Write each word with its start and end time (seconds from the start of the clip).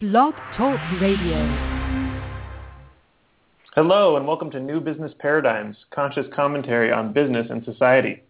Blog 0.00 0.32
Talk 0.56 0.80
Radio. 0.98 1.36
Hello, 3.74 4.16
and 4.16 4.26
welcome 4.26 4.50
to 4.50 4.58
New 4.58 4.80
Business 4.80 5.12
Paradigms, 5.18 5.76
conscious 5.90 6.24
commentary 6.34 6.90
on 6.90 7.12
business 7.12 7.48
and 7.50 7.62
society. 7.66 8.22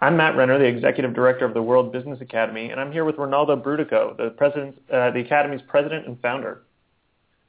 I'm 0.00 0.16
Matt 0.16 0.36
Renner, 0.36 0.58
the 0.58 0.64
Executive 0.64 1.14
Director 1.14 1.44
of 1.44 1.54
the 1.54 1.62
World 1.62 1.92
Business 1.92 2.20
Academy, 2.20 2.70
and 2.70 2.80
I'm 2.80 2.90
here 2.90 3.04
with 3.04 3.16
Rinaldo 3.16 3.54
Brutoco, 3.54 4.16
the, 4.16 4.30
president, 4.30 4.74
uh, 4.92 5.12
the 5.12 5.20
Academy's 5.20 5.62
President 5.68 6.08
and 6.08 6.20
Founder. 6.20 6.62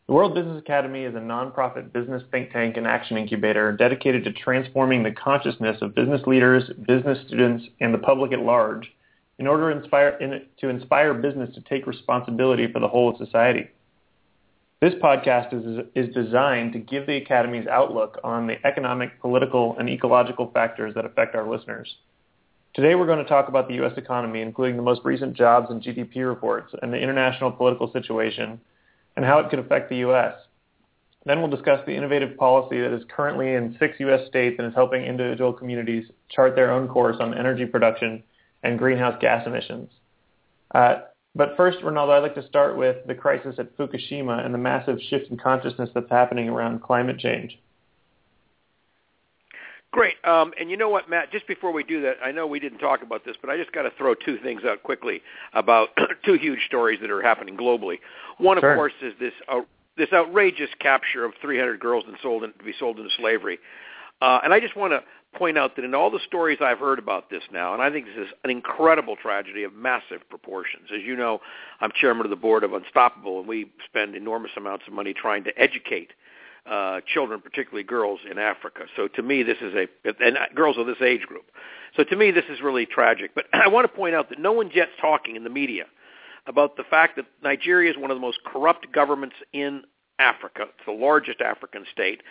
The 0.05 0.13
World 0.13 0.35
Business 0.35 0.59
Academy 0.59 1.01
is 1.01 1.15
a 1.15 1.17
nonprofit 1.17 1.91
business 1.91 2.21
think 2.29 2.51
tank 2.51 2.77
and 2.77 2.85
action 2.85 3.17
incubator 3.17 3.71
dedicated 3.71 4.25
to 4.25 4.31
transforming 4.31 5.01
the 5.01 5.11
consciousness 5.11 5.81
of 5.81 5.95
business 5.95 6.21
leaders, 6.27 6.69
business 6.85 7.17
students, 7.25 7.65
and 7.81 7.91
the 7.95 7.97
public 7.97 8.31
at 8.31 8.41
large 8.41 8.91
in 9.37 9.47
order 9.47 9.71
to 9.71 9.79
inspire, 9.79 10.09
in, 10.09 10.41
to 10.59 10.69
inspire 10.69 11.13
business 11.13 11.53
to 11.55 11.61
take 11.61 11.87
responsibility 11.87 12.71
for 12.71 12.79
the 12.79 12.87
whole 12.87 13.09
of 13.09 13.17
society. 13.17 13.69
This 14.81 14.93
podcast 14.95 15.53
is, 15.53 15.85
is 15.95 16.13
designed 16.13 16.73
to 16.73 16.79
give 16.79 17.07
the 17.07 17.17
Academy's 17.17 17.67
outlook 17.67 18.19
on 18.23 18.47
the 18.47 18.55
economic, 18.65 19.19
political, 19.21 19.75
and 19.79 19.89
ecological 19.89 20.51
factors 20.53 20.93
that 20.95 21.05
affect 21.05 21.35
our 21.35 21.49
listeners. 21.49 21.95
Today 22.73 22.95
we're 22.95 23.05
going 23.05 23.23
to 23.23 23.29
talk 23.29 23.47
about 23.47 23.69
the 23.69 23.75
U.S. 23.75 23.93
economy, 23.95 24.41
including 24.41 24.75
the 24.75 24.83
most 24.83 25.01
recent 25.05 25.33
jobs 25.33 25.67
and 25.69 25.81
GDP 25.81 26.27
reports 26.27 26.73
and 26.81 26.91
the 26.91 26.97
international 26.97 27.51
political 27.51 27.91
situation 27.91 28.59
and 29.15 29.23
how 29.23 29.39
it 29.39 29.49
could 29.49 29.59
affect 29.59 29.89
the 29.89 29.97
U.S. 29.97 30.33
Then 31.25 31.39
we'll 31.39 31.49
discuss 31.49 31.79
the 31.85 31.95
innovative 31.95 32.37
policy 32.37 32.81
that 32.81 32.93
is 32.93 33.03
currently 33.15 33.53
in 33.53 33.77
six 33.79 33.95
U.S. 33.99 34.27
states 34.27 34.57
and 34.59 34.67
is 34.67 34.75
helping 34.75 35.03
individual 35.03 35.53
communities 35.53 36.05
chart 36.29 36.55
their 36.55 36.71
own 36.71 36.89
course 36.89 37.15
on 37.19 37.33
energy 37.33 37.65
production 37.65 38.23
and 38.65 38.79
greenhouse 38.79 39.17
gas 39.21 39.45
emissions. 39.45 39.89
Uh, 40.73 40.95
but 41.35 41.55
first, 41.57 41.79
Rinaldo, 41.83 42.13
I'd 42.13 42.19
like 42.19 42.35
to 42.35 42.47
start 42.47 42.77
with 42.77 43.05
the 43.07 43.15
crisis 43.15 43.55
at 43.59 43.77
Fukushima 43.77 44.45
and 44.45 44.53
the 44.53 44.57
massive 44.57 44.97
shift 45.09 45.29
in 45.29 45.37
consciousness 45.37 45.89
that's 45.93 46.09
happening 46.09 46.49
around 46.49 46.81
climate 46.81 47.19
change. 47.19 47.59
Great. 49.91 50.15
Um, 50.25 50.53
and 50.59 50.69
you 50.69 50.75
know 50.75 50.89
what, 50.89 51.09
Matt? 51.09 51.31
Just 51.31 51.47
before 51.47 51.71
we 51.71 51.83
do 51.83 52.01
that, 52.01 52.15
I 52.23 52.31
know 52.31 52.47
we 52.47 52.59
didn't 52.59 52.79
talk 52.79 53.01
about 53.01 53.23
this, 53.23 53.35
but 53.39 53.49
I 53.49 53.57
just 53.57 53.71
got 53.71 53.83
to 53.83 53.91
throw 53.97 54.13
two 54.13 54.37
things 54.43 54.63
out 54.65 54.83
quickly 54.83 55.21
about 55.53 55.89
two 56.25 56.33
huge 56.33 56.59
stories 56.67 56.99
that 57.01 57.09
are 57.09 57.21
happening 57.21 57.55
globally. 57.55 57.99
One, 58.37 58.59
sure. 58.59 58.71
of 58.71 58.77
course, 58.77 58.93
is 59.01 59.13
this 59.19 59.33
uh, 59.47 59.61
this 59.97 60.09
outrageous 60.13 60.69
capture 60.79 61.23
of 61.23 61.33
300 61.41 61.79
girls 61.79 62.03
and 62.07 62.17
sold 62.21 62.43
in, 62.43 62.51
to 62.53 62.63
be 62.63 62.73
sold 62.77 62.97
into 62.97 63.09
slavery. 63.17 63.59
Uh, 64.21 64.39
and 64.43 64.53
I 64.53 64.59
just 64.59 64.75
want 64.75 64.91
to 64.91 65.01
point 65.35 65.57
out 65.57 65.75
that 65.75 65.85
in 65.85 65.93
all 65.93 66.09
the 66.09 66.19
stories 66.25 66.59
I've 66.61 66.79
heard 66.79 66.99
about 66.99 67.29
this 67.29 67.43
now, 67.51 67.73
and 67.73 67.81
I 67.81 67.91
think 67.91 68.05
this 68.05 68.27
is 68.27 68.33
an 68.43 68.49
incredible 68.49 69.15
tragedy 69.15 69.63
of 69.63 69.73
massive 69.73 70.27
proportions. 70.29 70.89
As 70.93 71.01
you 71.03 71.15
know, 71.15 71.39
I'm 71.81 71.91
chairman 71.93 72.25
of 72.25 72.29
the 72.29 72.35
board 72.35 72.63
of 72.63 72.73
Unstoppable, 72.73 73.39
and 73.39 73.47
we 73.47 73.71
spend 73.85 74.15
enormous 74.15 74.51
amounts 74.57 74.85
of 74.87 74.93
money 74.93 75.13
trying 75.13 75.43
to 75.45 75.59
educate 75.59 76.11
uh, 76.69 77.01
children, 77.13 77.41
particularly 77.41 77.83
girls 77.83 78.19
in 78.29 78.39
Africa. 78.39 78.85
So 78.95 79.07
to 79.09 79.21
me, 79.21 79.43
this 79.43 79.57
is 79.61 79.73
a 79.75 79.87
and 80.25 80.37
girls 80.55 80.77
of 80.77 80.87
this 80.87 81.01
age 81.01 81.21
group. 81.21 81.45
So 81.95 82.03
to 82.03 82.15
me, 82.15 82.31
this 82.31 82.45
is 82.49 82.61
really 82.61 82.85
tragic. 82.85 83.31
But 83.35 83.45
I 83.53 83.67
want 83.67 83.89
to 83.89 83.95
point 83.95 84.15
out 84.15 84.29
that 84.29 84.39
no 84.39 84.51
one 84.51 84.71
yet's 84.73 84.91
talking 84.99 85.35
in 85.35 85.43
the 85.43 85.49
media 85.49 85.85
about 86.47 86.77
the 86.77 86.83
fact 86.83 87.15
that 87.17 87.25
Nigeria 87.43 87.91
is 87.91 87.97
one 87.97 88.11
of 88.11 88.17
the 88.17 88.21
most 88.21 88.39
corrupt 88.45 88.91
governments 88.91 89.35
in 89.53 89.83
Africa. 90.19 90.63
It's 90.63 90.85
the 90.85 90.91
largest 90.91 91.41
African 91.41 91.85
state. 91.91 92.21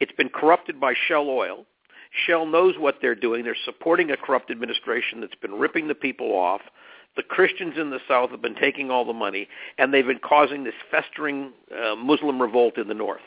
It's 0.00 0.12
been 0.12 0.28
corrupted 0.28 0.80
by 0.80 0.94
Shell 1.06 1.28
Oil 1.28 1.66
Shell 2.26 2.46
knows 2.46 2.76
what 2.78 2.98
they're 3.00 3.14
doing. 3.14 3.44
They're 3.44 3.56
supporting 3.64 4.10
a 4.10 4.16
corrupt 4.16 4.50
administration 4.50 5.20
that's 5.20 5.34
been 5.34 5.54
ripping 5.54 5.88
the 5.88 5.94
people 5.94 6.32
off. 6.32 6.60
The 7.16 7.22
Christians 7.22 7.74
in 7.78 7.90
the 7.90 8.00
South 8.08 8.30
have 8.30 8.42
been 8.42 8.56
taking 8.56 8.90
all 8.90 9.04
the 9.04 9.12
money, 9.12 9.48
and 9.78 9.92
they've 9.92 10.06
been 10.06 10.18
causing 10.18 10.64
this 10.64 10.74
festering 10.90 11.52
uh, 11.72 11.94
Muslim 11.94 12.40
revolt 12.40 12.76
in 12.78 12.88
the 12.88 12.94
North. 12.94 13.20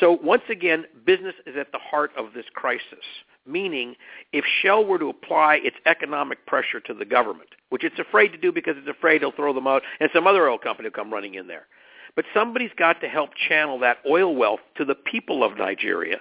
So 0.00 0.18
once 0.22 0.42
again, 0.50 0.84
business 1.06 1.34
is 1.46 1.56
at 1.56 1.72
the 1.72 1.78
heart 1.78 2.10
of 2.16 2.34
this 2.34 2.44
crisis, 2.52 3.04
meaning 3.46 3.94
if 4.32 4.44
Shell 4.60 4.84
were 4.84 4.98
to 4.98 5.08
apply 5.08 5.60
its 5.62 5.76
economic 5.86 6.44
pressure 6.46 6.80
to 6.80 6.94
the 6.94 7.04
government, 7.04 7.50
which 7.70 7.84
it's 7.84 7.98
afraid 7.98 8.28
to 8.28 8.38
do 8.38 8.52
because 8.52 8.76
it's 8.76 8.88
afraid 8.88 9.16
it'll 9.16 9.32
throw 9.32 9.52
them 9.52 9.66
out, 9.66 9.82
and 10.00 10.10
some 10.14 10.26
other 10.26 10.48
oil 10.48 10.58
company 10.58 10.88
will 10.88 10.94
come 10.94 11.12
running 11.12 11.34
in 11.34 11.46
there. 11.46 11.66
But 12.14 12.26
somebody's 12.34 12.72
got 12.76 13.00
to 13.00 13.08
help 13.08 13.30
channel 13.48 13.78
that 13.78 13.98
oil 14.08 14.34
wealth 14.34 14.60
to 14.76 14.84
the 14.84 14.94
people 14.94 15.42
of 15.42 15.56
Nigeria 15.56 16.20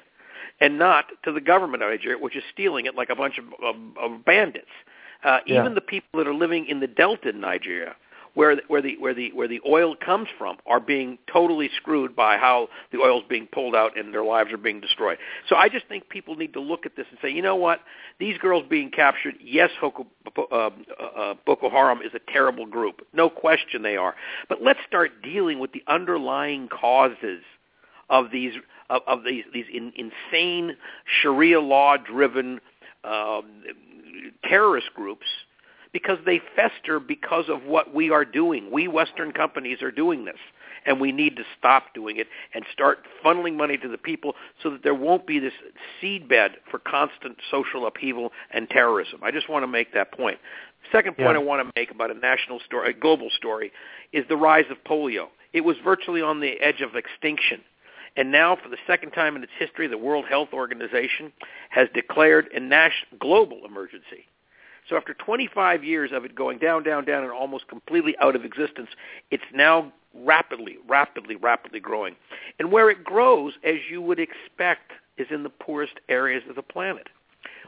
and 0.62 0.78
not 0.78 1.06
to 1.24 1.32
the 1.34 1.42
government 1.42 1.84
of 1.84 1.90
Nigeria, 1.90 2.18
which 2.18 2.36
is 2.36 2.44
stealing 2.54 2.86
it 2.86 2.96
like 2.96 3.10
a 3.10 3.16
bunch 3.16 3.38
of, 3.40 3.46
of, 3.64 3.76
of 4.00 4.24
bandits. 4.24 4.70
Uh, 5.24 5.40
yeah. 5.46 5.60
Even 5.60 5.76
the 5.76 5.82
people 5.82 6.20
that 6.20 6.28
are 6.28 6.34
living 6.34 6.68
in 6.68 6.80
the 6.80 6.88
delta 6.88 7.30
in 7.30 7.42
Nigeria, 7.42 7.96
where 8.34 8.56
where 8.68 8.82
the 8.82 8.96
where 8.98 9.14
the 9.14 9.32
where 9.34 9.48
the 9.48 9.60
oil 9.68 9.96
comes 9.96 10.30
from, 10.38 10.58
are 10.66 10.80
being 10.80 11.18
totally 11.32 11.70
screwed 11.76 12.16
by 12.16 12.38
how 12.38 12.70
the 12.92 13.00
oil 13.00 13.20
is 13.20 13.26
being 13.28 13.46
pulled 13.48 13.76
out 13.76 13.98
and 13.98 14.14
their 14.14 14.24
lives 14.24 14.52
are 14.54 14.58
being 14.58 14.80
destroyed. 14.80 15.18
So 15.50 15.56
I 15.56 15.68
just 15.68 15.86
think 15.88 16.10
people 16.10 16.36
need 16.36 16.54
to 16.54 16.62
look 16.62 16.86
at 16.86 16.96
this 16.96 17.06
and 17.10 17.20
say, 17.22 17.30
you 17.30 17.42
know 17.42 17.58
what? 17.58 17.82
These 18.20 18.38
girls 18.38 18.64
being 18.70 18.90
captured, 18.90 19.36
yes, 19.44 19.70
Hoko, 19.82 20.06
uh, 20.38 20.70
uh, 21.04 21.34
Boko 21.46 21.70
Haram 21.70 22.00
is 22.02 22.14
a 22.14 22.32
terrible 22.32 22.66
group, 22.66 23.06
no 23.14 23.30
question 23.30 23.82
they 23.82 23.98
are. 23.98 24.16
But 24.48 24.62
let's 24.64 24.80
start 24.88 25.22
dealing 25.22 25.60
with 25.60 25.74
the 25.74 25.84
underlying 25.88 26.70
causes 26.70 27.42
of 28.10 28.32
these 28.32 28.54
of, 28.92 29.02
of 29.08 29.24
these 29.24 29.44
these 29.54 29.66
in, 29.74 29.92
insane 29.96 30.76
Sharia 31.22 31.60
law 31.60 31.98
driven 31.98 32.60
um, 33.04 33.64
terrorist 34.44 34.88
groups 34.94 35.26
because 35.94 36.20
they 36.26 36.42
fester 36.56 37.00
because 37.00 37.46
of 37.50 37.64
what 37.64 37.94
we 37.94 38.12
are 38.12 38.26
doing. 38.26 38.72
We 38.72 38.88
Western 38.88 39.32
companies 39.32 39.82
are 39.82 39.92
doing 39.92 40.26
this, 40.26 40.38
and 40.86 41.02
we 41.02 41.12
need 41.12 41.36
to 41.38 41.44
stop 41.58 41.94
doing 41.94 42.18
it 42.18 42.28
and 42.54 42.66
start 42.72 43.00
funneling 43.24 43.56
money 43.56 43.78
to 43.78 43.88
the 43.88 43.98
people 43.98 44.36
so 44.62 44.70
that 44.70 44.84
there 44.84 44.96
won't 44.96 45.28
be 45.28 45.40
this 45.40 45.54
seedbed 46.02 46.52
for 46.70 46.80
constant 46.80 47.38
social 47.50 47.86
upheaval 47.88 48.32
and 48.52 48.70
terrorism. 48.70 49.20
I 49.24 49.32
just 49.32 49.50
want 49.50 49.64
to 49.64 49.68
make 49.68 49.94
that 49.94 50.12
point. 50.14 50.38
Second 50.92 51.18
point 51.18 51.36
yeah. 51.36 51.40
I 51.40 51.44
want 51.44 51.66
to 51.66 51.72
make 51.80 51.92
about 51.92 52.12
a 52.12 52.16
national 52.16 52.60
story, 52.66 52.90
a 52.90 52.94
global 52.94 53.30
story, 53.30 53.72
is 54.14 54.26
the 54.30 54.38
rise 54.38 54.66
of 54.72 54.78
polio. 54.84 55.28
It 55.54 55.62
was 55.62 55.76
virtually 55.84 56.22
on 56.22 56.40
the 56.40 56.54
edge 56.62 56.82
of 56.82 56.96
extinction. 56.96 57.62
And 58.18 58.32
now, 58.32 58.58
for 58.62 58.70
the 58.70 58.78
second 58.86 59.12
time 59.12 59.36
in 59.36 59.44
its 59.44 59.52
history, 59.58 59.88
the 59.88 59.98
World 59.98 60.26
Health 60.28 60.50
Organization 60.54 61.32
has 61.70 61.88
declared 61.94 62.50
a 62.54 62.60
national 62.60 63.18
global 63.20 63.62
emergency. 63.66 64.28
So 64.90 64.98
after 64.98 65.14
25 65.14 65.84
years 65.84 66.12
of 66.14 66.26
it 66.26 66.36
going 66.36 66.58
down, 66.58 66.84
down, 66.84 67.06
down, 67.06 67.24
and 67.24 67.32
almost 67.32 67.68
completely 67.68 68.16
out 68.20 68.36
of 68.36 68.44
existence, 68.44 68.90
it's 69.30 69.44
now 69.54 69.94
rapidly, 70.14 70.78
rapidly, 70.88 71.36
rapidly 71.36 71.80
growing. 71.80 72.16
And 72.60 72.72
where 72.72 72.90
it 72.90 73.04
grows, 73.04 73.54
as 73.64 73.76
you 73.90 74.02
would 74.02 74.20
expect, 74.20 74.92
is 75.18 75.28
in 75.30 75.44
the 75.44 75.50
poorest 75.50 75.94
areas 76.10 76.44
of 76.50 76.56
the 76.56 76.62
planet. 76.62 77.08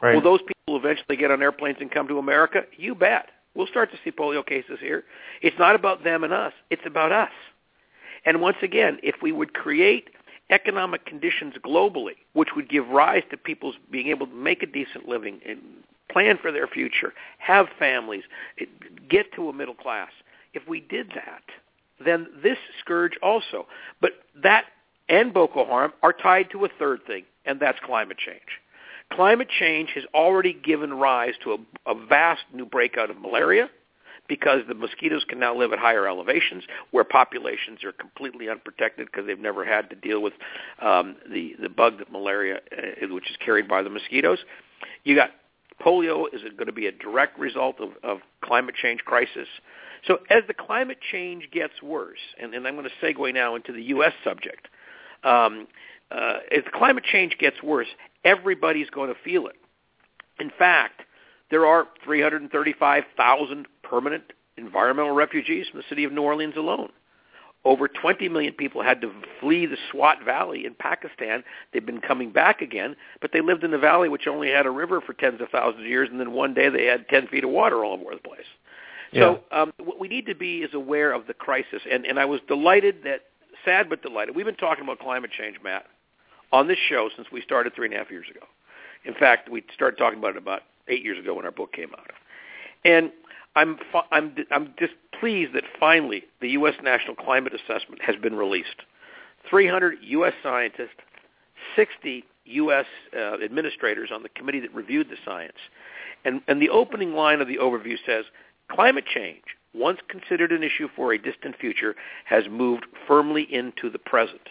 Right. 0.02 0.14
Will 0.14 0.22
those 0.22 0.40
people 0.40 0.76
eventually 0.76 1.16
get 1.16 1.30
on 1.30 1.42
airplanes 1.42 1.78
and 1.80 1.90
come 1.90 2.08
to 2.08 2.18
America? 2.18 2.64
You 2.76 2.94
bet. 2.94 3.30
We'll 3.54 3.68
start 3.68 3.90
to 3.92 3.98
see 4.04 4.10
polio 4.10 4.44
cases 4.44 4.78
here. 4.80 5.04
It's 5.40 5.58
not 5.58 5.76
about 5.76 6.04
them 6.04 6.24
and 6.24 6.32
us. 6.32 6.52
It's 6.70 6.82
about 6.84 7.12
us. 7.12 7.30
And 8.26 8.40
once 8.40 8.56
again, 8.62 8.98
if 9.02 9.16
we 9.22 9.32
would 9.32 9.54
create 9.54 10.10
economic 10.50 11.06
conditions 11.06 11.54
globally, 11.64 12.16
which 12.32 12.50
would 12.54 12.68
give 12.68 12.88
rise 12.88 13.22
to 13.30 13.36
people's 13.36 13.76
being 13.90 14.08
able 14.08 14.26
to 14.26 14.34
make 14.34 14.62
a 14.62 14.66
decent 14.66 15.08
living 15.08 15.40
and 15.46 15.58
plan 16.10 16.38
for 16.40 16.52
their 16.52 16.66
future, 16.66 17.12
have 17.38 17.66
families, 17.78 18.24
get 19.08 19.32
to 19.34 19.48
a 19.48 19.52
middle 19.52 19.74
class. 19.74 20.10
If 20.52 20.68
we 20.68 20.80
did 20.80 21.10
that, 21.14 21.42
then 22.04 22.26
this 22.42 22.58
scourge 22.80 23.14
also. 23.22 23.66
But 24.00 24.12
that 24.42 24.64
and 25.08 25.34
Boko 25.34 25.64
Haram 25.64 25.92
are 26.02 26.12
tied 26.12 26.50
to 26.52 26.64
a 26.64 26.68
third 26.78 27.00
thing, 27.06 27.24
and 27.44 27.60
that's 27.60 27.78
climate 27.84 28.18
change. 28.18 28.60
Climate 29.12 29.48
change 29.48 29.90
has 29.94 30.04
already 30.14 30.54
given 30.54 30.94
rise 30.94 31.34
to 31.42 31.52
a, 31.52 31.90
a 31.92 32.06
vast 32.06 32.42
new 32.52 32.64
breakout 32.64 33.10
of 33.10 33.20
malaria, 33.20 33.68
because 34.28 34.60
the 34.68 34.74
mosquitoes 34.74 35.24
can 35.28 35.38
now 35.38 35.54
live 35.56 35.72
at 35.72 35.78
higher 35.78 36.08
elevations 36.08 36.64
where 36.90 37.04
populations 37.04 37.84
are 37.84 37.92
completely 37.92 38.48
unprotected 38.48 39.06
because 39.06 39.26
they've 39.26 39.38
never 39.38 39.64
had 39.64 39.90
to 39.90 39.96
deal 39.96 40.22
with 40.22 40.32
um, 40.80 41.16
the 41.30 41.54
the 41.60 41.68
bug 41.68 41.98
that 41.98 42.10
malaria, 42.10 42.60
uh, 42.72 43.06
which 43.12 43.30
is 43.30 43.36
carried 43.44 43.68
by 43.68 43.82
the 43.82 43.90
mosquitoes. 43.90 44.38
You 45.04 45.14
got 45.14 45.30
polio 45.84 46.26
is 46.32 46.42
it 46.44 46.56
going 46.56 46.66
to 46.66 46.72
be 46.72 46.86
a 46.86 46.92
direct 46.92 47.38
result 47.38 47.80
of, 47.80 47.90
of 48.02 48.18
climate 48.42 48.74
change 48.74 49.00
crisis. 49.04 49.48
So 50.06 50.18
as 50.30 50.42
the 50.46 50.54
climate 50.54 50.98
change 51.12 51.50
gets 51.50 51.82
worse, 51.82 52.18
and, 52.40 52.54
and 52.54 52.66
I'm 52.66 52.76
going 52.76 52.88
to 52.88 53.06
segue 53.06 53.34
now 53.34 53.54
into 53.54 53.72
the 53.72 53.82
U.S. 53.84 54.12
subject, 54.22 54.68
um, 55.22 55.66
uh, 56.10 56.38
as 56.54 56.62
climate 56.72 57.04
change 57.04 57.38
gets 57.38 57.62
worse, 57.62 57.88
everybody's 58.24 58.90
going 58.90 59.12
to 59.12 59.18
feel 59.24 59.46
it. 59.46 59.56
In 60.38 60.50
fact, 60.56 61.02
there 61.50 61.66
are 61.66 61.86
335,000 62.04 63.66
permanent 63.88 64.24
environmental 64.56 65.12
refugees 65.12 65.66
from 65.68 65.80
the 65.80 65.86
city 65.88 66.04
of 66.04 66.12
New 66.12 66.22
Orleans 66.22 66.56
alone. 66.56 66.90
Over 67.64 67.88
20 67.88 68.28
million 68.28 68.52
people 68.52 68.82
had 68.82 69.00
to 69.00 69.10
flee 69.40 69.64
the 69.64 69.78
Swat 69.90 70.22
Valley 70.22 70.66
in 70.66 70.74
Pakistan. 70.74 71.42
They've 71.72 71.84
been 71.84 72.00
coming 72.00 72.30
back 72.30 72.60
again, 72.60 72.94
but 73.22 73.32
they 73.32 73.40
lived 73.40 73.64
in 73.64 73.70
the 73.70 73.78
valley 73.78 74.10
which 74.10 74.26
only 74.26 74.50
had 74.50 74.66
a 74.66 74.70
river 74.70 75.00
for 75.00 75.14
tens 75.14 75.40
of 75.40 75.48
thousands 75.48 75.80
of 75.82 75.88
years, 75.88 76.10
and 76.10 76.20
then 76.20 76.32
one 76.32 76.52
day 76.52 76.68
they 76.68 76.84
had 76.84 77.08
10 77.08 77.28
feet 77.28 77.42
of 77.42 77.50
water 77.50 77.82
all 77.82 77.94
over 77.94 78.14
the 78.14 78.20
place. 78.20 78.46
So 79.14 79.40
um, 79.52 79.72
what 79.78 80.00
we 80.00 80.08
need 80.08 80.26
to 80.26 80.34
be 80.34 80.58
is 80.58 80.74
aware 80.74 81.12
of 81.12 81.26
the 81.26 81.34
crisis, 81.34 81.82
and 81.90 82.04
and 82.04 82.18
I 82.18 82.24
was 82.24 82.40
delighted 82.48 83.04
that 83.04 83.22
sad 83.64 83.88
but 83.88 84.02
delighted. 84.02 84.34
We've 84.34 84.44
been 84.44 84.56
talking 84.56 84.84
about 84.84 84.98
climate 84.98 85.30
change, 85.30 85.56
Matt, 85.62 85.86
on 86.52 86.68
this 86.68 86.78
show 86.88 87.08
since 87.14 87.28
we 87.32 87.40
started 87.40 87.74
three 87.74 87.86
and 87.86 87.94
a 87.94 87.98
half 87.98 88.10
years 88.10 88.26
ago. 88.28 88.44
In 89.04 89.14
fact, 89.14 89.48
we 89.48 89.62
started 89.74 89.96
talking 89.96 90.18
about 90.18 90.30
it 90.30 90.38
about 90.38 90.62
eight 90.88 91.04
years 91.04 91.18
ago 91.18 91.34
when 91.34 91.44
our 91.44 91.50
book 91.50 91.72
came 91.72 91.90
out. 91.92 92.10
And 92.84 93.12
I'm 93.56 93.78
I'm 94.10 94.34
I'm 94.50 94.74
just 94.78 94.94
pleased 95.18 95.54
that 95.54 95.64
finally 95.78 96.24
the 96.40 96.50
U.S. 96.50 96.74
National 96.82 97.14
Climate 97.14 97.52
Assessment 97.54 98.02
has 98.02 98.16
been 98.16 98.34
released. 98.34 98.82
300 99.48 99.98
U.S. 100.02 100.32
scientists, 100.42 100.96
60 101.76 102.24
U.S. 102.46 102.86
Uh, 103.16 103.42
administrators 103.42 104.10
on 104.12 104.22
the 104.22 104.28
committee 104.30 104.60
that 104.60 104.74
reviewed 104.74 105.08
the 105.08 105.16
science, 105.24 105.58
and 106.24 106.40
and 106.48 106.60
the 106.60 106.70
opening 106.70 107.14
line 107.14 107.40
of 107.40 107.48
the 107.48 107.58
overview 107.58 107.96
says 108.04 108.24
climate 108.70 109.04
change, 109.06 109.44
once 109.74 110.00
considered 110.08 110.52
an 110.52 110.62
issue 110.62 110.88
for 110.94 111.12
a 111.12 111.18
distant 111.18 111.56
future, 111.58 111.94
has 112.24 112.44
moved 112.50 112.86
firmly 113.06 113.46
into 113.50 113.88
the 113.90 113.98
present. 113.98 114.48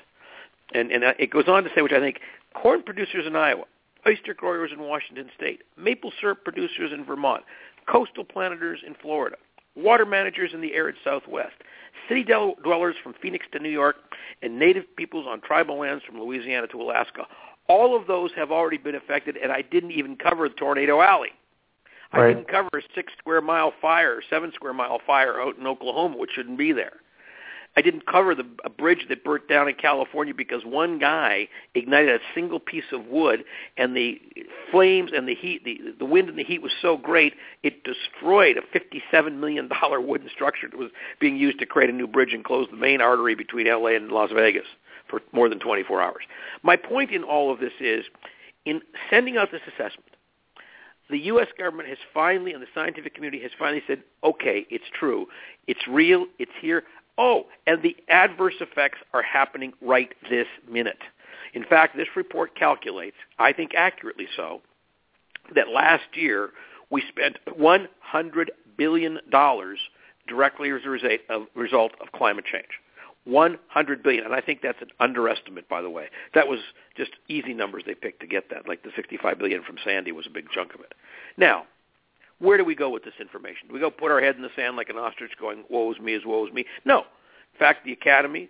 And 0.73 0.91
and 0.91 1.03
it 1.19 1.29
goes 1.29 1.47
on 1.47 1.63
to 1.63 1.69
say, 1.75 1.81
which 1.81 1.91
I 1.91 2.00
think 2.00 2.19
corn 2.53 2.83
producers 2.83 3.25
in 3.27 3.35
Iowa, 3.35 3.65
oyster 4.07 4.33
growers 4.33 4.71
in 4.71 4.81
Washington 4.81 5.29
State, 5.35 5.61
maple 5.77 6.11
syrup 6.19 6.44
producers 6.44 6.91
in 6.94 7.05
Vermont, 7.05 7.44
coastal 7.85 8.24
planters 8.24 8.80
in 8.85 8.95
Florida, 9.01 9.38
water 9.75 10.06
managers 10.06 10.51
in 10.53 10.62
the 10.62 10.74
arid 10.74 10.95
Southwest, 11.03 11.56
city 12.07 12.24
dwellers 12.24 12.95
from 13.01 13.13
Phoenix 13.21 13.45
to 13.51 13.59
New 13.59 13.69
York, 13.69 13.95
and 14.41 14.59
native 14.59 14.83
peoples 14.95 15.25
on 15.27 15.41
tribal 15.41 15.80
lands 15.80 16.03
from 16.03 16.19
Louisiana 16.19 16.68
to 16.68 16.81
Alaska. 16.81 17.25
All 17.68 17.95
of 17.95 18.07
those 18.07 18.31
have 18.35 18.51
already 18.51 18.77
been 18.77 18.95
affected, 18.95 19.38
and 19.38 19.51
I 19.51 19.62
didn't 19.62 19.91
even 19.91 20.18
cover 20.18 20.50
Tornado 20.50 21.01
Alley. 21.01 21.30
Right. 22.13 22.25
I 22.25 22.33
didn't 22.33 22.47
cover 22.47 22.69
a 22.74 22.81
six 22.94 23.12
square 23.18 23.41
mile 23.41 23.74
fire, 23.81 24.21
seven 24.29 24.51
square 24.53 24.74
mile 24.74 25.00
fire 25.06 25.41
out 25.41 25.57
in 25.57 25.65
Oklahoma, 25.65 26.18
which 26.18 26.31
shouldn't 26.36 26.57
be 26.57 26.71
there. 26.71 26.94
I 27.75 27.81
didn't 27.81 28.05
cover 28.05 28.35
the 28.35 28.45
a 28.63 28.69
bridge 28.69 29.05
that 29.09 29.23
burnt 29.23 29.47
down 29.47 29.67
in 29.67 29.75
California 29.75 30.33
because 30.33 30.63
one 30.63 30.99
guy 30.99 31.47
ignited 31.73 32.09
a 32.09 32.19
single 32.35 32.59
piece 32.59 32.91
of 32.91 33.07
wood, 33.07 33.43
and 33.77 33.95
the 33.95 34.21
flames 34.71 35.11
and 35.15 35.27
the 35.27 35.35
heat, 35.35 35.63
the 35.63 35.79
the 35.97 36.05
wind 36.05 36.29
and 36.29 36.37
the 36.37 36.43
heat 36.43 36.61
was 36.61 36.71
so 36.81 36.97
great 36.97 37.33
it 37.63 37.83
destroyed 37.83 38.57
a 38.57 38.61
fifty-seven 38.71 39.39
million 39.39 39.67
dollar 39.67 39.99
wooden 40.09 40.29
structure 40.29 40.67
that 40.69 40.77
was 40.77 40.91
being 41.19 41.35
used 41.35 41.59
to 41.59 41.65
create 41.65 41.89
a 41.89 41.93
new 41.93 42.07
bridge 42.07 42.33
and 42.33 42.43
close 42.43 42.67
the 42.69 42.77
main 42.77 43.01
artery 43.01 43.35
between 43.35 43.67
L.A. 43.67 43.95
and 43.95 44.11
Las 44.11 44.29
Vegas 44.33 44.67
for 45.09 45.21
more 45.31 45.49
than 45.49 45.59
24 45.59 46.01
hours. 46.01 46.23
My 46.63 46.75
point 46.75 47.11
in 47.11 47.23
all 47.23 47.51
of 47.51 47.59
this 47.59 47.73
is, 47.79 48.05
in 48.65 48.81
sending 49.09 49.37
out 49.37 49.51
this 49.51 49.61
assessment, 49.67 50.09
the 51.09 51.19
U.S. 51.19 51.47
government 51.57 51.89
has 51.89 51.97
finally, 52.13 52.53
and 52.53 52.61
the 52.61 52.67
scientific 52.73 53.13
community 53.13 53.43
has 53.43 53.51
finally 53.59 53.83
said, 53.85 54.03
okay, 54.23 54.65
it's 54.69 54.85
true, 54.97 55.27
it's 55.67 55.87
real, 55.87 56.25
it's 56.39 56.51
here. 56.61 56.83
Oh, 57.18 57.45
and 57.68 57.81
the 57.83 57.95
adverse 58.10 58.56
effects 58.60 59.00
are 59.13 59.21
happening 59.21 59.74
right 59.81 60.13
this 60.30 60.48
minute. 60.69 61.01
In 61.54 61.63
fact, 61.63 61.95
this 61.95 62.07
report 62.15 62.56
calculates, 62.56 63.18
I 63.38 63.54
think 63.54 63.75
accurately 63.75 64.27
so, 64.36 64.62
that 65.54 65.69
last 65.69 66.04
year 66.13 66.50
we 66.89 67.04
spent 67.10 67.38
$100 67.48 68.48
billion 68.77 69.19
directly 70.27 70.71
as 70.71 70.81
a 71.30 71.39
result 71.56 71.92
of 72.01 72.12
climate 72.12 72.45
change. 72.45 72.80
100 73.25 74.04
billion, 74.04 74.25
and 74.25 74.33
I 74.33 74.42
think 74.42 74.62
that's 74.62 74.81
an 74.81 74.89
underestimate, 75.00 75.69
by 75.69 75.81
the 75.81 75.89
way. 75.89 76.07
That 76.33 76.48
was 76.48 76.60
just 76.98 77.12
easy 77.30 77.54
numbers 77.54 77.83
they 77.86 77.95
picked 77.95 78.19
to 78.19 78.27
get 78.27 78.50
that. 78.50 78.68
Like 78.68 78.83
the 78.83 78.92
65 78.95 79.38
billion 79.38 79.63
from 79.63 79.77
Sandy 79.83 80.12
was 80.12 80.25
a 80.27 80.30
big 80.30 80.50
chunk 80.50 80.74
of 80.74 80.81
it. 80.81 80.94
Now, 81.38 81.65
where 82.43 82.57
do 82.57 82.65
we 82.65 82.75
go 82.75 82.89
with 82.89 83.03
this 83.03 83.13
information? 83.21 83.69
Do 83.69 83.73
we 83.73 83.79
go 83.79 83.89
put 83.89 84.11
our 84.11 84.19
head 84.19 84.35
in 84.35 84.41
the 84.41 84.49
sand 84.55 84.75
like 84.75 84.89
an 84.89 84.97
ostrich 84.97 85.31
going, 85.39 85.63
woe 85.69 85.91
is 85.93 85.99
me, 85.99 86.13
is 86.13 86.25
woe 86.25 86.45
is 86.45 86.53
me? 86.53 86.65
No. 86.83 86.99
In 86.99 87.59
fact, 87.59 87.85
the 87.85 87.93
Academy, 87.93 88.49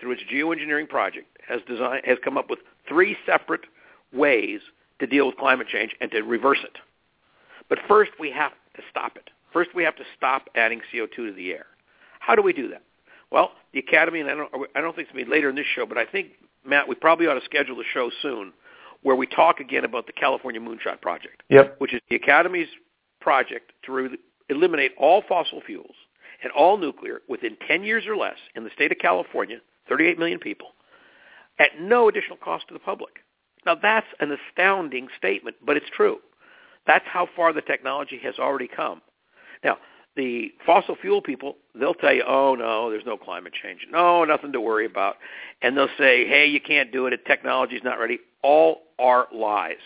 through 0.00 0.12
its 0.12 0.22
geoengineering 0.32 0.88
project, 0.88 1.26
has, 1.46 1.60
designed, 1.66 2.04
has 2.04 2.18
come 2.22 2.38
up 2.38 2.48
with 2.48 2.60
three 2.88 3.16
separate 3.26 3.62
ways 4.12 4.60
to 5.00 5.06
deal 5.06 5.26
with 5.26 5.36
climate 5.36 5.66
change 5.66 5.96
and 6.00 6.12
to 6.12 6.22
reverse 6.22 6.60
it. 6.62 6.78
But 7.68 7.78
first, 7.88 8.12
we 8.20 8.30
have 8.30 8.52
to 8.76 8.82
stop 8.88 9.16
it. 9.16 9.30
First, 9.52 9.70
we 9.74 9.82
have 9.82 9.96
to 9.96 10.04
stop 10.16 10.48
adding 10.54 10.80
CO2 10.92 11.16
to 11.16 11.32
the 11.32 11.52
air. 11.52 11.66
How 12.20 12.36
do 12.36 12.42
we 12.42 12.52
do 12.52 12.68
that? 12.68 12.82
Well, 13.32 13.52
the 13.72 13.80
Academy, 13.80 14.20
and 14.20 14.30
I 14.30 14.34
don't, 14.34 14.50
I 14.76 14.80
don't 14.80 14.94
think 14.94 15.08
it's 15.08 15.12
going 15.12 15.24
to 15.24 15.30
be 15.30 15.36
later 15.36 15.48
in 15.48 15.56
this 15.56 15.66
show, 15.74 15.86
but 15.86 15.98
I 15.98 16.04
think, 16.04 16.28
Matt, 16.64 16.88
we 16.88 16.94
probably 16.94 17.26
ought 17.26 17.34
to 17.34 17.44
schedule 17.44 17.80
a 17.80 17.84
show 17.92 18.10
soon 18.22 18.52
where 19.02 19.16
we 19.16 19.26
talk 19.26 19.58
again 19.58 19.84
about 19.84 20.06
the 20.06 20.12
California 20.12 20.60
Moonshot 20.60 21.00
Project, 21.00 21.42
yep. 21.48 21.74
which 21.78 21.92
is 21.92 22.00
the 22.08 22.16
Academy's 22.16 22.68
project 23.24 23.72
to 23.84 23.92
re- 23.92 24.18
eliminate 24.50 24.92
all 24.98 25.22
fossil 25.26 25.62
fuels 25.66 25.96
and 26.42 26.52
all 26.52 26.76
nuclear 26.76 27.22
within 27.26 27.56
10 27.66 27.82
years 27.82 28.04
or 28.06 28.16
less 28.16 28.36
in 28.54 28.64
the 28.64 28.70
state 28.74 28.92
of 28.92 28.98
California, 28.98 29.58
38 29.88 30.18
million 30.18 30.38
people, 30.38 30.68
at 31.58 31.80
no 31.80 32.08
additional 32.08 32.36
cost 32.36 32.68
to 32.68 32.74
the 32.74 32.80
public. 32.80 33.14
Now, 33.64 33.76
that's 33.80 34.06
an 34.20 34.30
astounding 34.30 35.08
statement, 35.16 35.56
but 35.64 35.78
it's 35.78 35.86
true. 35.96 36.18
That's 36.86 37.06
how 37.06 37.26
far 37.34 37.54
the 37.54 37.62
technology 37.62 38.20
has 38.22 38.34
already 38.38 38.68
come. 38.68 39.00
Now, 39.64 39.78
the 40.16 40.52
fossil 40.66 40.96
fuel 41.00 41.22
people, 41.22 41.56
they'll 41.74 41.94
tell 41.94 42.12
you, 42.12 42.24
oh, 42.28 42.54
no, 42.54 42.90
there's 42.90 43.06
no 43.06 43.16
climate 43.16 43.54
change. 43.60 43.86
No, 43.90 44.24
nothing 44.24 44.52
to 44.52 44.60
worry 44.60 44.84
about. 44.84 45.16
And 45.62 45.76
they'll 45.76 45.88
say, 45.98 46.28
hey, 46.28 46.46
you 46.46 46.60
can't 46.60 46.92
do 46.92 47.06
it. 47.06 47.10
The 47.10 47.16
technology's 47.16 47.82
not 47.82 47.98
ready. 47.98 48.18
All 48.42 48.82
are 48.98 49.26
lies. 49.32 49.76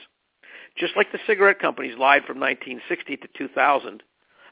Just 0.78 0.96
like 0.96 1.12
the 1.12 1.18
cigarette 1.26 1.58
companies 1.58 1.98
lied 1.98 2.24
from 2.24 2.38
1960 2.38 3.16
to 3.16 3.28
2000 3.36 4.02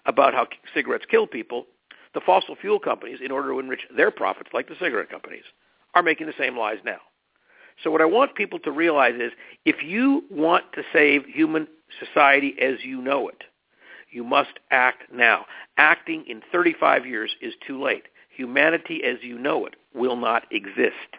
about 0.06 0.34
how 0.34 0.46
cigarettes 0.74 1.04
kill 1.08 1.26
people, 1.26 1.66
the 2.14 2.20
fossil 2.20 2.56
fuel 2.56 2.78
companies, 2.78 3.18
in 3.22 3.30
order 3.30 3.50
to 3.50 3.58
enrich 3.58 3.82
their 3.96 4.10
profits, 4.10 4.50
like 4.52 4.68
the 4.68 4.74
cigarette 4.80 5.10
companies, 5.10 5.44
are 5.94 6.02
making 6.02 6.26
the 6.26 6.34
same 6.38 6.56
lies 6.56 6.78
now. 6.84 6.98
So 7.82 7.90
what 7.90 8.00
I 8.00 8.06
want 8.06 8.34
people 8.34 8.58
to 8.60 8.70
realize 8.70 9.14
is 9.20 9.32
if 9.64 9.82
you 9.82 10.24
want 10.30 10.64
to 10.74 10.82
save 10.92 11.26
human 11.26 11.68
society 12.00 12.54
as 12.60 12.76
you 12.82 13.02
know 13.02 13.28
it, 13.28 13.44
you 14.10 14.24
must 14.24 14.58
act 14.70 15.04
now. 15.12 15.44
Acting 15.76 16.24
in 16.26 16.40
35 16.50 17.06
years 17.06 17.36
is 17.42 17.54
too 17.66 17.82
late. 17.82 18.04
Humanity 18.34 19.02
as 19.04 19.16
you 19.22 19.38
know 19.38 19.66
it 19.66 19.74
will 19.94 20.16
not 20.16 20.44
exist 20.50 21.16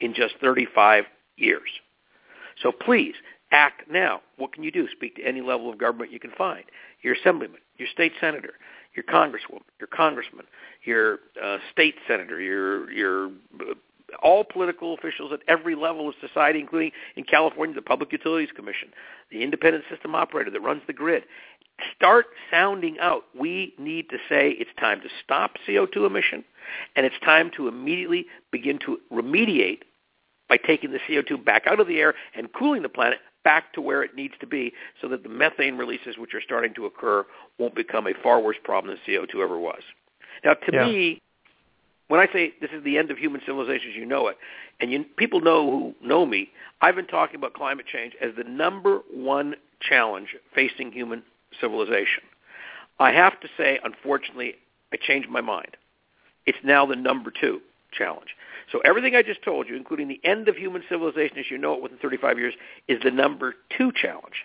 in 0.00 0.12
just 0.14 0.34
35 0.40 1.04
years. 1.36 1.68
So 2.62 2.72
please, 2.72 3.14
act 3.56 3.90
now. 3.90 4.20
What 4.36 4.52
can 4.52 4.62
you 4.62 4.70
do? 4.70 4.86
Speak 4.92 5.16
to 5.16 5.22
any 5.22 5.40
level 5.40 5.70
of 5.70 5.78
government 5.78 6.12
you 6.12 6.20
can 6.20 6.32
find. 6.32 6.64
Your 7.02 7.14
assemblyman, 7.14 7.60
your 7.78 7.88
state 7.92 8.12
senator, 8.20 8.54
your 8.94 9.04
congresswoman, 9.04 9.62
your 9.80 9.88
congressman, 9.88 10.46
your 10.84 11.20
uh, 11.42 11.58
state 11.72 11.94
senator, 12.06 12.40
your 12.40 12.90
your 12.90 13.26
uh, 13.60 13.74
all 14.22 14.44
political 14.44 14.94
officials 14.94 15.32
at 15.32 15.40
every 15.48 15.74
level 15.74 16.08
of 16.08 16.14
society, 16.20 16.60
including 16.60 16.92
in 17.16 17.24
California, 17.24 17.74
the 17.74 17.82
Public 17.82 18.12
Utilities 18.12 18.52
Commission, 18.54 18.88
the 19.30 19.42
independent 19.42 19.84
system 19.90 20.14
operator 20.14 20.50
that 20.50 20.60
runs 20.60 20.82
the 20.86 20.92
grid 20.92 21.24
start 21.94 22.26
sounding 22.50 22.98
out. 23.00 23.24
We 23.38 23.74
need 23.78 24.08
to 24.10 24.16
say 24.28 24.50
it's 24.50 24.70
time 24.78 25.00
to 25.02 25.08
stop 25.22 25.56
CO2 25.68 26.06
emission, 26.06 26.44
and 26.94 27.04
it's 27.04 27.18
time 27.24 27.50
to 27.56 27.68
immediately 27.68 28.26
begin 28.50 28.78
to 28.86 28.98
remediate 29.12 29.80
by 30.48 30.56
taking 30.56 30.92
the 30.92 31.00
CO2 31.08 31.44
back 31.44 31.66
out 31.66 31.80
of 31.80 31.88
the 31.88 31.98
air 31.98 32.14
and 32.34 32.52
cooling 32.52 32.82
the 32.82 32.88
planet 32.88 33.18
back 33.46 33.72
to 33.74 33.80
where 33.80 34.02
it 34.02 34.16
needs 34.16 34.34
to 34.40 34.46
be 34.46 34.72
so 35.00 35.06
that 35.06 35.22
the 35.22 35.28
methane 35.28 35.78
releases 35.78 36.18
which 36.18 36.34
are 36.34 36.40
starting 36.44 36.74
to 36.74 36.84
occur 36.84 37.24
won't 37.58 37.76
become 37.76 38.08
a 38.08 38.12
far 38.20 38.40
worse 38.40 38.56
problem 38.64 38.92
than 38.92 38.98
CO2 39.06 39.40
ever 39.40 39.56
was. 39.56 39.82
Now, 40.44 40.54
to 40.54 40.72
yeah. 40.72 40.84
me, 40.84 41.22
when 42.08 42.18
I 42.18 42.26
say 42.32 42.54
this 42.60 42.70
is 42.72 42.82
the 42.82 42.98
end 42.98 43.12
of 43.12 43.18
human 43.18 43.40
civilization 43.46 43.90
as 43.90 43.96
you 43.96 44.04
know 44.04 44.26
it, 44.26 44.36
and 44.80 44.90
you, 44.90 45.04
people 45.16 45.40
know 45.40 45.70
who 45.70 45.94
know 46.04 46.26
me, 46.26 46.50
I've 46.80 46.96
been 46.96 47.06
talking 47.06 47.36
about 47.36 47.54
climate 47.54 47.86
change 47.86 48.14
as 48.20 48.32
the 48.36 48.42
number 48.42 49.02
one 49.14 49.54
challenge 49.80 50.34
facing 50.52 50.90
human 50.90 51.22
civilization. 51.60 52.24
I 52.98 53.12
have 53.12 53.38
to 53.42 53.48
say, 53.56 53.78
unfortunately, 53.84 54.54
I 54.92 54.96
changed 55.00 55.28
my 55.28 55.40
mind. 55.40 55.76
It's 56.46 56.58
now 56.64 56.84
the 56.84 56.96
number 56.96 57.30
two 57.30 57.60
challenge. 57.96 58.36
So 58.70 58.80
everything 58.84 59.14
I 59.14 59.22
just 59.22 59.42
told 59.42 59.68
you, 59.68 59.76
including 59.76 60.08
the 60.08 60.20
end 60.24 60.48
of 60.48 60.56
human 60.56 60.82
civilization 60.88 61.38
as 61.38 61.50
you 61.50 61.58
know 61.58 61.74
it 61.74 61.82
within 61.82 61.98
35 61.98 62.38
years, 62.38 62.54
is 62.88 63.00
the 63.02 63.10
number 63.10 63.54
two 63.76 63.92
challenge 63.94 64.44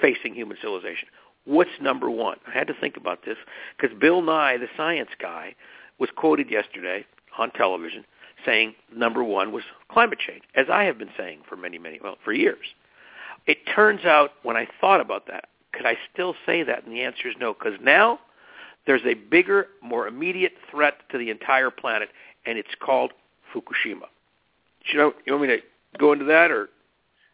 facing 0.00 0.34
human 0.34 0.56
civilization. 0.60 1.08
What's 1.44 1.70
number 1.80 2.10
one? 2.10 2.38
I 2.46 2.56
had 2.56 2.66
to 2.68 2.74
think 2.74 2.96
about 2.96 3.24
this 3.24 3.36
because 3.76 3.96
Bill 3.98 4.22
Nye, 4.22 4.58
the 4.58 4.68
science 4.76 5.10
guy, 5.20 5.54
was 5.98 6.10
quoted 6.14 6.50
yesterday 6.50 7.04
on 7.38 7.50
television 7.52 8.04
saying 8.44 8.74
number 8.94 9.24
one 9.24 9.52
was 9.52 9.64
climate 9.90 10.18
change, 10.18 10.42
as 10.54 10.66
I 10.72 10.84
have 10.84 10.98
been 10.98 11.10
saying 11.16 11.40
for 11.48 11.56
many, 11.56 11.78
many, 11.78 11.98
well, 12.02 12.16
for 12.24 12.32
years. 12.32 12.66
It 13.46 13.58
turns 13.74 14.04
out 14.04 14.32
when 14.42 14.56
I 14.56 14.68
thought 14.80 15.00
about 15.00 15.26
that, 15.26 15.46
could 15.72 15.86
I 15.86 15.96
still 16.12 16.34
say 16.46 16.62
that? 16.62 16.84
And 16.84 16.92
the 16.92 17.02
answer 17.02 17.28
is 17.28 17.34
no, 17.40 17.54
because 17.54 17.78
now 17.82 18.20
there's 18.88 19.04
a 19.04 19.12
bigger, 19.12 19.66
more 19.82 20.08
immediate 20.08 20.54
threat 20.70 20.94
to 21.10 21.18
the 21.18 21.28
entire 21.28 21.70
planet, 21.70 22.08
and 22.46 22.56
it's 22.56 22.74
called 22.80 23.12
Fukushima. 23.54 24.06
You 24.90 24.98
know, 24.98 25.12
you 25.26 25.34
want 25.34 25.42
me 25.42 25.56
to 25.56 25.62
go 25.98 26.12
into 26.12 26.24
that, 26.24 26.50
or? 26.50 26.70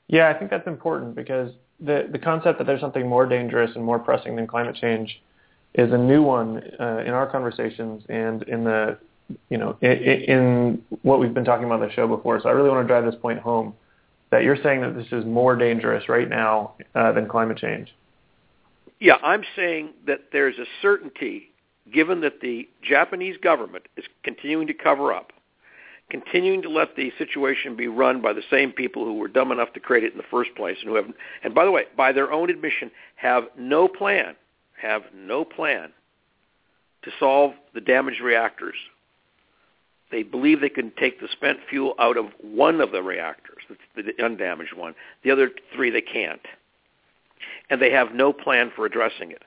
Yeah, 0.09 0.29
I 0.29 0.35
think 0.37 0.51
that's 0.51 0.67
important 0.67 1.15
because 1.15 1.53
the 1.79 2.09
the 2.11 2.19
concept 2.19 2.59
that 2.59 2.67
there's 2.67 2.81
something 2.81 3.09
more 3.09 3.25
dangerous 3.25 3.71
and 3.77 3.85
more 3.85 4.01
pressing 4.01 4.35
than 4.35 4.49
climate 4.49 4.75
change 4.75 5.23
is 5.75 5.93
a 5.93 5.97
new 5.97 6.23
one 6.23 6.61
uh, 6.81 7.03
in 7.07 7.11
our 7.11 7.31
conversations 7.31 8.03
and 8.09 8.43
in 8.43 8.65
the 8.65 8.99
you 9.49 9.57
know 9.57 9.77
in, 9.81 9.91
in 9.91 10.83
what 11.03 11.21
we've 11.21 11.35
been 11.35 11.45
talking 11.45 11.67
about 11.67 11.81
on 11.81 11.89
the 11.89 11.95
show 11.95 12.09
before. 12.09 12.41
So 12.41 12.49
I 12.49 12.53
really 12.53 12.69
want 12.69 12.83
to 12.83 12.89
drive 12.89 13.05
this 13.05 13.21
point 13.23 13.39
home 13.39 13.75
that 14.31 14.43
you're 14.43 14.61
saying 14.61 14.81
that 14.81 14.97
this 14.97 15.07
is 15.13 15.25
more 15.25 15.55
dangerous 15.55 16.09
right 16.09 16.29
now 16.29 16.75
uh, 16.97 17.13
than 17.13 17.29
climate 17.29 17.59
change. 17.59 17.95
Yeah, 19.05 19.19
I'm 19.23 19.45
saying 19.55 19.91
that 20.07 20.31
there's 20.33 20.57
a 20.57 20.65
certainty, 20.81 21.51
given 21.93 22.23
that 22.23 22.41
the 22.41 22.67
Japanese 22.83 23.37
government 23.37 23.85
is 23.99 24.07
continuing 24.23 24.67
to 24.69 24.73
cover 24.73 25.13
up, 25.13 25.31
continuing 26.09 26.63
to 26.63 26.71
let 26.71 26.97
the 26.97 27.13
situation 27.19 27.77
be 27.77 27.87
run 27.87 28.23
by 28.23 28.33
the 28.33 28.41
same 28.51 28.73
people 28.73 29.05
who 29.05 29.19
were 29.19 29.29
dumb 29.29 29.53
enough 29.53 29.75
to 29.75 29.81
create 29.81 30.05
it 30.05 30.13
in 30.13 30.17
the 30.17 30.25
first 30.31 30.55
place, 30.57 30.79
and 30.81 30.89
who 30.89 30.95
have, 30.95 31.05
and 31.43 31.55
by 31.55 31.67
the 31.67 31.71
way, 31.71 31.85
by 31.95 32.13
their 32.13 32.33
own 32.33 32.49
admission, 32.49 32.91
have 33.17 33.45
no 33.59 33.89
plan, 33.89 34.37
have 34.81 35.03
no 35.15 35.45
plan 35.45 35.93
to 37.03 37.11
solve 37.21 37.53
the 37.75 37.83
damaged 37.83 38.23
reactors. 38.23 38.77
They 40.11 40.23
believe 40.23 40.63
they 40.63 40.71
can 40.71 40.93
take 40.99 41.21
the 41.21 41.29
spent 41.31 41.59
fuel 41.69 41.93
out 41.99 42.17
of 42.17 42.29
one 42.41 42.81
of 42.81 42.91
the 42.91 43.03
reactors, 43.03 43.65
the 43.95 44.25
undamaged 44.25 44.73
one. 44.73 44.95
The 45.25 45.31
other 45.31 45.51
three 45.75 45.91
they 45.91 46.01
can't 46.01 46.41
and 47.71 47.81
they 47.81 47.91
have 47.91 48.15
no 48.15 48.33
plan 48.33 48.73
for 48.75 48.87
addressing 48.87 49.31
it. 49.31 49.43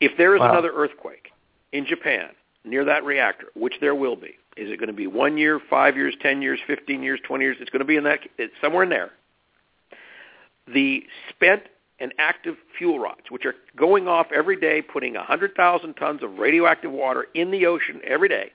If 0.00 0.16
there 0.16 0.34
is 0.34 0.40
wow. 0.40 0.52
another 0.52 0.72
earthquake 0.74 1.30
in 1.72 1.86
Japan 1.86 2.30
near 2.64 2.84
that 2.84 3.04
reactor, 3.04 3.46
which 3.54 3.74
there 3.80 3.94
will 3.94 4.16
be, 4.16 4.36
is 4.56 4.70
it 4.70 4.78
going 4.78 4.88
to 4.88 4.92
be 4.92 5.06
one 5.06 5.38
year, 5.38 5.60
five 5.70 5.96
years, 5.96 6.14
ten 6.20 6.42
years, 6.42 6.58
fifteen 6.66 7.02
years, 7.02 7.20
twenty 7.26 7.44
years? 7.44 7.56
It's 7.60 7.70
going 7.70 7.80
to 7.80 7.86
be 7.86 7.96
in 7.96 8.04
that 8.04 8.20
it's 8.38 8.54
somewhere 8.60 8.82
in 8.82 8.90
there. 8.90 9.10
The 10.72 11.04
spent 11.30 11.62
and 12.00 12.12
active 12.18 12.56
fuel 12.76 12.98
rods, 12.98 13.30
which 13.30 13.44
are 13.44 13.54
going 13.76 14.06
off 14.06 14.26
every 14.34 14.58
day, 14.58 14.82
putting 14.82 15.14
100,000 15.14 15.94
tons 15.94 16.22
of 16.22 16.38
radioactive 16.38 16.92
water 16.92 17.26
in 17.34 17.50
the 17.50 17.66
ocean 17.66 18.00
every 18.06 18.28
day, 18.28 18.52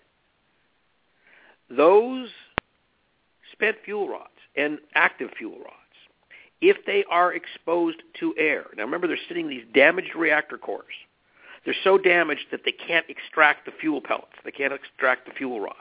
those 1.69 2.29
spent 3.51 3.77
fuel 3.83 4.07
rods 4.07 4.29
and 4.55 4.79
active 4.95 5.29
fuel 5.38 5.57
rods 5.57 5.83
if 6.63 6.86
they 6.86 7.03
are 7.10 7.34
exposed 7.34 8.01
to 8.22 8.34
air. 8.38 8.65
Now 8.77 8.84
remember, 8.84 9.08
they're 9.08 9.17
sitting 9.27 9.46
in 9.46 9.50
these 9.50 9.65
damaged 9.74 10.15
reactor 10.15 10.58
cores. 10.58 10.93
They're 11.65 11.75
so 11.84 11.98
damaged 11.98 12.46
that 12.51 12.62
they 12.65 12.72
can't 12.72 13.05
extract 13.10 13.65
the 13.65 13.72
fuel 13.79 14.01
pellets. 14.01 14.34
They 14.46 14.51
can't 14.51 14.74
extract 14.74 15.25
the 15.25 15.34
fuel 15.34 15.60
rods. 15.60 15.77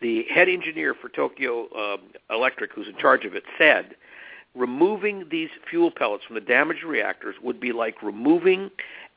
The 0.00 0.24
head 0.32 0.48
engineer 0.48 0.94
for 0.94 1.08
Tokyo 1.08 1.68
um, 1.76 2.00
Electric, 2.30 2.72
who's 2.72 2.88
in 2.88 2.96
charge 2.96 3.24
of 3.24 3.34
it, 3.34 3.44
said 3.58 3.96
removing 4.54 5.24
these 5.30 5.50
fuel 5.68 5.90
pellets 5.90 6.24
from 6.24 6.34
the 6.34 6.40
damaged 6.40 6.84
reactors 6.84 7.36
would 7.42 7.60
be 7.60 7.72
like 7.72 8.02
removing 8.02 8.70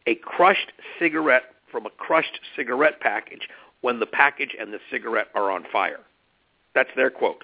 a 0.08 0.16
crushed 0.16 0.72
cigarette 0.98 1.44
from 1.72 1.86
a 1.86 1.90
crushed 1.90 2.40
cigarette 2.56 3.00
package 3.02 3.50
when 3.82 4.00
the 4.00 4.06
package 4.06 4.56
and 4.60 4.74
the 4.74 4.80
cigarette 4.90 5.28
are 5.36 5.52
on 5.52 5.66
fire. 5.72 6.00
That's 6.74 6.90
their 6.96 7.10
quote. 7.10 7.44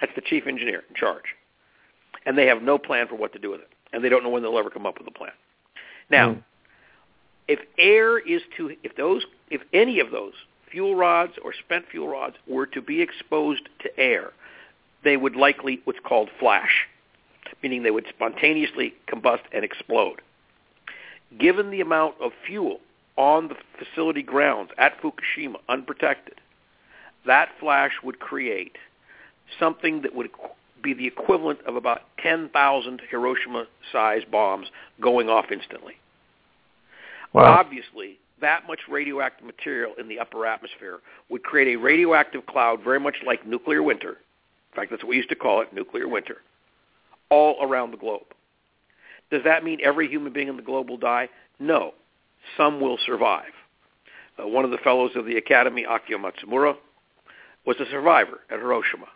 That's 0.00 0.12
the 0.14 0.22
chief 0.22 0.46
engineer 0.46 0.82
in 0.88 0.94
charge 0.94 1.34
and 2.26 2.36
they 2.36 2.46
have 2.46 2.62
no 2.62 2.78
plan 2.78 3.08
for 3.08 3.16
what 3.16 3.32
to 3.32 3.38
do 3.38 3.50
with 3.50 3.60
it, 3.60 3.68
and 3.92 4.04
they 4.04 4.08
don't 4.08 4.22
know 4.22 4.30
when 4.30 4.42
they'll 4.42 4.58
ever 4.58 4.70
come 4.70 4.86
up 4.86 4.98
with 4.98 5.06
a 5.08 5.12
plan. 5.12 5.32
Now, 6.10 6.34
mm. 6.34 6.42
if 7.48 7.60
air 7.78 8.18
is 8.18 8.42
to, 8.56 8.76
if 8.82 8.96
those, 8.96 9.24
if 9.50 9.62
any 9.72 10.00
of 10.00 10.10
those 10.10 10.34
fuel 10.70 10.94
rods 10.94 11.32
or 11.42 11.52
spent 11.52 11.86
fuel 11.90 12.08
rods 12.08 12.36
were 12.46 12.66
to 12.66 12.80
be 12.80 13.00
exposed 13.00 13.68
to 13.80 13.98
air, 13.98 14.30
they 15.02 15.16
would 15.16 15.36
likely 15.36 15.80
what's 15.84 15.98
called 16.04 16.28
flash, 16.38 16.86
meaning 17.62 17.82
they 17.82 17.90
would 17.90 18.06
spontaneously 18.08 18.94
combust 19.08 19.42
and 19.52 19.64
explode. 19.64 20.20
Given 21.38 21.70
the 21.70 21.80
amount 21.80 22.16
of 22.20 22.32
fuel 22.46 22.80
on 23.16 23.48
the 23.48 23.56
facility 23.78 24.22
grounds 24.22 24.70
at 24.78 25.00
Fukushima 25.00 25.56
unprotected, 25.68 26.40
that 27.26 27.50
flash 27.58 27.92
would 28.02 28.18
create 28.18 28.76
something 29.58 30.02
that 30.02 30.14
would 30.14 30.30
be 30.82 30.94
the 30.94 31.06
equivalent 31.06 31.60
of 31.66 31.76
about 31.76 32.02
10,000 32.22 33.02
Hiroshima-sized 33.10 34.30
bombs 34.30 34.68
going 35.00 35.28
off 35.28 35.46
instantly. 35.50 35.94
Wow. 37.32 37.58
Obviously, 37.58 38.18
that 38.40 38.66
much 38.66 38.80
radioactive 38.88 39.46
material 39.46 39.94
in 39.98 40.08
the 40.08 40.18
upper 40.18 40.46
atmosphere 40.46 41.00
would 41.28 41.42
create 41.42 41.74
a 41.74 41.78
radioactive 41.78 42.46
cloud 42.46 42.82
very 42.82 43.00
much 43.00 43.16
like 43.26 43.46
nuclear 43.46 43.82
winter. 43.82 44.10
In 44.10 44.76
fact, 44.76 44.90
that's 44.90 45.02
what 45.02 45.10
we 45.10 45.16
used 45.16 45.28
to 45.28 45.36
call 45.36 45.60
it, 45.60 45.72
nuclear 45.72 46.08
winter, 46.08 46.38
all 47.28 47.56
around 47.62 47.90
the 47.90 47.96
globe. 47.96 48.26
Does 49.30 49.42
that 49.44 49.64
mean 49.64 49.78
every 49.82 50.08
human 50.08 50.32
being 50.32 50.48
in 50.48 50.56
the 50.56 50.62
globe 50.62 50.88
will 50.88 50.96
die? 50.96 51.28
No. 51.58 51.94
Some 52.56 52.80
will 52.80 52.98
survive. 53.04 53.52
Uh, 54.38 54.46
one 54.46 54.64
of 54.64 54.70
the 54.70 54.78
fellows 54.78 55.12
of 55.14 55.26
the 55.26 55.36
Academy, 55.36 55.84
Akio 55.88 56.16
Matsumura, 56.18 56.74
was 57.66 57.76
a 57.78 57.90
survivor 57.90 58.40
at 58.50 58.58
Hiroshima. 58.58 59.06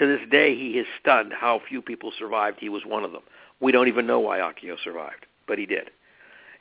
To 0.00 0.06
this 0.06 0.26
day, 0.30 0.56
he 0.56 0.78
is 0.78 0.86
stunned 0.98 1.34
how 1.34 1.60
few 1.68 1.82
people 1.82 2.10
survived. 2.18 2.56
He 2.58 2.70
was 2.70 2.86
one 2.86 3.04
of 3.04 3.12
them. 3.12 3.20
We 3.60 3.70
don't 3.70 3.86
even 3.86 4.06
know 4.06 4.18
why 4.18 4.38
Akio 4.38 4.76
survived, 4.82 5.26
but 5.46 5.58
he 5.58 5.66
did. 5.66 5.90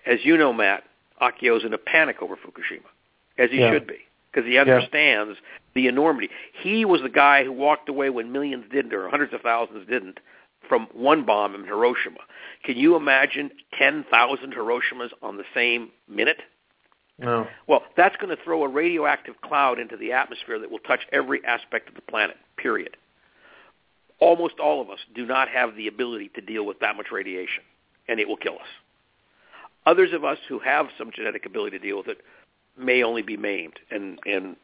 As 0.05 0.19
you 0.24 0.38
know, 0.38 0.51
Matt, 0.51 0.84
Akio's 1.22 1.63
in 1.63 1.74
a 1.74 1.77
panic 1.77 2.17
over 2.22 2.36
Fukushima, 2.36 2.89
as 3.38 3.50
he 3.50 3.60
yeah. 3.60 3.72
should 3.72 3.88
be, 3.88 4.00
because 4.29 4.46
he 4.46 4.58
understands 4.58 5.38
yeah. 5.41 5.60
the 5.74 5.88
enormity. 5.88 6.29
He 6.62 6.84
was 6.84 7.01
the 7.01 7.10
guy 7.10 7.46
who 7.46 7.53
walked 7.53 7.88
away 7.88 8.10
when 8.10 8.34
millions 8.34 8.65
didn't, 8.74 8.93
or 8.93 9.08
hundreds 9.08 9.34
of 9.34 9.39
thousands 9.39 9.88
didn't, 9.88 10.19
from 10.67 10.89
one 10.91 11.25
bomb 11.25 11.55
in 11.55 11.63
Hiroshima. 11.63 12.19
Can 12.65 12.75
you 12.75 12.98
imagine 12.98 13.51
10,000 13.77 14.53
Hiroshimas 14.53 15.12
on 15.22 15.38
the 15.38 15.46
same 15.53 15.91
minute? 16.10 16.41
No. 17.17 17.48
Well, 17.67 17.84
that's 17.96 18.17
going 18.17 18.36
to 18.36 18.43
throw 18.43 18.63
a 18.63 18.67
radioactive 18.67 19.39
cloud 19.39 19.79
into 19.79 19.96
the 19.96 20.12
atmosphere 20.12 20.60
that 20.60 20.69
will 20.69 20.79
touch 20.79 21.08
every 21.13 21.39
aspect 21.46 21.88
of 21.88 21.96
the 21.96 22.01
planet, 22.01 22.36
period 22.58 22.98
almost 24.19 24.59
all 24.59 24.81
of 24.81 24.89
us 24.89 24.99
do 25.15 25.25
not 25.25 25.49
have 25.49 25.75
the 25.75 25.88
ability 25.88 26.29
to 26.35 26.41
deal 26.41 26.65
with 26.65 26.79
that 26.79 26.95
much 26.95 27.07
radiation, 27.11 27.63
and 28.07 28.19
it 28.19 28.27
will 28.27 28.38
kill 28.38 28.55
us. 28.55 28.67
Others 29.85 30.13
of 30.13 30.23
us 30.23 30.38
who 30.47 30.59
have 30.59 30.88
some 30.97 31.11
genetic 31.15 31.45
ability 31.45 31.79
to 31.79 31.85
deal 31.85 31.97
with 31.97 32.07
it 32.07 32.21
may 32.77 33.03
only 33.03 33.21
be 33.21 33.38
maimed 33.38 33.79
and, 33.89 34.19
and 34.25 34.55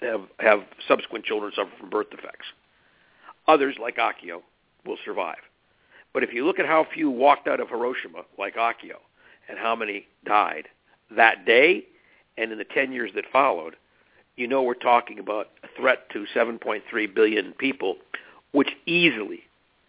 have, 0.00 0.22
have 0.40 0.60
subsequent 0.88 1.24
children 1.24 1.52
suffer 1.54 1.70
from 1.78 1.90
birth 1.90 2.10
defects. 2.10 2.46
Others, 3.46 3.76
like 3.80 3.96
Akio, 3.96 4.42
will 4.86 4.96
survive. 5.04 5.38
But 6.12 6.22
if 6.22 6.32
you 6.32 6.46
look 6.46 6.58
at 6.58 6.66
how 6.66 6.86
few 6.92 7.10
walked 7.10 7.48
out 7.48 7.60
of 7.60 7.68
Hiroshima, 7.68 8.22
like 8.38 8.56
Akio, 8.56 9.00
and 9.48 9.58
how 9.58 9.76
many 9.76 10.06
died 10.24 10.68
that 11.14 11.44
day 11.44 11.84
and 12.36 12.50
in 12.50 12.58
the 12.58 12.64
10 12.64 12.92
years 12.92 13.10
that 13.14 13.24
followed, 13.30 13.76
you 14.36 14.46
know 14.46 14.62
we're 14.62 14.74
talking 14.74 15.18
about 15.18 15.50
a 15.62 15.68
threat 15.78 16.08
to 16.10 16.26
7.3 16.34 17.14
billion 17.14 17.52
people 17.52 17.96
which 18.54 18.70
easily, 18.86 19.40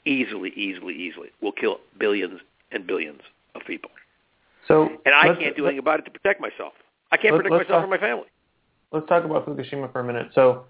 easily, 0.05 0.49
easily, 0.55 0.95
easily 0.95 1.29
will 1.39 1.51
kill 1.51 1.77
billions 1.99 2.41
and 2.71 2.85
billions 2.87 3.21
of 3.53 3.61
people. 3.65 3.91
So, 4.67 4.89
and 5.05 5.13
I 5.13 5.35
can't 5.35 5.55
do 5.55 5.67
anything 5.67 5.77
about 5.77 5.99
it 5.99 6.05
to 6.05 6.11
protect 6.11 6.41
myself. 6.41 6.73
I 7.11 7.17
can't 7.17 7.35
protect 7.35 7.51
myself 7.51 7.67
talk, 7.67 7.83
or 7.83 7.87
my 7.87 7.99
family. 7.99 8.25
Let's 8.91 9.07
talk 9.07 9.23
about 9.23 9.45
Fukushima 9.45 9.91
for 9.91 9.99
a 9.99 10.03
minute. 10.03 10.31
So, 10.33 10.65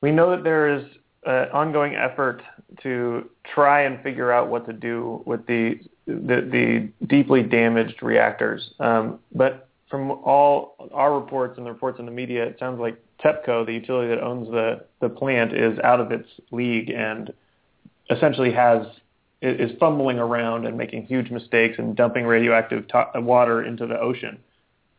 we 0.00 0.12
know 0.12 0.30
that 0.30 0.44
there 0.44 0.72
is 0.72 0.84
an 1.24 1.48
ongoing 1.50 1.96
effort 1.96 2.40
to 2.84 3.28
try 3.52 3.82
and 3.82 4.00
figure 4.04 4.30
out 4.30 4.48
what 4.48 4.64
to 4.66 4.72
do 4.72 5.22
with 5.26 5.44
the 5.46 5.80
the, 6.06 6.88
the 7.02 7.06
deeply 7.08 7.42
damaged 7.42 8.00
reactors. 8.00 8.70
Um, 8.78 9.18
but 9.34 9.68
from 9.88 10.10
all 10.10 10.90
our 10.92 11.18
reports 11.18 11.58
and 11.58 11.66
the 11.66 11.70
reports 11.70 11.98
in 11.98 12.06
the 12.06 12.12
media, 12.12 12.44
it 12.44 12.56
sounds 12.58 12.80
like 12.80 13.00
TEPCO, 13.24 13.66
the 13.66 13.72
utility 13.72 14.08
that 14.08 14.22
owns 14.22 14.48
the, 14.48 14.84
the 15.00 15.08
plant, 15.08 15.52
is 15.54 15.78
out 15.80 16.00
of 16.00 16.10
its 16.10 16.28
league 16.50 16.90
and 16.90 17.32
essentially 18.10 18.52
has 18.52 18.86
is 19.42 19.70
fumbling 19.78 20.18
around 20.18 20.66
and 20.66 20.76
making 20.78 21.04
huge 21.06 21.30
mistakes 21.30 21.76
and 21.78 21.94
dumping 21.94 22.24
radioactive 22.24 22.88
to- 22.88 23.10
water 23.16 23.62
into 23.62 23.86
the 23.86 23.98
ocean. 23.98 24.38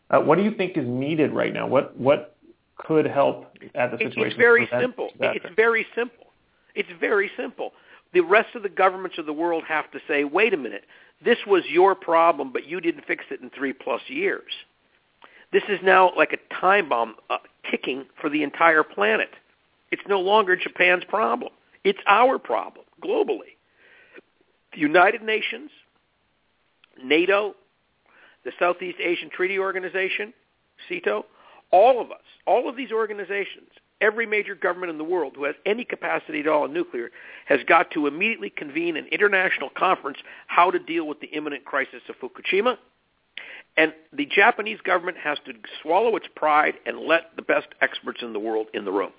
Uh, 0.09 0.19
what 0.19 0.37
do 0.37 0.43
you 0.43 0.51
think 0.51 0.77
is 0.77 0.87
needed 0.87 1.33
right 1.33 1.53
now? 1.53 1.67
What 1.67 1.97
what 1.97 2.35
could 2.77 3.05
help 3.05 3.57
at 3.75 3.91
the 3.91 3.97
situation? 3.97 4.27
It's 4.27 4.37
very 4.37 4.69
simple. 4.79 5.09
It's 5.19 5.45
very 5.55 5.85
simple. 5.95 6.27
It's 6.75 6.89
very 6.99 7.31
simple. 7.35 7.73
The 8.13 8.21
rest 8.21 8.55
of 8.55 8.63
the 8.63 8.69
governments 8.69 9.17
of 9.17 9.25
the 9.25 9.33
world 9.33 9.63
have 9.67 9.91
to 9.91 9.99
say, 10.07 10.23
wait 10.23 10.53
a 10.53 10.57
minute, 10.57 10.85
this 11.25 11.39
was 11.45 11.63
your 11.67 11.95
problem, 11.95 12.53
but 12.53 12.65
you 12.65 12.79
didn't 12.79 13.05
fix 13.05 13.25
it 13.31 13.41
in 13.41 13.49
three 13.49 13.73
plus 13.73 14.01
years. 14.07 14.51
This 15.51 15.63
is 15.69 15.79
now 15.83 16.11
like 16.15 16.33
a 16.33 16.53
time 16.53 16.89
bomb 16.89 17.15
uh, 17.29 17.37
ticking 17.69 18.05
for 18.19 18.29
the 18.29 18.43
entire 18.43 18.83
planet. 18.83 19.29
It's 19.91 20.01
no 20.07 20.19
longer 20.19 20.55
Japan's 20.55 21.03
problem. 21.05 21.51
It's 21.83 21.99
our 22.07 22.37
problem 22.37 22.85
globally. 23.01 23.55
The 24.73 24.79
United 24.79 25.21
Nations, 25.21 25.71
NATO, 27.01 27.55
the 28.43 28.51
Southeast 28.59 28.97
Asian 28.99 29.29
Treaty 29.29 29.57
Organization, 29.57 30.33
SEATO, 30.89 31.25
all 31.71 32.01
of 32.01 32.11
us, 32.11 32.21
all 32.45 32.69
of 32.69 32.75
these 32.75 32.91
organizations, 32.91 33.69
every 34.01 34.25
major 34.25 34.55
government 34.55 34.89
in 34.89 34.97
the 34.97 35.03
world 35.03 35.33
who 35.35 35.45
has 35.45 35.55
any 35.65 35.83
capacity 35.83 36.41
at 36.41 36.47
all 36.47 36.65
in 36.65 36.73
nuclear 36.73 37.09
has 37.45 37.59
got 37.67 37.91
to 37.91 38.07
immediately 38.07 38.49
convene 38.49 38.95
an 38.97 39.07
international 39.07 39.69
conference 39.77 40.17
how 40.47 40.69
to 40.69 40.79
deal 40.79 41.07
with 41.07 41.19
the 41.19 41.27
imminent 41.27 41.65
crisis 41.65 42.01
of 42.09 42.15
Fukushima 42.17 42.77
And 43.77 43.93
the 44.11 44.25
Japanese 44.25 44.81
government 44.81 45.17
has 45.17 45.37
to 45.45 45.53
swallow 45.81 46.15
its 46.15 46.25
pride 46.35 46.73
and 46.85 46.99
let 46.99 47.35
the 47.35 47.43
best 47.43 47.67
experts 47.79 48.21
in 48.23 48.33
the 48.33 48.39
world 48.39 48.67
in 48.73 48.85
the 48.85 48.91
room. 48.91 49.11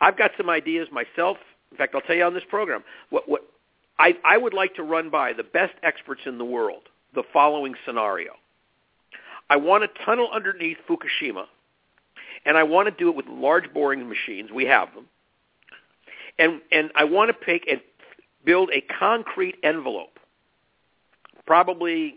I've 0.00 0.18
got 0.18 0.32
some 0.36 0.50
ideas 0.50 0.88
myself. 0.92 1.38
In 1.72 1.78
fact, 1.78 1.94
I'll 1.94 2.02
tell 2.02 2.14
you 2.14 2.24
on 2.24 2.34
this 2.34 2.44
program 2.48 2.84
what 3.10 3.28
what 3.28 3.42
I, 3.98 4.16
I 4.24 4.36
would 4.36 4.54
like 4.54 4.74
to 4.76 4.82
run 4.82 5.10
by 5.10 5.32
the 5.32 5.42
best 5.42 5.74
experts 5.82 6.22
in 6.26 6.38
the 6.38 6.44
world 6.44 6.82
the 7.14 7.24
following 7.32 7.74
scenario. 7.84 8.32
I 9.50 9.56
want 9.56 9.82
to 9.82 10.04
tunnel 10.04 10.28
underneath 10.32 10.76
Fukushima, 10.88 11.46
and 12.44 12.56
I 12.56 12.62
want 12.62 12.86
to 12.88 12.94
do 12.94 13.08
it 13.08 13.16
with 13.16 13.26
large 13.26 13.72
boring 13.72 14.08
machines. 14.08 14.50
We 14.52 14.66
have 14.66 14.94
them. 14.94 15.06
And, 16.38 16.60
and 16.70 16.92
I 16.94 17.04
want 17.04 17.30
to 17.30 17.34
pick 17.34 17.66
and 17.68 17.80
build 18.44 18.70
a 18.72 18.82
concrete 18.82 19.56
envelope, 19.64 20.18
probably 21.46 22.16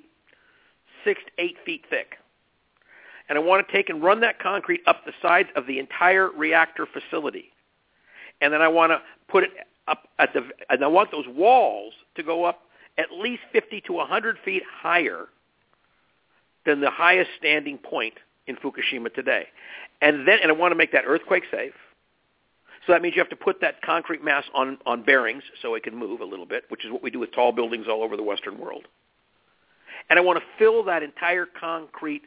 six 1.04 1.22
to 1.26 1.44
eight 1.44 1.58
feet 1.66 1.86
thick. 1.90 2.18
And 3.30 3.38
I 3.38 3.42
want 3.42 3.66
to 3.66 3.74
take 3.74 3.90
and 3.90 4.04
run 4.04 4.20
that 4.22 4.40
concrete 4.40 4.82
up 4.88 5.06
the 5.06 5.14
sides 5.22 5.50
of 5.56 5.66
the 5.68 5.80
entire 5.80 6.30
reactor 6.30 6.86
facility. 6.86 7.52
And 8.42 8.52
then 8.52 8.62
I 8.62 8.68
want 8.68 8.92
to 8.92 9.02
put 9.30 9.44
it 9.44 9.52
up 9.88 10.08
at 10.20 10.34
the, 10.34 10.44
and 10.70 10.84
I 10.84 10.88
want 10.88 11.12
those 11.12 11.28
walls 11.28 11.94
to 12.16 12.24
go 12.24 12.44
up 12.44 12.64
at 12.98 13.12
least 13.12 13.42
50 13.54 13.82
to 13.82 13.94
100 13.94 14.38
feet 14.44 14.64
higher 14.70 15.28
than 16.66 16.82
the 16.82 16.90
highest 16.90 17.32
standing 17.38 17.78
point 17.78 18.16
in 18.48 18.56
Fukushima 18.58 19.14
today. 19.14 19.48
And 20.02 20.28
then, 20.28 20.40
and 20.42 20.52
I 20.52 20.56
want 20.56 20.72
to 20.72 20.76
make 20.76 20.92
that 20.92 21.04
earthquake 21.06 21.44
safe. 21.52 21.74
So 22.86 22.94
that 22.94 23.02
means 23.02 23.16
you 23.16 23.22
have 23.22 23.30
to 23.30 23.36
put 23.36 23.62
that 23.62 23.82
concrete 23.82 24.24
mass 24.24 24.44
on, 24.56 24.78
on 24.86 25.04
bearings 25.04 25.44
so 25.62 25.76
it 25.76 25.84
can 25.84 25.96
move 25.96 26.22
a 26.22 26.26
little 26.26 26.48
bit, 26.48 26.64
which 26.70 26.84
is 26.84 26.92
what 26.92 27.04
we 27.04 27.12
do 27.12 27.20
with 27.20 27.32
tall 27.32 27.52
buildings 27.52 27.86
all 27.88 28.04
over 28.04 28.18
the 28.18 28.24
Western 28.24 28.58
world. 28.58 28.88
And 30.10 30.20
I 30.20 30.22
want 30.22 30.40
to 30.40 30.46
fill 30.58 30.84
that 30.86 31.04
entire 31.04 31.46
concrete 31.46 32.24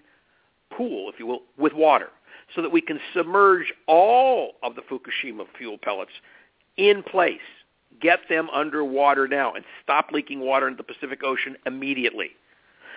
pool, 0.71 1.11
if 1.12 1.19
you 1.19 1.26
will, 1.26 1.43
with 1.59 1.73
water 1.73 2.09
so 2.54 2.62
that 2.62 2.73
we 2.73 2.81
can 2.81 3.00
submerge 3.14 3.73
all 3.87 4.52
of 4.62 4.75
the 4.75 4.83
Fukushima 4.83 5.45
fuel 5.57 5.78
pellets 5.81 6.12
in 6.76 7.02
place. 7.02 7.40
Get 8.00 8.21
them 8.28 8.49
underwater 8.50 9.28
now 9.28 9.54
and 9.54 9.64
stop 9.83 10.11
leaking 10.12 10.40
water 10.40 10.66
into 10.69 10.76
the 10.76 10.83
Pacific 10.83 11.23
Ocean 11.23 11.57
immediately. 11.64 12.31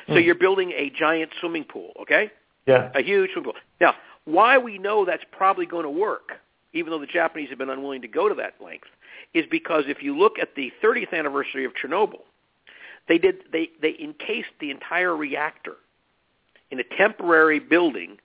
So 0.07 0.13
mm. 0.13 0.25
you're 0.25 0.35
building 0.35 0.71
a 0.71 0.89
giant 0.89 1.31
swimming 1.39 1.65
pool, 1.65 1.91
okay? 2.01 2.31
Yeah. 2.65 2.91
A 2.95 3.01
huge 3.01 3.31
swimming 3.31 3.51
pool. 3.51 3.61
Now, 3.79 3.93
why 4.25 4.57
we 4.57 4.77
know 4.77 5.05
that's 5.05 5.23
probably 5.31 5.65
going 5.65 5.83
to 5.83 5.89
work, 5.89 6.31
even 6.73 6.91
though 6.91 6.99
the 6.99 7.05
Japanese 7.05 7.49
have 7.49 7.57
been 7.57 7.69
unwilling 7.69 8.01
to 8.01 8.07
go 8.07 8.27
to 8.27 8.35
that 8.35 8.55
length, 8.63 8.87
is 9.33 9.45
because 9.49 9.83
if 9.87 10.01
you 10.01 10.17
look 10.17 10.39
at 10.39 10.55
the 10.55 10.71
30th 10.83 11.13
anniversary 11.13 11.63
of 11.63 11.73
Chernobyl, 11.73 12.21
they 13.07 13.17
did 13.17 13.43
they 13.51 13.69
they 13.81 13.95
encased 14.01 14.49
the 14.59 14.71
entire 14.71 15.15
reactor 15.15 15.75
in 16.71 16.79
a 16.79 16.83
temporary 16.97 17.59
building 17.59 18.17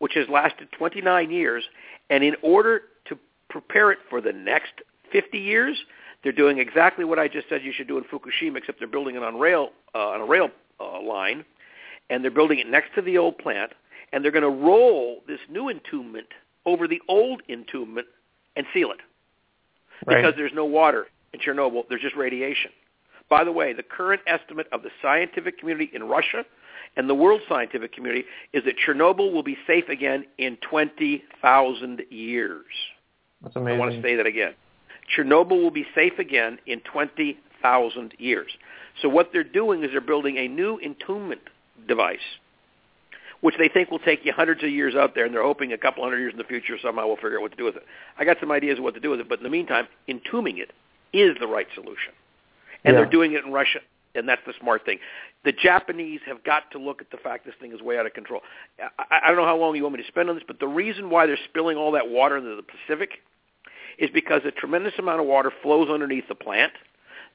which 0.00 0.14
has 0.14 0.28
lasted 0.28 0.68
29 0.72 1.30
years. 1.30 1.62
And 2.08 2.24
in 2.24 2.34
order 2.42 2.82
to 3.06 3.16
prepare 3.48 3.92
it 3.92 3.98
for 4.08 4.20
the 4.20 4.32
next 4.32 4.72
50 5.12 5.38
years, 5.38 5.78
they're 6.24 6.32
doing 6.32 6.58
exactly 6.58 7.04
what 7.04 7.18
I 7.18 7.28
just 7.28 7.48
said 7.48 7.62
you 7.62 7.72
should 7.72 7.86
do 7.86 7.96
in 7.98 8.04
Fukushima 8.04 8.56
except 8.56 8.80
they're 8.80 8.88
building 8.88 9.14
it 9.14 9.22
on 9.22 9.38
rail 9.38 9.70
uh, 9.94 10.08
on 10.08 10.20
a 10.22 10.24
rail 10.24 10.48
uh, 10.80 11.00
line. 11.00 11.44
And 12.08 12.24
they're 12.24 12.30
building 12.32 12.58
it 12.58 12.66
next 12.66 12.94
to 12.96 13.02
the 13.02 13.18
old 13.18 13.38
plant. 13.38 13.72
And 14.12 14.24
they're 14.24 14.32
going 14.32 14.42
to 14.42 14.48
roll 14.48 15.22
this 15.28 15.38
new 15.48 15.70
entombment 15.72 16.26
over 16.66 16.88
the 16.88 17.00
old 17.06 17.42
entombment 17.48 18.06
and 18.56 18.66
seal 18.74 18.90
it. 18.90 18.98
Because 20.06 20.34
there's 20.36 20.52
no 20.54 20.64
water 20.64 21.06
in 21.32 21.40
Chernobyl. 21.40 21.84
There's 21.88 22.00
just 22.00 22.16
radiation. 22.16 22.70
By 23.30 23.44
the 23.44 23.52
way, 23.52 23.72
the 23.72 23.84
current 23.84 24.20
estimate 24.26 24.66
of 24.72 24.82
the 24.82 24.90
scientific 25.00 25.58
community 25.58 25.90
in 25.94 26.02
Russia 26.04 26.44
and 26.96 27.08
the 27.08 27.14
world 27.14 27.40
scientific 27.48 27.94
community 27.94 28.24
is 28.52 28.64
that 28.64 28.74
Chernobyl 28.76 29.32
will 29.32 29.44
be 29.44 29.56
safe 29.66 29.88
again 29.88 30.24
in 30.36 30.58
20,000 30.68 32.02
years. 32.10 32.66
That's 33.40 33.54
amazing. 33.54 33.76
I 33.76 33.78
want 33.78 33.92
to 33.92 34.02
say 34.02 34.16
that 34.16 34.26
again. 34.26 34.54
Chernobyl 35.16 35.62
will 35.62 35.70
be 35.70 35.86
safe 35.94 36.18
again 36.18 36.58
in 36.66 36.80
20,000 36.80 38.14
years. 38.18 38.50
So 39.00 39.08
what 39.08 39.30
they're 39.32 39.44
doing 39.44 39.84
is 39.84 39.90
they're 39.92 40.00
building 40.00 40.36
a 40.36 40.48
new 40.48 40.80
entombment 40.84 41.48
device, 41.86 42.18
which 43.40 43.54
they 43.58 43.68
think 43.68 43.92
will 43.92 44.00
take 44.00 44.24
you 44.24 44.32
hundreds 44.32 44.64
of 44.64 44.70
years 44.70 44.96
out 44.96 45.14
there, 45.14 45.24
and 45.24 45.32
they're 45.32 45.44
hoping 45.44 45.72
a 45.72 45.78
couple 45.78 46.02
hundred 46.02 46.18
years 46.18 46.32
in 46.32 46.38
the 46.38 46.44
future 46.44 46.76
somehow 46.82 47.06
we'll 47.06 47.16
figure 47.16 47.36
out 47.36 47.42
what 47.42 47.52
to 47.52 47.56
do 47.56 47.64
with 47.64 47.76
it. 47.76 47.84
I 48.18 48.24
got 48.24 48.38
some 48.40 48.50
ideas 48.50 48.78
of 48.78 48.84
what 48.84 48.94
to 48.94 49.00
do 49.00 49.10
with 49.10 49.20
it, 49.20 49.28
but 49.28 49.38
in 49.38 49.44
the 49.44 49.50
meantime, 49.50 49.86
entombing 50.08 50.58
it 50.58 50.72
is 51.12 51.36
the 51.38 51.46
right 51.46 51.68
solution. 51.74 52.12
And 52.84 52.94
Yeah. 52.94 53.00
they're 53.02 53.10
doing 53.10 53.32
it 53.32 53.44
in 53.44 53.52
Russia, 53.52 53.80
and 54.14 54.28
that's 54.28 54.44
the 54.46 54.54
smart 54.54 54.84
thing. 54.84 54.98
The 55.44 55.52
Japanese 55.52 56.20
have 56.26 56.42
got 56.44 56.70
to 56.72 56.78
look 56.78 57.00
at 57.00 57.10
the 57.10 57.16
fact 57.18 57.44
this 57.44 57.54
thing 57.56 57.72
is 57.72 57.80
way 57.80 57.98
out 57.98 58.06
of 58.06 58.14
control. 58.14 58.42
I, 58.78 59.20
I 59.24 59.28
don't 59.28 59.36
know 59.36 59.44
how 59.44 59.56
long 59.56 59.76
you 59.76 59.82
want 59.82 59.96
me 59.96 60.02
to 60.02 60.08
spend 60.08 60.28
on 60.28 60.36
this, 60.36 60.44
but 60.46 60.60
the 60.60 60.68
reason 60.68 61.10
why 61.10 61.26
they're 61.26 61.38
spilling 61.48 61.76
all 61.76 61.92
that 61.92 62.08
water 62.08 62.36
into 62.36 62.56
the 62.56 62.62
Pacific 62.62 63.20
is 63.98 64.10
because 64.10 64.42
a 64.44 64.50
tremendous 64.50 64.94
amount 64.98 65.20
of 65.20 65.26
water 65.26 65.52
flows 65.62 65.88
underneath 65.90 66.26
the 66.28 66.34
plant. 66.34 66.72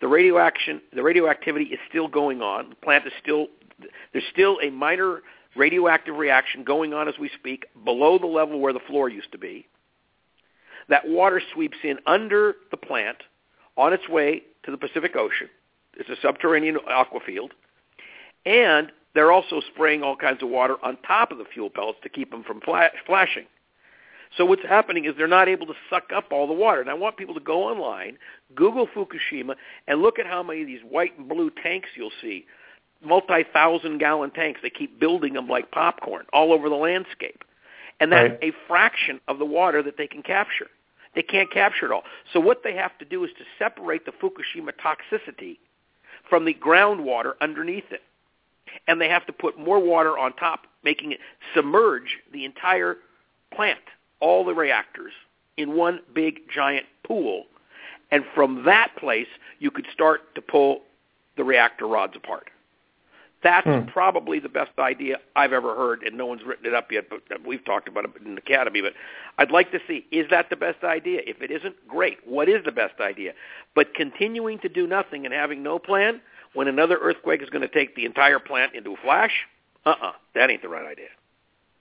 The 0.02 0.08
radioaction, 0.08 0.82
the 0.94 1.04
radioactivity 1.04 1.66
is 1.66 1.80
still 1.90 2.08
going 2.08 2.42
on. 2.42 2.70
The 2.70 2.76
plant 2.76 3.06
is 3.06 3.14
still 3.22 3.48
there's 4.14 4.26
still 4.32 4.58
a 4.64 4.70
minor 4.70 5.22
radioactive 5.56 6.16
reaction 6.16 6.64
going 6.64 6.94
on 6.94 7.08
as 7.08 7.16
we 7.20 7.30
speak 7.38 7.66
below 7.84 8.18
the 8.18 8.28
level 8.28 8.60
where 8.60 8.74
the 8.74 8.80
floor 8.80 9.10
used 9.10 9.32
to 9.32 9.38
be. 9.38 9.68
That 10.90 11.08
water 11.08 11.42
sweeps 11.54 11.78
in 11.84 11.98
under 12.06 12.56
the 12.72 12.78
plant 12.78 13.18
on 13.78 13.94
its 13.94 14.08
way 14.08 14.44
to 14.66 14.72
the 14.72 14.78
Pacific 14.78 15.16
Ocean. 15.16 15.50
It's 15.98 16.10
a 16.10 16.16
subterranean 16.22 16.78
aquifer. 16.90 17.50
And 18.46 18.92
they're 19.14 19.32
also 19.32 19.62
spraying 19.74 20.04
all 20.04 20.16
kinds 20.16 20.44
of 20.44 20.50
water 20.50 20.76
on 20.84 20.98
top 21.08 21.32
of 21.32 21.38
the 21.38 21.46
fuel 21.46 21.70
pellets 21.70 22.00
to 22.04 22.10
keep 22.10 22.32
them 22.32 22.44
from 22.44 22.60
flash, 22.62 22.92
flashing. 23.06 23.46
So 24.38 24.44
what's 24.44 24.64
happening 24.64 25.06
is 25.06 25.14
they're 25.18 25.28
not 25.28 25.48
able 25.48 25.66
to 25.68 25.74
suck 25.90 26.12
up 26.14 26.26
all 26.32 26.48
the 26.48 26.54
water. 26.54 26.82
And 26.82 26.90
I 26.90 26.94
want 26.94 27.16
people 27.16 27.34
to 27.36 27.40
go 27.40 27.64
online, 27.64 28.18
Google 28.54 28.88
Fukushima, 28.88 29.56
and 29.88 30.02
look 30.02 30.20
at 30.20 30.26
how 30.26 30.44
many 30.44 30.62
of 30.62 30.68
these 30.68 30.82
white 30.82 31.18
and 31.18 31.30
blue 31.30 31.50
tanks 31.64 31.90
you'll 31.96 32.12
see, 32.22 32.46
multi-thousand 33.02 34.00
gallon 34.00 34.32
tanks. 34.32 34.60
They 34.62 34.70
keep 34.70 35.00
building 35.00 35.34
them 35.34 35.48
like 35.48 35.72
popcorn 35.72 36.26
all 36.34 36.52
over 36.52 36.68
the 36.68 36.76
landscape. 36.76 37.46
And 38.02 38.12
that's 38.12 38.32
Right. 38.32 38.54
a 38.54 38.68
fraction 38.68 39.22
of 39.30 39.40
the 39.40 39.46
water 39.46 39.82
that 39.82 39.96
they 39.96 40.08
can 40.08 40.22
capture. 40.22 40.70
They 41.16 41.24
can't 41.24 41.52
capture 41.52 41.86
it 41.86 41.92
all. 41.92 42.04
So 42.32 42.40
what 42.40 42.64
they 42.64 42.74
have 42.76 42.98
to 43.00 43.06
do 43.06 43.24
is 43.24 43.32
to 43.38 43.46
separate 43.58 44.06
the 44.06 44.12
Fukushima 44.12 44.72
toxicity 44.74 45.58
from 46.30 46.46
the 46.46 46.54
groundwater 46.54 47.34
underneath 47.42 47.92
it. 47.92 48.02
And 48.88 49.00
they 49.00 49.08
have 49.10 49.26
to 49.28 49.34
put 49.34 49.58
more 49.58 49.80
water 49.80 50.18
on 50.18 50.34
top, 50.34 50.68
making 50.84 51.14
it 51.14 51.20
submerge 51.54 52.18
the 52.34 52.44
entire 52.44 52.98
plant, 53.54 53.80
all 54.20 54.44
the 54.44 54.54
reactors, 54.54 55.14
in 55.56 55.76
one 55.76 56.02
big 56.14 56.42
giant 56.54 56.86
pool. 57.04 57.46
And 58.12 58.26
from 58.34 58.64
that 58.66 58.96
place, 58.98 59.28
you 59.60 59.72
could 59.72 59.88
start 59.94 60.36
to 60.36 60.42
pull 60.42 60.82
the 61.38 61.44
reactor 61.44 61.88
rods 61.88 62.16
apart. 62.16 62.50
That's 63.42 63.68
Hmm. 63.68 63.86
probably 63.86 64.40
the 64.40 64.50
best 64.50 64.72
idea 64.80 65.20
I've 65.36 65.54
ever 65.54 65.76
heard, 65.76 66.02
and 66.04 66.18
no 66.18 66.26
one's 66.26 66.44
written 66.44 66.66
it 66.66 66.74
up 66.74 66.92
yet, 66.92 67.10
but 67.10 67.22
we've 67.46 67.64
talked 67.64 67.88
about 67.88 68.06
it 68.06 68.12
in 68.26 68.36
the 68.36 68.42
academy. 68.42 68.82
But 68.82 68.94
I'd 69.38 69.52
like 69.52 69.72
to 69.72 69.80
see, 69.88 70.06
is 70.12 70.28
that 70.32 70.50
the 70.50 70.56
best 70.56 70.84
idea? 70.84 71.22
If 71.28 71.42
it 71.42 71.52
isn't, 71.52 71.88
great. 71.88 72.26
What 72.26 72.50
is 72.50 72.64
the 72.64 72.72
best 72.72 73.00
idea? 73.00 73.34
But 73.76 73.94
continuing 73.94 74.58
to 74.60 74.70
do 74.70 74.88
nothing 74.88 75.26
and 75.26 75.34
having 75.34 75.62
no 75.62 75.78
plan 75.78 76.22
when 76.54 76.68
another 76.68 76.98
earthquake 76.98 77.44
is 77.44 77.50
going 77.50 77.62
to 77.62 77.68
take 77.68 77.96
the 77.96 78.06
entire 78.06 78.40
plant 78.40 78.74
into 78.74 78.94
a 78.94 78.98
flash, 78.98 79.46
uh-uh, 79.86 80.14
that 80.34 80.50
ain't 80.50 80.62
the 80.64 80.70
right 80.70 80.86
idea. 80.88 81.10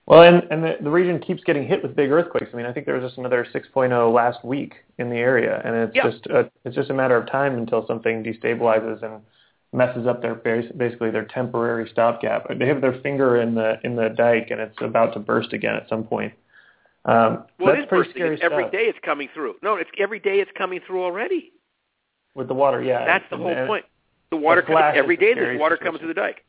Well, 0.06 0.22
and, 0.22 0.46
and 0.50 0.62
the, 0.62 0.76
the 0.82 0.90
region 0.90 1.18
keeps 1.18 1.42
getting 1.44 1.66
hit 1.66 1.82
with 1.82 1.96
big 1.96 2.10
earthquakes. 2.10 2.48
I 2.52 2.56
mean, 2.56 2.66
I 2.66 2.72
think 2.72 2.84
there 2.84 2.94
was 2.96 3.04
just 3.04 3.16
another 3.16 3.46
6.0 3.54 4.12
last 4.12 4.44
week 4.44 4.74
in 4.98 5.08
the 5.08 5.16
area, 5.16 5.62
and 5.64 5.74
it's 5.74 5.96
Yeah. 5.96 6.10
just 6.10 6.26
a, 6.26 6.50
it's 6.66 6.76
just 6.76 6.90
a 6.90 6.94
matter 6.94 7.16
of 7.16 7.26
time 7.30 7.56
until 7.56 7.86
something 7.86 8.22
destabilizes 8.22 9.02
and 9.02 9.22
messes 9.74 10.06
up 10.06 10.22
their 10.22 10.34
bas- 10.36 10.70
basically 10.76 11.10
their 11.10 11.24
temporary 11.24 11.88
stopgap. 11.90 12.46
They 12.58 12.66
have 12.68 12.80
their 12.80 12.98
finger 13.00 13.40
in 13.40 13.54
the 13.54 13.78
in 13.84 13.96
the 13.96 14.08
dike, 14.08 14.50
and 14.50 14.60
it's 14.60 14.80
about 14.80 15.12
to 15.14 15.18
burst 15.18 15.52
again 15.52 15.74
at 15.74 15.88
some 15.88 16.04
point. 16.04 16.32
Um, 17.04 17.44
Well, 17.58 17.74
that's 17.74 17.80
it 17.80 17.82
is 17.82 17.88
bursting. 17.90 18.38
every 18.42 18.70
day 18.70 18.84
it's 18.84 18.98
coming 19.04 19.28
through. 19.34 19.56
No, 19.62 19.74
it's 19.76 19.90
every 19.98 20.20
day 20.20 20.40
it's 20.40 20.50
coming 20.56 20.80
through 20.86 21.02
already. 21.02 21.50
with 22.34 22.48
the 22.48 22.54
water. 22.54 22.82
Yeah, 22.82 23.04
That's 23.04 23.24
the 23.30 23.36
and- 23.36 23.44
whole 23.44 23.52
and- 23.52 23.66
point. 23.68 23.84
The 24.30 24.36
water 24.36 24.62
the 24.62 24.66
comes 24.66 24.96
every 24.96 25.14
the 25.16 25.34
There's 25.34 25.60
water 25.60 25.76
situation. 25.76 25.86
coming 25.86 25.98
through 26.00 26.08
the 26.08 26.14
dike. 26.20 26.44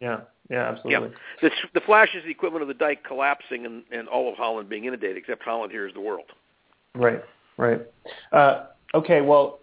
Yeah, 0.00 0.20
yeah, 0.50 0.68
absolutely. 0.68 1.12
The, 1.40 1.50
the 1.72 1.80
flash 1.80 2.14
is 2.14 2.22
the 2.24 2.30
equivalent 2.30 2.60
of 2.62 2.68
the 2.68 2.74
dike 2.74 3.02
collapsing 3.04 3.64
and, 3.64 3.82
and 3.90 4.08
all 4.08 4.28
of 4.30 4.36
Holland 4.36 4.68
being 4.68 4.84
inundated, 4.84 5.16
except 5.16 5.42
Holland 5.42 5.72
here 5.72 5.86
is 5.86 5.94
the 5.94 6.00
world. 6.00 6.26
Right, 6.94 7.22
right. 7.56 7.80
Uh, 8.32 8.66
okay, 8.94 9.22
well, 9.22 9.60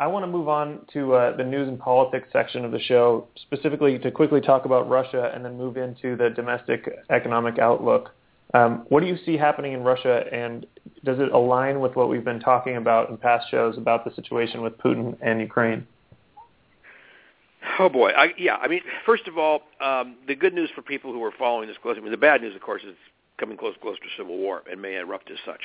I 0.00 0.06
want 0.06 0.22
to 0.22 0.26
move 0.26 0.48
on 0.48 0.80
to 0.94 1.12
uh, 1.12 1.36
the 1.36 1.44
news 1.44 1.68
and 1.68 1.78
politics 1.78 2.26
section 2.32 2.64
of 2.64 2.72
the 2.72 2.80
show, 2.80 3.28
specifically 3.36 3.98
to 3.98 4.10
quickly 4.10 4.40
talk 4.40 4.64
about 4.64 4.88
Russia 4.88 5.30
and 5.34 5.44
then 5.44 5.58
move 5.58 5.76
into 5.76 6.16
the 6.16 6.30
domestic 6.30 6.88
economic 7.10 7.58
outlook. 7.58 8.10
Um, 8.54 8.86
what 8.88 9.00
do 9.00 9.06
you 9.06 9.18
see 9.26 9.36
happening 9.36 9.74
in 9.74 9.82
Russia, 9.82 10.24
and 10.32 10.64
does 11.04 11.18
it 11.18 11.30
align 11.32 11.80
with 11.80 11.96
what 11.96 12.08
we've 12.08 12.24
been 12.24 12.40
talking 12.40 12.78
about 12.78 13.10
in 13.10 13.18
past 13.18 13.50
shows 13.50 13.76
about 13.76 14.06
the 14.06 14.14
situation 14.14 14.62
with 14.62 14.76
Putin 14.78 15.18
and 15.20 15.38
Ukraine? 15.38 15.86
Oh 17.78 17.90
boy, 17.90 18.08
I, 18.08 18.32
yeah. 18.38 18.56
I 18.56 18.68
mean, 18.68 18.80
first 19.04 19.28
of 19.28 19.36
all, 19.36 19.60
um, 19.82 20.16
the 20.26 20.34
good 20.34 20.54
news 20.54 20.70
for 20.74 20.80
people 20.80 21.12
who 21.12 21.22
are 21.22 21.32
following 21.38 21.68
this 21.68 21.76
closely. 21.76 22.00
I 22.00 22.04
mean, 22.04 22.10
the 22.10 22.16
bad 22.16 22.40
news, 22.40 22.56
of 22.56 22.62
course, 22.62 22.82
is 22.88 22.96
coming 23.38 23.58
close, 23.58 23.74
close 23.82 23.98
to 23.98 24.06
civil 24.16 24.38
war 24.38 24.62
and 24.70 24.80
may 24.80 24.96
erupt 24.96 25.30
as 25.30 25.38
such. 25.44 25.60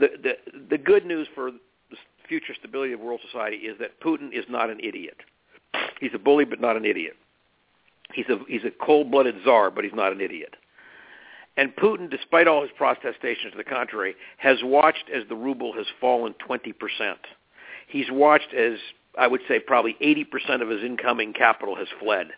The 0.00 0.08
the 0.22 0.32
the 0.70 0.78
good 0.78 1.04
news 1.04 1.28
for 1.34 1.50
future 2.28 2.54
stability 2.58 2.92
of 2.92 3.00
world 3.00 3.20
society 3.24 3.56
is 3.56 3.78
that 3.78 4.00
Putin 4.00 4.32
is 4.32 4.44
not 4.48 4.70
an 4.70 4.80
idiot. 4.82 5.16
He's 6.00 6.14
a 6.14 6.18
bully, 6.18 6.44
but 6.44 6.60
not 6.60 6.76
an 6.76 6.84
idiot. 6.84 7.16
He's 8.12 8.26
a 8.28 8.38
he's 8.48 8.64
a 8.64 8.70
cold-blooded 8.84 9.36
czar, 9.44 9.70
but 9.70 9.84
he's 9.84 9.94
not 9.94 10.12
an 10.12 10.20
idiot. 10.20 10.54
And 11.56 11.74
Putin, 11.74 12.10
despite 12.10 12.46
all 12.46 12.62
his 12.62 12.70
protestations 12.76 13.52
to 13.52 13.56
the 13.56 13.64
contrary, 13.64 14.14
has 14.36 14.58
watched 14.62 15.04
as 15.14 15.22
the 15.28 15.34
ruble 15.34 15.72
has 15.72 15.86
fallen 16.00 16.34
20%. 16.46 16.74
He's 17.88 18.10
watched 18.10 18.52
as, 18.52 18.78
I 19.18 19.26
would 19.26 19.40
say, 19.48 19.58
probably 19.58 19.96
80% 20.02 20.60
of 20.60 20.68
his 20.68 20.82
incoming 20.82 21.32
capital 21.32 21.74
has 21.76 21.88
fled. 21.98 22.28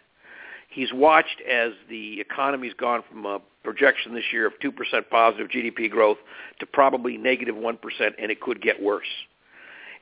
He's 0.68 0.92
watched 0.92 1.40
as 1.50 1.72
the 1.88 2.20
economy's 2.20 2.74
gone 2.74 3.02
from 3.10 3.26
a 3.26 3.40
projection 3.64 4.14
this 4.14 4.32
year 4.32 4.46
of 4.46 4.52
2% 4.62 4.72
positive 5.10 5.48
GDP 5.48 5.90
growth 5.90 6.18
to 6.60 6.66
probably 6.66 7.16
negative 7.16 7.56
1, 7.56 7.78
and 8.18 8.30
it 8.30 8.40
could 8.40 8.62
get 8.62 8.80
worse. 8.80 9.08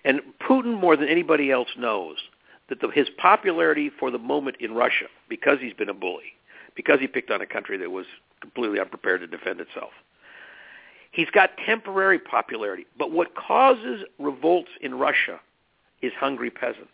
And 0.06 0.20
Putin, 0.48 0.80
more 0.80 0.96
than 0.96 1.08
anybody 1.08 1.50
else, 1.50 1.68
knows 1.76 2.16
that 2.68 2.80
the, 2.80 2.88
his 2.88 3.08
popularity 3.18 3.90
for 3.90 4.12
the 4.12 4.18
moment 4.18 4.56
in 4.60 4.72
Russia, 4.72 5.06
because 5.28 5.58
he's 5.60 5.74
been 5.74 5.88
a 5.88 5.94
bully, 5.94 6.32
because 6.76 7.00
he 7.00 7.08
picked 7.08 7.32
on 7.32 7.40
a 7.40 7.46
country 7.46 7.76
that 7.76 7.90
was 7.90 8.06
completely 8.40 8.78
unprepared 8.78 9.20
to 9.20 9.26
defend 9.26 9.60
itself. 9.60 9.90
He's 11.10 11.28
got 11.30 11.50
temporary 11.66 12.20
popularity, 12.20 12.86
but 12.96 13.10
what 13.10 13.34
causes 13.34 14.02
revolts 14.20 14.70
in 14.80 14.94
Russia 14.94 15.40
is 16.02 16.12
hungry 16.18 16.50
peasants. 16.50 16.90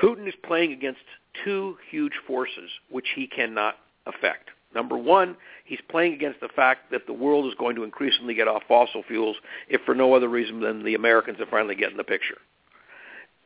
Putin 0.00 0.28
is 0.28 0.34
playing 0.44 0.72
against 0.72 1.00
two 1.44 1.76
huge 1.90 2.12
forces 2.26 2.70
which 2.90 3.08
he 3.16 3.26
cannot 3.26 3.76
affect. 4.06 4.50
Number 4.74 4.96
one, 4.96 5.36
he's 5.64 5.80
playing 5.88 6.14
against 6.14 6.40
the 6.40 6.48
fact 6.48 6.90
that 6.90 7.06
the 7.06 7.12
world 7.12 7.46
is 7.46 7.54
going 7.58 7.76
to 7.76 7.84
increasingly 7.84 8.34
get 8.34 8.48
off 8.48 8.62
fossil 8.68 9.02
fuels, 9.02 9.36
if 9.68 9.80
for 9.82 9.94
no 9.94 10.14
other 10.14 10.28
reason 10.28 10.60
than 10.60 10.84
the 10.84 10.94
Americans 10.94 11.40
are 11.40 11.46
finally 11.46 11.74
getting 11.74 11.96
the 11.96 12.04
picture. 12.04 12.38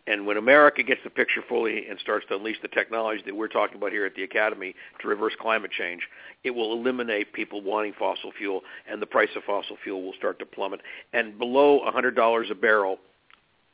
And 0.09 0.27
when 0.27 0.39
America 0.39 0.83
gets 0.83 1.03
the 1.05 1.11
picture 1.11 1.43
fully 1.47 1.87
and 1.87 1.99
starts 2.01 2.25
to 2.29 2.37
unleash 2.37 2.57
the 2.63 2.69
technology 2.69 3.23
that 3.27 3.37
we're 3.37 3.47
talking 3.47 3.77
about 3.77 3.93
here 3.93 4.07
at 4.07 4.15
the 4.15 4.23
Academy 4.23 4.75
to 5.03 5.09
reverse 5.09 5.35
climate 5.39 5.71
change, 5.71 6.01
it 6.45 6.51
will 6.51 6.73
eliminate 6.73 7.35
people 7.35 7.61
wanting 7.61 7.93
fossil 7.99 8.33
fuel, 8.33 8.63
and 8.91 9.03
the 9.03 9.07
price 9.07 9.29
of 9.37 9.43
fossil 9.45 9.77
fuel 9.85 10.03
will 10.03 10.15
start 10.15 10.39
to 10.39 10.47
plummet. 10.47 10.81
And 11.13 11.39
below 11.39 11.81
$100 11.87 12.51
a 12.51 12.55
barrel, 12.55 12.97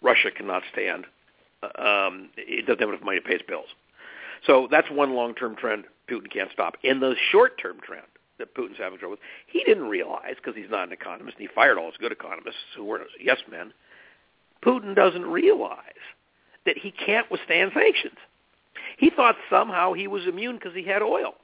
Russia 0.03 0.33
cannot 0.37 0.64
stand. 0.73 1.07
Uh, 1.62 1.81
um, 1.81 2.31
it 2.37 2.67
doesn't 2.67 2.81
have 2.81 2.88
enough 2.88 3.05
money 3.05 3.21
to 3.21 3.25
pay 3.25 3.35
its 3.35 3.45
bills. 3.47 3.69
So 4.46 4.68
that's 4.70 4.90
one 4.90 5.14
long-term 5.14 5.57
trend 5.57 5.85
Putin 6.09 6.30
can't 6.30 6.50
stop. 6.52 6.76
In 6.83 7.00
the 7.00 7.14
short-term 7.30 7.78
trend 7.83 8.07
that 8.38 8.54
Putin's 8.54 8.78
having 8.78 8.98
trouble 8.98 9.12
with, 9.12 9.20
he 9.46 9.62
didn't 9.64 9.88
realize 9.88 10.35
because 10.37 10.54
he's 10.54 10.70
not 10.70 10.88
an 10.88 10.92
economist, 10.92 11.38
and 11.38 11.48
he 11.48 11.54
fired 11.54 11.78
all 11.78 11.87
his 11.87 11.96
good 11.98 12.12
economists 12.12 12.59
who 12.76 12.85
were 12.85 13.00
yes 13.20 13.38
men. 13.50 13.72
Putin 14.62 14.94
doesn't 14.94 15.26
realize 15.26 15.78
that 16.66 16.76
he 16.78 16.90
can't 16.90 17.30
withstand 17.30 17.72
sanctions. 17.74 18.16
He 18.96 19.11
thought 19.11 19.37
somehow 19.50 19.92
he 19.92 20.07
was 20.07 20.26
immune 20.26 20.57
because 20.57 20.74
he 20.74 20.85
had 20.85 21.02
oil. 21.02 21.35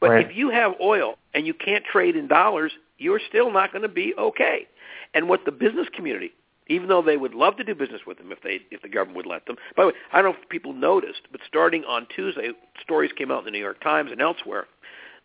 But 0.00 0.10
right. 0.10 0.26
if 0.26 0.36
you 0.36 0.50
have 0.50 0.74
oil 0.80 1.16
and 1.34 1.46
you 1.46 1.54
can't 1.54 1.84
trade 1.84 2.16
in 2.16 2.28
dollars, 2.28 2.72
you're 2.98 3.20
still 3.28 3.50
not 3.50 3.72
going 3.72 3.82
to 3.82 3.88
be 3.88 4.14
okay. 4.18 4.66
And 5.14 5.28
what 5.28 5.44
the 5.44 5.52
business 5.52 5.88
community, 5.94 6.32
even 6.68 6.88
though 6.88 7.02
they 7.02 7.16
would 7.16 7.34
love 7.34 7.56
to 7.56 7.64
do 7.64 7.74
business 7.74 8.02
with 8.06 8.18
him 8.18 8.32
if 8.32 8.40
they 8.42 8.60
if 8.70 8.82
the 8.82 8.88
government 8.88 9.16
would 9.16 9.26
let 9.26 9.46
them. 9.46 9.56
By 9.76 9.84
the 9.84 9.88
way, 9.88 9.94
I 10.12 10.22
don't 10.22 10.32
know 10.32 10.38
if 10.42 10.48
people 10.48 10.72
noticed, 10.72 11.22
but 11.30 11.40
starting 11.46 11.84
on 11.84 12.06
Tuesday, 12.14 12.50
stories 12.82 13.12
came 13.16 13.30
out 13.30 13.40
in 13.40 13.44
the 13.44 13.50
New 13.50 13.58
York 13.58 13.80
Times 13.82 14.10
and 14.10 14.20
elsewhere 14.20 14.66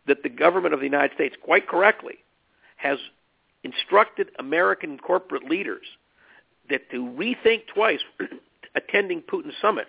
that 0.07 0.23
the 0.23 0.29
government 0.29 0.73
of 0.73 0.79
the 0.79 0.85
United 0.85 1.13
States, 1.13 1.35
quite 1.41 1.67
correctly, 1.67 2.15
has 2.77 2.97
instructed 3.63 4.29
American 4.39 4.97
corporate 4.97 5.43
leaders 5.49 5.85
that 6.69 6.89
to 6.91 7.05
rethink 7.05 7.63
twice 7.73 7.99
attending 8.75 9.21
Putin's 9.21 9.53
summit 9.61 9.87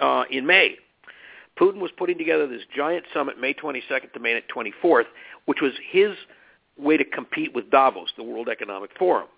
uh, 0.00 0.24
in 0.30 0.46
May. 0.46 0.76
Putin 1.58 1.80
was 1.80 1.90
putting 1.96 2.16
together 2.16 2.46
this 2.46 2.62
giant 2.74 3.04
summit 3.12 3.38
May 3.38 3.52
22nd 3.54 4.12
to 4.12 4.20
May 4.20 4.40
24th, 4.54 5.04
which 5.46 5.60
was 5.60 5.72
his 5.90 6.12
way 6.78 6.96
to 6.96 7.04
compete 7.04 7.54
with 7.54 7.70
Davos, 7.70 8.08
the 8.16 8.22
World 8.22 8.48
Economic 8.48 8.90
Forum. 8.98 9.28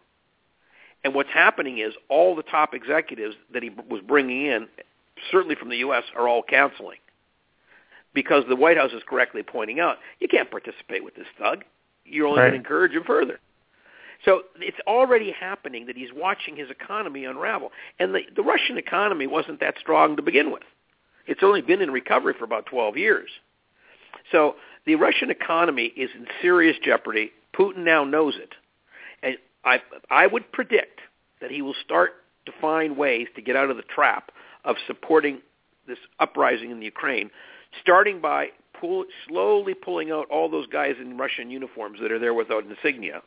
And 1.04 1.14
what's 1.14 1.30
happening 1.30 1.78
is 1.78 1.92
all 2.08 2.34
the 2.34 2.42
top 2.42 2.74
executives 2.74 3.36
that 3.52 3.62
he 3.62 3.70
was 3.90 4.00
bringing 4.06 4.46
in, 4.46 4.66
certainly 5.30 5.54
from 5.54 5.68
the 5.68 5.76
U.S., 5.78 6.02
are 6.16 6.26
all 6.26 6.42
canceling. 6.42 6.98
Because 8.14 8.44
the 8.48 8.56
White 8.56 8.78
House 8.78 8.92
is 8.92 9.02
correctly 9.06 9.42
pointing 9.42 9.80
out, 9.80 9.98
you 10.18 10.28
can't 10.28 10.50
participate 10.50 11.04
with 11.04 11.14
this 11.14 11.26
thug. 11.38 11.64
You're 12.04 12.26
only 12.26 12.40
right. 12.40 12.50
going 12.50 12.62
to 12.62 12.64
encourage 12.64 12.92
him 12.92 13.04
further. 13.04 13.38
So 14.24 14.42
it's 14.58 14.78
already 14.86 15.32
happening 15.32 15.86
that 15.86 15.96
he's 15.96 16.08
watching 16.14 16.56
his 16.56 16.70
economy 16.70 17.24
unravel. 17.24 17.72
And 17.98 18.14
the, 18.14 18.20
the 18.34 18.42
Russian 18.42 18.78
economy 18.78 19.26
wasn't 19.26 19.60
that 19.60 19.74
strong 19.78 20.16
to 20.16 20.22
begin 20.22 20.50
with. 20.50 20.62
It's 21.26 21.42
only 21.42 21.60
been 21.60 21.82
in 21.82 21.90
recovery 21.90 22.34
for 22.38 22.44
about 22.44 22.66
12 22.66 22.96
years. 22.96 23.28
So 24.32 24.56
the 24.86 24.94
Russian 24.94 25.30
economy 25.30 25.92
is 25.96 26.10
in 26.14 26.26
serious 26.40 26.76
jeopardy. 26.82 27.32
Putin 27.54 27.78
now 27.78 28.04
knows 28.04 28.34
it. 28.36 28.54
I, 29.64 29.80
I 30.10 30.26
would 30.26 30.50
predict 30.52 31.00
that 31.40 31.50
he 31.50 31.62
will 31.62 31.74
start 31.84 32.12
to 32.46 32.52
find 32.60 32.96
ways 32.96 33.28
to 33.36 33.42
get 33.42 33.56
out 33.56 33.70
of 33.70 33.76
the 33.76 33.82
trap 33.82 34.30
of 34.64 34.76
supporting 34.86 35.40
this 35.86 35.98
uprising 36.18 36.70
in 36.70 36.78
the 36.78 36.86
Ukraine, 36.86 37.30
starting 37.80 38.20
by 38.20 38.48
pull, 38.78 39.04
slowly 39.28 39.74
pulling 39.74 40.10
out 40.10 40.26
all 40.30 40.48
those 40.48 40.66
guys 40.66 40.94
in 41.00 41.16
Russian 41.16 41.50
uniforms 41.50 41.98
that 42.00 42.12
are 42.12 42.18
there 42.18 42.34
without 42.34 42.64
insignia 42.64 43.22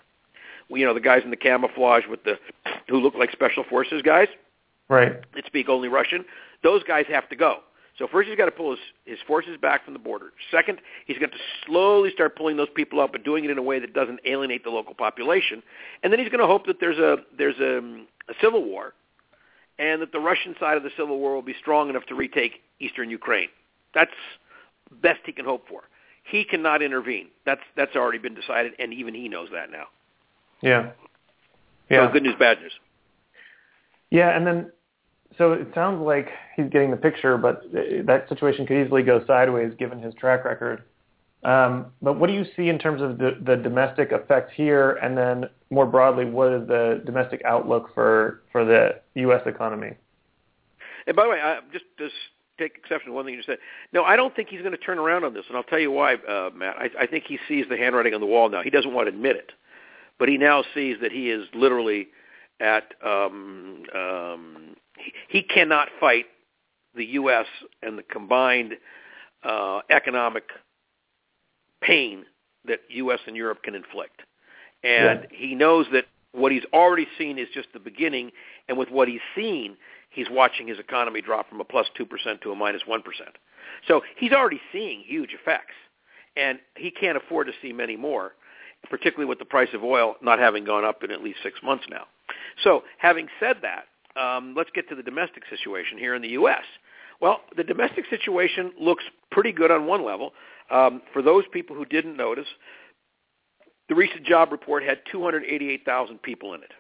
you 0.69 0.86
know 0.86 0.93
the 0.93 1.00
guys 1.00 1.21
in 1.23 1.30
the 1.30 1.38
camouflage 1.38 2.04
with 2.10 2.23
the 2.23 2.38
who 2.89 3.00
look 3.00 3.15
like 3.15 3.32
special 3.32 3.63
forces 3.63 4.02
guys 4.02 4.28
right 4.89 5.13
that 5.34 5.45
speak 5.45 5.69
only 5.69 5.88
Russian. 5.88 6.26
Those 6.63 6.84
guys 6.84 7.06
have 7.10 7.30
to 7.30 7.36
go. 7.36 7.60
So 7.98 8.08
first 8.08 8.30
he's 8.30 8.38
got 8.38 8.46
to 8.46 8.52
pull 8.52 8.72
his, 8.72 8.80
his 9.06 9.18
forces 9.26 9.58
back 9.60 9.84
from 9.84 9.94
the 9.94 10.00
border. 10.00 10.28
Second, 10.52 10.80
he's 11.08 11.18
got 11.18 11.32
to 11.32 11.38
slowly 11.66 12.12
start 12.12 12.36
pulling 12.36 12.56
those 12.56 12.70
people 12.76 13.00
up, 13.00 13.12
but 13.12 13.24
doing 13.24 13.44
it 13.44 13.50
in 13.50 13.58
a 13.58 13.62
way 13.62 13.80
that 13.80 13.94
doesn't 13.94 14.20
alienate 14.26 14.64
the 14.64 14.70
local 14.70 14.94
population. 14.94 15.64
And 16.04 16.14
then 16.14 16.20
he's 16.20 16.30
going 16.30 16.42
to 16.42 16.48
hope 16.48 16.68
that 16.68 16.80
there's 16.80 17.00
a 17.00 17.18
there's 17.38 17.60
a, 17.60 17.80
a 18.30 18.34
civil 18.42 18.64
war, 18.64 18.94
and 19.80 20.02
that 20.02 20.12
the 20.12 20.20
Russian 20.20 20.56
side 20.60 20.78
of 20.78 20.84
the 20.84 20.92
civil 20.96 21.18
war 21.18 21.34
will 21.34 21.42
be 21.42 21.56
strong 21.60 21.90
enough 21.90 22.06
to 22.06 22.16
retake 22.16 22.62
eastern 22.80 23.10
Ukraine. 23.10 23.50
That's 23.96 24.12
best 25.02 25.22
he 25.26 25.32
can 25.32 25.46
hope 25.46 25.68
for. 25.68 25.82
He 26.24 26.44
cannot 26.44 26.84
intervene. 26.84 27.30
That's 27.46 27.62
that's 27.76 27.96
already 27.96 28.20
been 28.20 28.36
decided, 28.36 28.74
and 28.78 28.94
even 28.94 29.16
he 29.16 29.28
knows 29.28 29.50
that 29.54 29.72
now. 29.72 29.86
Yeah. 30.62 30.92
Yeah. 31.90 32.08
So 32.08 32.14
good 32.14 32.24
news, 32.24 32.36
bad 32.38 32.60
news. 32.60 32.74
Yeah, 34.10 34.36
and 34.36 34.46
then 34.46 34.72
so 35.38 35.54
it 35.54 35.68
sounds 35.74 36.02
like 36.02 36.30
he's 36.56 36.70
getting 36.70 36.92
the 36.92 36.98
picture, 36.98 37.38
but 37.38 37.63
that 37.72 38.26
situation 38.30 38.66
could 38.66 38.84
easily 38.84 39.04
go 39.04 39.24
sideways 39.26 39.74
given 39.78 40.02
his 40.02 40.13
track 40.16 40.46
record. 40.46 40.84
Um, 41.44 41.88
but 42.02 42.18
what 42.18 42.28
do 42.28 42.34
you 42.34 42.46
see 42.56 42.70
in 42.70 42.80
terms 42.80 43.02
of 43.02 43.18
the, 43.20 43.38
the 43.46 43.56
domestic 43.56 44.12
effects 44.12 44.52
here, 44.56 44.94
and 44.94 45.18
then 45.18 45.50
more 45.70 45.86
broadly, 45.86 46.26
what 46.26 46.52
is 46.52 46.68
the 46.68 47.02
domestic 47.06 47.42
outlook 47.46 47.92
for 47.94 48.42
for 48.52 48.66
the 48.66 49.00
U.S. 49.16 49.42
economy? 49.46 49.94
And 51.06 51.16
by 51.16 51.24
the 51.24 51.30
way, 51.30 51.40
I, 51.40 51.60
just 51.72 51.86
just 52.00 52.16
take 52.58 52.76
exception 52.76 53.12
to 53.12 53.16
one 53.16 53.26
thing 53.26 53.36
you 53.36 53.40
just 53.40 53.48
said. 53.48 53.60
No, 53.94 54.04
I 54.04 54.16
don't 54.16 54.36
think 54.36 54.50
he's 54.50 54.62
going 54.62 54.72
to 54.72 54.78
turn 54.80 54.98
around 54.98 55.24
on 55.24 55.36
this, 55.36 55.46
and 55.48 55.56
I'll 55.56 55.63
tell 55.63 55.80
you 55.80 55.92
why, 55.92 56.16
uh, 56.16 56.50
Matt. 56.56 56.76
I, 56.78 56.90
I 57.02 57.06
think 57.06 57.26
he 57.28 57.38
sees 57.48 57.66
the 57.70 57.78
handwriting 57.78 58.16
on 58.16 58.20
the 58.20 58.28
wall 58.28 58.50
now. 58.50 58.63
He 58.63 58.72
doesn't 58.72 58.94
want 58.94 59.08
to 59.08 59.13
admit 59.13 59.36
it 59.36 59.52
but 60.18 60.30
he 60.30 60.38
now 60.38 60.63
sees 60.74 60.98
that 61.02 61.12
he 61.12 61.30
is 61.30 61.48
literally 61.54 62.08
at 62.60 62.94
um, 63.06 63.84
um, 63.96 64.76
he, 65.28 65.41
cannot 65.41 65.89
fight 66.00 66.26
the 66.96 67.06
U.S. 67.06 67.46
and 67.82 67.98
the 67.98 68.04
combined 68.04 68.74
uh, 69.43 69.80
economic 69.89 70.43
pain 71.82 72.26
that 72.65 72.80
U.S. 72.89 73.20
and 73.28 73.36
Europe 73.36 73.63
can 73.63 73.76
inflict, 73.76 74.22
and 74.84 75.28
yeah. 75.32 75.38
he 75.38 75.56
knows 75.56 75.86
that 75.93 76.06
what 76.34 76.52
he's 76.52 76.65
already 76.74 77.08
seen 77.17 77.38
is 77.38 77.48
just 77.54 77.70
the 77.74 77.80
beginning, 77.80 78.32
and 78.67 78.78
with 78.78 78.89
what 78.89 79.08
he's 79.08 79.22
seen, 79.36 79.78
he's 80.10 80.28
watching 80.30 80.67
his 80.67 80.80
economy 80.80 81.22
drop 81.22 81.50
from 81.50 81.62
a 81.62 81.63
plus 81.63 81.88
plus 81.88 81.98
two 81.98 82.06
percent 82.06 82.41
to 82.41 82.52
a 82.52 82.56
minus 82.56 82.82
minus 82.82 82.88
one 82.88 83.02
percent. 83.02 83.38
So 83.88 84.02
he's 84.17 84.32
already 84.32 84.60
seeing 84.72 85.02
huge 85.06 85.32
effects, 85.39 85.76
and 86.36 86.60
he 86.76 86.91
can't 86.91 87.17
afford 87.17 87.48
to 87.48 87.54
see 87.62 87.72
many 87.72 87.96
more 87.96 88.34
particularly 88.89 89.28
with 89.28 89.39
the 89.39 89.46
price 89.46 89.70
of 89.74 89.84
oil 89.84 90.15
not 90.22 90.39
having 90.39 90.63
gone 90.63 90.86
up 90.86 91.04
in 91.04 91.12
at 91.12 91.24
least 91.24 91.39
six 91.43 91.60
months 91.63 91.86
now. 91.89 92.06
So 92.63 92.84
having 92.98 93.28
said 93.39 93.58
that, 93.62 93.86
um, 94.20 94.54
let's 94.56 94.70
get 94.74 94.90
to 94.90 94.96
the 94.96 95.04
domestic 95.04 95.44
situation 95.50 95.98
here 95.98 96.16
in 96.16 96.22
the 96.22 96.30
U.S. 96.30 96.64
Well, 97.22 97.42
the 97.56 97.64
domestic 97.64 98.06
situation 98.10 98.72
looks 98.80 99.04
pretty 99.32 99.52
good 99.52 99.72
on 99.72 99.86
one 99.88 100.06
level. 100.06 100.34
Um, 100.70 101.02
for 101.14 101.22
those 101.22 101.44
people 101.52 101.76
who 101.76 101.86
didn't 101.86 102.18
notice, 102.18 102.48
the 103.90 103.96
recent 103.96 104.26
job 104.26 104.52
report 104.52 104.84
had 104.84 105.00
288,000 105.12 106.22
people 106.22 106.54
in 106.54 106.62
it. 106.62 106.72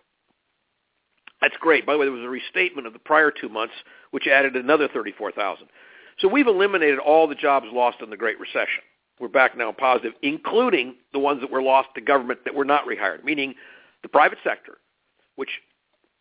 That's 1.41 1.55
great. 1.59 1.85
By 1.85 1.93
the 1.93 1.99
way, 1.99 2.05
there 2.05 2.13
was 2.13 2.23
a 2.23 2.29
restatement 2.29 2.87
of 2.87 2.93
the 2.93 2.99
prior 2.99 3.31
two 3.31 3.49
months, 3.49 3.73
which 4.11 4.27
added 4.27 4.55
another 4.55 4.87
34,000. 4.87 5.67
So 6.19 6.27
we've 6.27 6.47
eliminated 6.47 6.99
all 6.99 7.27
the 7.27 7.35
jobs 7.35 7.67
lost 7.71 8.01
in 8.01 8.09
the 8.09 8.17
Great 8.17 8.39
Recession. 8.39 8.81
We're 9.19 9.27
back 9.27 9.57
now 9.57 9.71
positive, 9.71 10.13
including 10.21 10.95
the 11.13 11.19
ones 11.19 11.41
that 11.41 11.51
were 11.51 11.61
lost 11.61 11.89
to 11.95 12.01
government 12.01 12.39
that 12.45 12.55
were 12.55 12.65
not 12.65 12.85
rehired, 12.85 13.23
meaning 13.23 13.55
the 14.01 14.09
private 14.09 14.39
sector, 14.43 14.77
which 15.35 15.49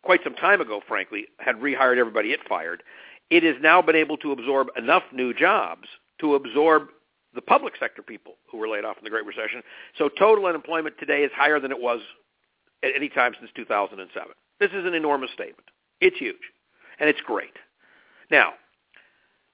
quite 0.03 0.21
some 0.23 0.35
time 0.35 0.61
ago, 0.61 0.81
frankly, 0.87 1.25
had 1.39 1.55
rehired 1.57 1.97
everybody 1.97 2.29
it 2.29 2.39
fired. 2.47 2.83
It 3.29 3.43
has 3.43 3.55
now 3.61 3.81
been 3.81 3.95
able 3.95 4.17
to 4.17 4.31
absorb 4.31 4.67
enough 4.77 5.03
new 5.11 5.33
jobs 5.33 5.87
to 6.21 6.35
absorb 6.35 6.87
the 7.33 7.41
public 7.41 7.73
sector 7.79 8.01
people 8.01 8.35
who 8.49 8.57
were 8.57 8.67
laid 8.67 8.85
off 8.85 8.97
in 8.97 9.03
the 9.03 9.09
Great 9.09 9.25
Recession. 9.25 9.61
So 9.97 10.09
total 10.09 10.45
unemployment 10.45 10.97
today 10.97 11.23
is 11.23 11.31
higher 11.35 11.59
than 11.59 11.71
it 11.71 11.81
was 11.81 11.99
at 12.83 12.91
any 12.95 13.09
time 13.09 13.33
since 13.39 13.51
2007. 13.55 14.31
This 14.59 14.71
is 14.71 14.85
an 14.85 14.93
enormous 14.93 15.31
statement. 15.31 15.67
It's 16.01 16.17
huge, 16.17 16.35
and 16.99 17.09
it's 17.09 17.21
great. 17.21 17.53
Now, 18.31 18.53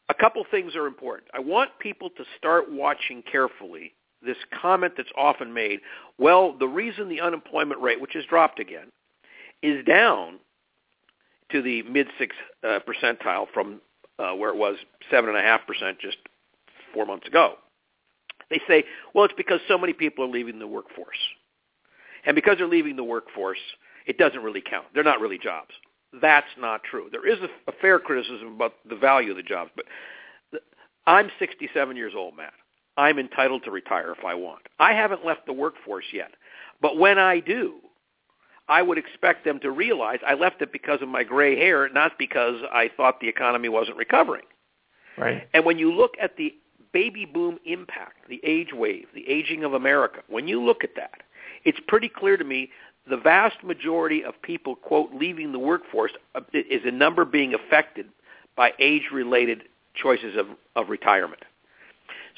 a 0.10 0.14
couple 0.14 0.46
things 0.50 0.76
are 0.76 0.88
important. 0.88 1.30
I 1.34 1.40
want 1.40 1.72
people 1.80 2.10
to 2.12 2.24
start 2.38 2.72
watching 2.72 3.24
carefully 3.30 3.94
this 4.22 4.38
comment 4.62 4.94
that's 4.96 5.12
often 5.18 5.54
made, 5.54 5.80
well, 6.18 6.56
the 6.58 6.68
reason 6.68 7.10
the 7.10 7.22
unemployment 7.22 7.82
rate, 7.82 8.00
which 8.00 8.14
has 8.14 8.26
dropped 8.26 8.60
again, 8.60 8.88
is 9.64 9.84
down 9.86 10.40
to 11.52 11.62
the 11.62 11.82
mid 11.84 12.08
six 12.20 12.36
uh, 12.64 12.80
percentile 12.88 13.48
from 13.52 13.82
uh, 14.20 14.34
where 14.34 14.52
it 14.52 14.58
was 14.58 14.76
seven 15.10 15.30
and 15.30 15.40
a 15.40 15.42
half 15.42 15.66
percent 15.66 15.98
just 16.00 16.18
four 16.94 17.06
months 17.06 17.28
ago. 17.28 17.56
They 18.50 18.62
say, 18.68 18.84
well, 19.16 19.26
it's 19.26 19.34
because 19.36 19.62
so 19.68 19.78
many 19.78 19.94
people 19.94 20.26
are 20.26 20.28
leaving 20.28 20.60
the 20.60 20.68
workforce, 20.68 21.18
and 22.26 22.36
because 22.36 22.58
they're 22.58 22.68
leaving 22.68 22.96
the 22.96 23.04
workforce, 23.04 23.58
it 24.06 24.18
doesn't 24.18 24.44
really 24.44 24.62
count. 24.62 24.86
They're 24.94 25.04
not 25.04 25.22
really 25.22 25.40
jobs. 25.40 25.72
That's 26.22 26.46
not 26.60 26.84
true. 26.84 27.08
There 27.12 27.28
is 27.28 27.40
a, 27.40 27.72
a 27.72 27.74
fair 27.82 27.98
criticism 27.98 28.54
about 28.56 28.74
the 28.88 28.96
value 28.96 29.32
of 29.32 29.38
the 29.38 29.44
jobs, 29.44 29.72
but 29.76 29.86
I'm 31.08 31.32
67 31.40 31.98
years 31.98 32.14
old, 32.16 32.38
Matt. 32.38 32.54
I'm 32.96 33.18
entitled 33.18 33.64
to 33.64 33.72
retire 33.72 34.14
if 34.18 34.24
I 34.24 34.36
want. 34.36 34.62
I 34.80 34.94
haven't 34.94 35.26
left 35.26 35.48
the 35.48 35.54
workforce 35.54 36.06
yet, 36.14 36.32
but 36.82 36.98
when 36.98 37.18
I 37.18 37.40
do, 37.40 37.76
I 38.74 38.82
would 38.82 38.98
expect 38.98 39.46
them 39.46 39.60
to 39.60 39.70
realize 39.70 40.18
I 40.26 40.34
left 40.34 40.64
it 40.64 40.72
because 40.72 41.04
of 41.04 41.08
my 41.08 41.24
gray 41.24 41.56
hair, 41.56 41.88
not 41.90 42.14
because 42.18 42.56
I 42.72 42.90
thought 42.98 43.20
the 43.20 43.30
economy 43.30 43.70
wasn't 43.70 43.98
recovering. 43.98 44.46
Right. 45.16 45.48
And 45.54 45.64
when 45.64 45.78
you 45.78 45.94
look 45.94 46.14
at 46.20 46.38
the 46.38 46.56
baby 46.92 47.24
boom 47.24 47.60
impact, 47.66 48.28
the 48.28 48.42
age 48.44 48.74
wave, 48.74 49.06
the 49.14 49.30
aging 49.30 49.64
of 49.64 49.76
America, 49.76 50.22
when 50.28 50.48
you 50.48 50.60
look 50.60 50.84
at 50.84 50.96
that, 50.96 51.22
it's 51.66 51.78
pretty 51.88 52.10
clear 52.10 52.36
to 52.36 52.44
me 52.44 52.72
the 53.08 53.16
vast 53.16 53.64
majority 53.64 54.24
of 54.24 54.42
people, 54.42 54.76
quote, 54.76 55.14
leaving 55.14 55.52
the 55.52 55.60
workforce 55.60 56.14
uh, 56.34 56.42
is 56.52 56.82
a 56.84 56.92
number 56.92 57.26
being 57.26 57.54
affected 57.54 58.08
by 58.58 58.72
age-related 58.80 59.66
choices 59.94 60.36
of, 60.36 60.48
of 60.76 60.90
retirement. 60.90 61.44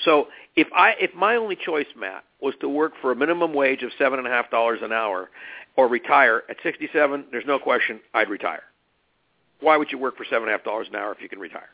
So 0.04 0.28
if 0.58 0.68
I 0.76 0.96
if 1.00 1.14
my 1.16 1.38
only 1.38 1.56
choice, 1.56 1.88
Matt, 1.98 2.26
was 2.42 2.54
to 2.60 2.68
work 2.68 2.94
for 3.02 3.14
a 3.14 3.16
minimum 3.16 3.54
wage 3.54 3.84
of 3.84 3.92
seven 3.98 4.20
and 4.20 4.28
a 4.28 4.32
half 4.32 4.52
dollars 4.52 4.80
an 4.82 4.92
hour 4.92 5.30
or 5.76 5.88
retire 5.88 6.44
at 6.50 6.58
sixty 6.64 6.90
seven, 6.94 7.26
there's 7.32 7.46
no 7.46 7.60
question 7.60 8.00
I'd 8.14 8.30
retire. 8.30 8.64
Why 9.62 9.78
would 9.78 9.92
you 9.92 9.98
work 9.98 10.18
for 10.18 10.26
seven 10.26 10.44
and 10.44 10.50
a 10.50 10.52
half 10.52 10.64
dollars 10.64 10.88
an 10.90 10.96
hour 10.96 11.12
if 11.12 11.22
you 11.22 11.30
can 11.30 11.40
retire? 11.40 11.70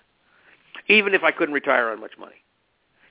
Even 0.88 1.14
if 1.14 1.24
I 1.24 1.32
couldn't 1.32 1.54
retire 1.54 1.90
on 1.90 2.00
much 2.00 2.18
money. 2.20 2.36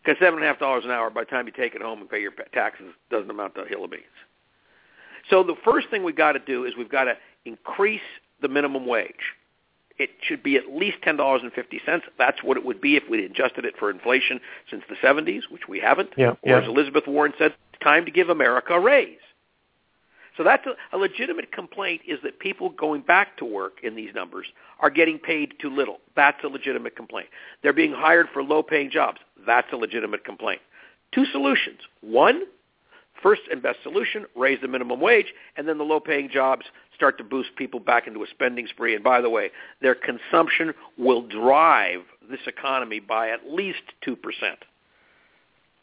Because 0.03 0.19
seven 0.19 0.39
and 0.39 0.45
a 0.45 0.47
half 0.47 0.59
dollars 0.59 0.85
an 0.85 0.91
hour 0.91 1.11
by 1.11 1.25
the 1.25 1.31
time 1.31 1.47
you 1.47 1.53
take 1.53 1.75
it 1.75 1.83
home 1.83 2.01
and 2.01 2.09
pay 2.09 2.21
your 2.21 2.33
taxes 2.53 2.95
doesn't 3.11 3.31
amount 3.31 3.55
to 3.57 3.63
a 3.63 3.69
hill 3.69 3.85
of 3.85 3.91
beans. 3.91 4.05
So 5.29 5.43
the 5.43 5.57
first 5.65 5.91
thing 5.91 6.03
we've 6.03 6.17
got 6.17 6.33
to 6.33 6.39
do 6.39 6.65
is 6.65 6.75
we've 6.77 6.89
got 6.91 7.05
to 7.05 7.15
increase 7.45 8.01
the 8.41 8.49
minimum 8.49 8.87
wage 8.87 9.35
it 10.01 10.11
should 10.23 10.43
be 10.43 10.57
at 10.57 10.75
least 10.75 10.97
$10.50. 11.03 12.01
That's 12.19 12.43
what 12.43 12.57
it 12.57 12.65
would 12.65 12.81
be 12.81 12.97
if 12.97 13.03
we 13.09 13.25
adjusted 13.25 13.67
it 13.67 13.75
for 13.79 13.91
inflation 13.91 14.41
since 14.71 14.83
the 14.89 14.97
70s, 14.97 15.43
which 15.51 15.69
we 15.69 15.79
haven't. 15.79 16.11
Yeah, 16.17 16.35
yeah. 16.43 16.55
Or 16.55 16.63
as 16.63 16.69
Elizabeth 16.69 17.07
Warren 17.07 17.35
said, 17.39 17.55
time 17.83 18.07
to 18.07 18.11
give 18.11 18.31
America 18.31 18.73
a 18.73 18.81
raise. 18.81 19.19
So 20.41 20.45
that's 20.45 20.65
a, 20.65 20.97
a 20.97 20.99
legitimate 20.99 21.53
complaint 21.53 22.01
is 22.09 22.19
that 22.23 22.39
people 22.39 22.71
going 22.71 23.03
back 23.03 23.37
to 23.37 23.45
work 23.45 23.81
in 23.83 23.95
these 23.95 24.15
numbers 24.15 24.47
are 24.79 24.89
getting 24.89 25.19
paid 25.19 25.53
too 25.61 25.69
little. 25.69 25.99
That's 26.17 26.43
a 26.43 26.47
legitimate 26.47 26.97
complaint. 26.97 27.29
They're 27.63 27.75
being 27.75 27.93
hired 27.93 28.29
for 28.33 28.43
low-paying 28.43 28.91
jobs. 28.91 29.19
That's 29.47 29.71
a 29.71 29.77
legitimate 29.77 30.25
complaint. 30.25 30.63
Two 31.15 31.27
solutions. 31.27 31.81
One, 32.01 32.45
first 33.23 33.43
and 33.53 33.63
best 33.63 33.81
solution, 33.83 34.25
raise 34.35 34.59
the 34.63 34.69
minimum 34.69 34.99
wage, 34.99 35.35
and 35.59 35.69
then 35.69 35.77
the 35.77 35.85
low-paying 35.85 36.31
jobs 36.31 36.65
start 36.95 37.19
to 37.19 37.25
boost 37.25 37.51
people 37.57 37.79
back 37.79 38.07
into 38.07 38.23
a 38.23 38.27
spending 38.31 38.67
spree. 38.67 38.95
And 38.95 39.05
by 39.05 39.21
the 39.21 39.29
way, 39.29 39.51
their 39.83 39.95
consumption 39.95 40.73
will 40.97 41.21
drive 41.21 42.01
this 42.31 42.41
economy 42.47 42.99
by 42.99 43.29
at 43.29 43.41
least 43.47 43.83
2% 44.07 44.17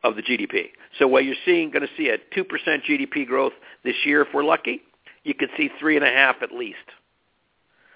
of 0.04 0.16
the 0.16 0.22
GDP. 0.22 0.70
So 1.00 1.08
while 1.08 1.22
you're 1.22 1.36
seeing, 1.46 1.72
going 1.72 1.88
to 1.88 1.94
see 1.98 2.10
a 2.10 2.18
2% 2.18 2.46
GDP 2.84 3.26
growth 3.26 3.54
this 3.84 3.96
year, 4.06 4.22
if 4.22 4.30
we're 4.34 4.44
lucky, 4.44 4.82
you 5.24 5.34
could 5.34 5.50
see 5.58 5.70
3.5 5.82 6.42
at 6.42 6.52
least. 6.52 6.78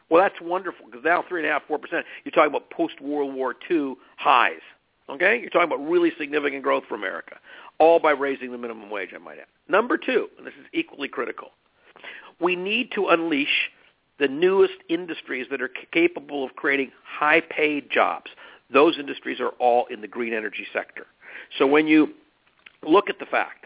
Well, 0.09 0.21
that's 0.21 0.41
wonderful 0.41 0.85
because 0.87 1.03
now 1.05 1.23
3.5, 1.29 1.61
4%, 1.69 2.03
you're 2.25 2.31
talking 2.31 2.49
about 2.49 2.69
post-World 2.69 3.33
War 3.33 3.55
II 3.69 3.95
highs. 4.17 4.61
Okay? 5.09 5.39
You're 5.39 5.49
talking 5.49 5.71
about 5.71 5.87
really 5.87 6.11
significant 6.17 6.63
growth 6.63 6.83
for 6.89 6.95
America, 6.95 7.37
all 7.79 7.99
by 7.99 8.11
raising 8.11 8.51
the 8.51 8.57
minimum 8.57 8.89
wage, 8.89 9.09
I 9.15 9.19
might 9.19 9.39
add. 9.39 9.47
Number 9.69 9.97
two, 9.97 10.27
and 10.37 10.45
this 10.45 10.53
is 10.59 10.65
equally 10.73 11.07
critical, 11.07 11.49
we 12.39 12.55
need 12.55 12.91
to 12.95 13.07
unleash 13.07 13.71
the 14.19 14.27
newest 14.27 14.73
industries 14.89 15.47
that 15.49 15.61
are 15.61 15.71
capable 15.91 16.43
of 16.43 16.55
creating 16.55 16.91
high-paid 17.03 17.89
jobs. 17.89 18.31
Those 18.71 18.99
industries 18.99 19.39
are 19.39 19.49
all 19.59 19.85
in 19.87 20.01
the 20.01 20.07
green 20.07 20.33
energy 20.33 20.67
sector. 20.73 21.07
So 21.57 21.67
when 21.67 21.87
you 21.87 22.13
look 22.87 23.09
at 23.09 23.19
the 23.19 23.25
fact 23.25 23.65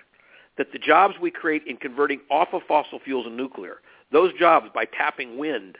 that 0.58 0.71
the 0.71 0.80
jobs 0.80 1.15
we 1.21 1.32
create 1.32 1.63
in 1.67 1.78
converting 1.78 2.21
off 2.30 2.49
of 2.54 2.62
fossil 2.67 2.99
fuels 3.04 3.25
and 3.25 3.36
nuclear, 3.36 3.78
those 4.12 4.32
jobs 4.39 4.67
by 4.73 4.86
tapping 4.86 5.38
wind, 5.38 5.78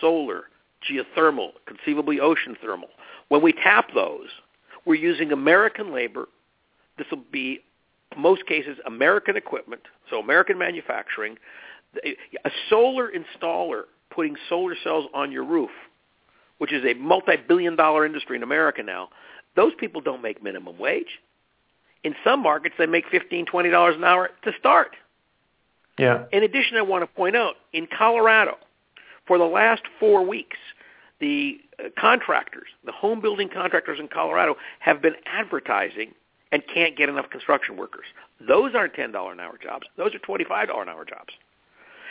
solar, 0.00 0.44
geothermal, 0.88 1.50
conceivably 1.66 2.20
ocean 2.20 2.56
thermal, 2.60 2.88
when 3.28 3.42
we 3.42 3.52
tap 3.52 3.88
those, 3.94 4.28
we're 4.84 4.94
using 4.94 5.32
American 5.32 5.92
labor. 5.92 6.28
This 6.98 7.06
will 7.10 7.24
be, 7.30 7.60
most 8.16 8.46
cases, 8.46 8.78
American 8.86 9.36
equipment, 9.36 9.82
so 10.10 10.18
American 10.18 10.58
manufacturing, 10.58 11.36
a 12.04 12.50
solar 12.68 13.10
installer 13.10 13.82
putting 14.10 14.36
solar 14.48 14.74
cells 14.82 15.06
on 15.14 15.32
your 15.32 15.44
roof, 15.44 15.70
which 16.58 16.72
is 16.72 16.84
a 16.84 16.94
multi-billion 16.94 17.76
dollar 17.76 18.06
industry 18.06 18.36
in 18.36 18.42
America 18.42 18.82
now, 18.82 19.08
those 19.56 19.72
people 19.78 20.00
don't 20.00 20.22
make 20.22 20.42
minimum 20.42 20.78
wage. 20.78 21.20
In 22.06 22.14
some 22.22 22.40
markets, 22.40 22.76
they 22.78 22.86
make 22.86 23.04
$15, 23.10 23.48
$20 23.48 23.96
an 23.96 24.04
hour 24.04 24.30
to 24.44 24.52
start. 24.60 24.94
Yeah. 25.98 26.26
In 26.30 26.44
addition, 26.44 26.76
I 26.76 26.82
want 26.82 27.02
to 27.02 27.08
point 27.08 27.34
out, 27.34 27.56
in 27.72 27.88
Colorado, 27.88 28.58
for 29.26 29.38
the 29.38 29.44
last 29.44 29.82
four 29.98 30.24
weeks, 30.24 30.56
the 31.18 31.58
uh, 31.80 31.88
contractors, 31.98 32.68
the 32.84 32.92
home 32.92 33.20
building 33.20 33.48
contractors 33.52 33.98
in 33.98 34.06
Colorado, 34.06 34.54
have 34.78 35.02
been 35.02 35.14
advertising 35.26 36.12
and 36.52 36.62
can't 36.72 36.96
get 36.96 37.08
enough 37.08 37.28
construction 37.28 37.76
workers. 37.76 38.06
Those 38.46 38.76
aren't 38.76 38.94
$10 38.94 39.32
an 39.32 39.40
hour 39.40 39.58
jobs. 39.60 39.88
Those 39.96 40.14
are 40.14 40.20
$25 40.20 40.82
an 40.82 40.88
hour 40.88 41.04
jobs. 41.04 41.34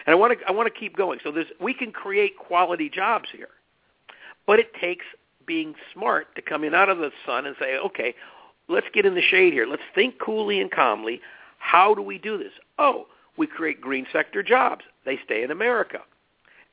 And 0.06 0.14
I 0.14 0.16
want 0.16 0.38
to 0.38 0.46
I 0.46 0.52
want 0.52 0.72
to 0.72 0.78
keep 0.78 0.98
going. 0.98 1.20
So 1.24 1.32
there's 1.32 1.48
we 1.62 1.74
can 1.74 1.94
create 1.94 2.38
quality 2.38 2.90
jobs 2.90 3.30
here, 3.32 3.48
but 4.46 4.60
it 4.60 4.74
takes 4.74 5.06
being 5.46 5.74
smart 5.94 6.36
to 6.36 6.42
come 6.42 6.66
in 6.66 6.74
out 6.76 6.90
of 6.90 6.98
the 6.98 7.12
sun 7.26 7.46
and 7.46 7.56
say, 7.60 7.78
okay, 7.78 8.14
let's 8.68 8.88
get 8.94 9.06
in 9.06 9.16
the 9.16 9.22
shade 9.22 9.54
here. 9.54 9.66
Let's 9.66 9.82
think 9.94 10.20
coolly 10.20 10.60
and 10.60 10.72
calmly. 10.72 11.22
How 11.60 11.96
do 11.96 12.02
we 12.02 12.18
do 12.18 12.38
this? 12.38 12.54
Oh, 12.78 13.08
we 13.38 13.48
create 13.48 13.82
green 13.82 14.06
sector 14.12 14.44
jobs. 14.44 14.86
They 15.06 15.20
stay 15.24 15.44
in 15.44 15.52
America. 15.52 16.00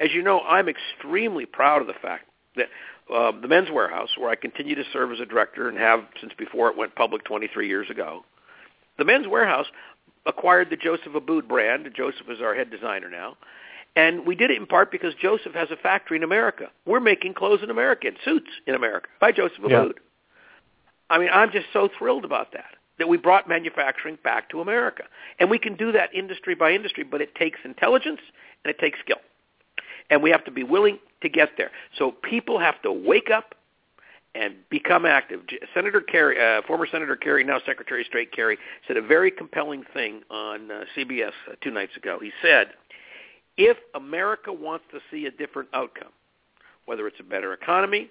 As 0.01 0.13
you 0.13 0.23
know, 0.23 0.41
I'm 0.41 0.69
extremely 0.69 1.47
proud 1.47 1.81
of 1.81 1.87
the 1.87 1.95
fact 1.95 2.29
that 2.57 2.69
uh, 3.13 3.33
the 3.41 3.49
Men's 3.49 3.69
Wearhouse, 3.69 4.19
where 4.19 4.31
I 4.31 4.37
continue 4.37 4.75
to 4.75 4.85
serve 4.93 5.13
as 5.13 5.21
a 5.21 5.27
director 5.27 5.69
and 5.69 5.79
have 5.79 6.05
since 6.21 6.33
before 6.37 6.69
it 6.69 6.77
went 6.77 6.95
public 6.95 7.25
23 7.25 7.69
years 7.69 7.91
ago, 7.91 8.25
the 8.99 9.05
Men's 9.05 9.27
Wearhouse 9.27 9.67
acquired 10.27 10.71
the 10.71 10.77
Joseph 10.77 11.15
Abboud 11.15 11.49
brand. 11.49 11.89
Joseph 11.97 12.29
is 12.29 12.41
our 12.41 12.55
head 12.55 12.71
designer 12.71 13.11
now. 13.11 13.37
And 13.95 14.27
we 14.27 14.35
did 14.35 14.51
it 14.51 14.57
in 14.57 14.67
part 14.67 14.91
because 14.91 15.15
Joseph 15.21 15.53
has 15.55 15.71
a 15.71 15.77
factory 15.77 16.17
in 16.17 16.23
America. 16.23 16.71
We're 16.87 17.01
making 17.01 17.35
clothes 17.35 17.61
in 17.63 17.71
America 17.71 18.09
and 18.09 18.17
suits 18.25 18.51
in 18.67 18.75
America 18.75 19.09
by 19.21 19.33
Joseph 19.33 19.59
Abboud. 19.59 19.93
Yeah. 19.97 20.03
I 21.13 21.19
mean, 21.19 21.29
I'm 21.31 21.53
just 21.53 21.67
so 21.75 21.91
thrilled 21.99 22.25
about 22.25 22.53
that, 22.55 22.71
that 22.99 23.07
we 23.07 23.19
brought 23.19 23.47
manufacturing 23.47 24.17
back 24.25 24.49
to 24.49 24.63
America. 24.63 25.05
And 25.39 25.51
we 25.51 25.59
can 25.59 25.77
do 25.77 25.93
that 25.93 26.13
industry 26.15 26.55
by 26.55 26.73
industry, 26.73 27.05
but 27.05 27.21
it 27.21 27.35
takes 27.35 27.59
intelligence 27.65 28.21
and 28.65 28.71
it 28.71 28.79
takes 28.79 28.99
skill. 29.01 29.19
And 30.09 30.23
we 30.23 30.31
have 30.31 30.43
to 30.47 30.51
be 30.51 30.65
willing 30.65 30.99
to 31.21 31.29
get 31.29 31.51
there. 31.59 31.71
So 31.99 32.13
people 32.13 32.59
have 32.59 32.81
to 32.83 32.91
wake 32.91 33.31
up 33.31 33.55
and 34.35 34.55
become 34.71 35.05
active. 35.05 35.41
Senator 35.75 36.01
Kerry, 36.01 36.41
uh, 36.41 36.63
former 36.67 36.87
Senator 36.91 37.15
Kerry, 37.15 37.45
now 37.45 37.59
Secretary 37.67 38.01
of 38.01 38.07
State 38.07 38.33
Kerry, 38.33 38.57
said 38.89 38.97
a 38.97 39.03
very 39.03 39.31
compelling 39.31 39.85
thing 39.93 40.23
on 40.31 40.71
uh, 40.71 40.85
CBS 40.97 41.33
uh, 41.51 41.57
two 41.61 41.71
nights 41.71 41.95
ago. 41.95 42.19
He 42.23 42.33
said, 42.41 42.69
If 43.59 43.77
America 43.95 44.51
wants 44.51 44.87
to 44.93 45.01
see 45.11 45.27
a 45.27 45.31
different 45.31 45.69
outcome, 45.75 46.13
whether 46.87 47.07
it's 47.07 47.21
a 47.21 47.25
better 47.25 47.53
economy, 47.53 48.09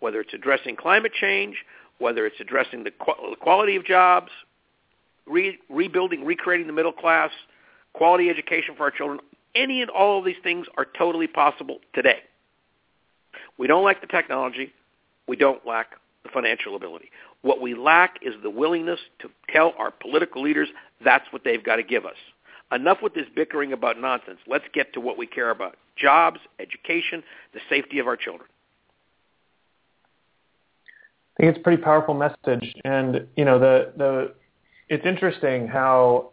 whether 0.00 0.20
it's 0.20 0.34
addressing 0.34 0.76
climate 0.76 1.12
change, 1.18 1.56
whether 2.02 2.26
it's 2.26 2.40
addressing 2.40 2.84
the 2.84 2.90
quality 3.40 3.76
of 3.76 3.84
jobs, 3.84 4.30
re- 5.26 5.58
rebuilding, 5.70 6.24
recreating 6.24 6.66
the 6.66 6.72
middle 6.72 6.92
class, 6.92 7.30
quality 7.94 8.28
education 8.28 8.74
for 8.76 8.82
our 8.82 8.90
children, 8.90 9.20
any 9.54 9.80
and 9.80 9.90
all 9.90 10.18
of 10.18 10.24
these 10.24 10.36
things 10.42 10.66
are 10.76 10.86
totally 10.98 11.26
possible 11.26 11.78
today. 11.94 12.18
We 13.58 13.66
don't 13.66 13.84
lack 13.84 14.00
the 14.00 14.06
technology. 14.06 14.72
We 15.28 15.36
don't 15.36 15.64
lack 15.66 15.92
the 16.24 16.30
financial 16.30 16.74
ability. 16.76 17.10
What 17.42 17.60
we 17.60 17.74
lack 17.74 18.18
is 18.22 18.34
the 18.42 18.50
willingness 18.50 19.00
to 19.20 19.30
tell 19.48 19.74
our 19.78 19.90
political 19.90 20.42
leaders 20.42 20.68
that's 21.04 21.32
what 21.32 21.44
they've 21.44 21.62
got 21.62 21.76
to 21.76 21.82
give 21.82 22.04
us. 22.04 22.16
Enough 22.70 22.98
with 23.02 23.14
this 23.14 23.26
bickering 23.34 23.72
about 23.72 24.00
nonsense. 24.00 24.38
Let's 24.46 24.64
get 24.72 24.94
to 24.94 25.00
what 25.00 25.18
we 25.18 25.26
care 25.26 25.50
about. 25.50 25.76
Jobs, 25.96 26.40
education, 26.58 27.22
the 27.52 27.60
safety 27.68 27.98
of 27.98 28.06
our 28.06 28.16
children. 28.16 28.48
I 31.36 31.42
think 31.42 31.50
it's 31.50 31.58
a 31.58 31.62
pretty 31.62 31.82
powerful 31.82 32.14
message. 32.14 32.74
And, 32.84 33.26
you 33.36 33.44
know, 33.44 33.58
the, 33.58 33.92
the, 33.96 34.34
it's 34.88 35.06
interesting 35.06 35.66
how, 35.66 36.32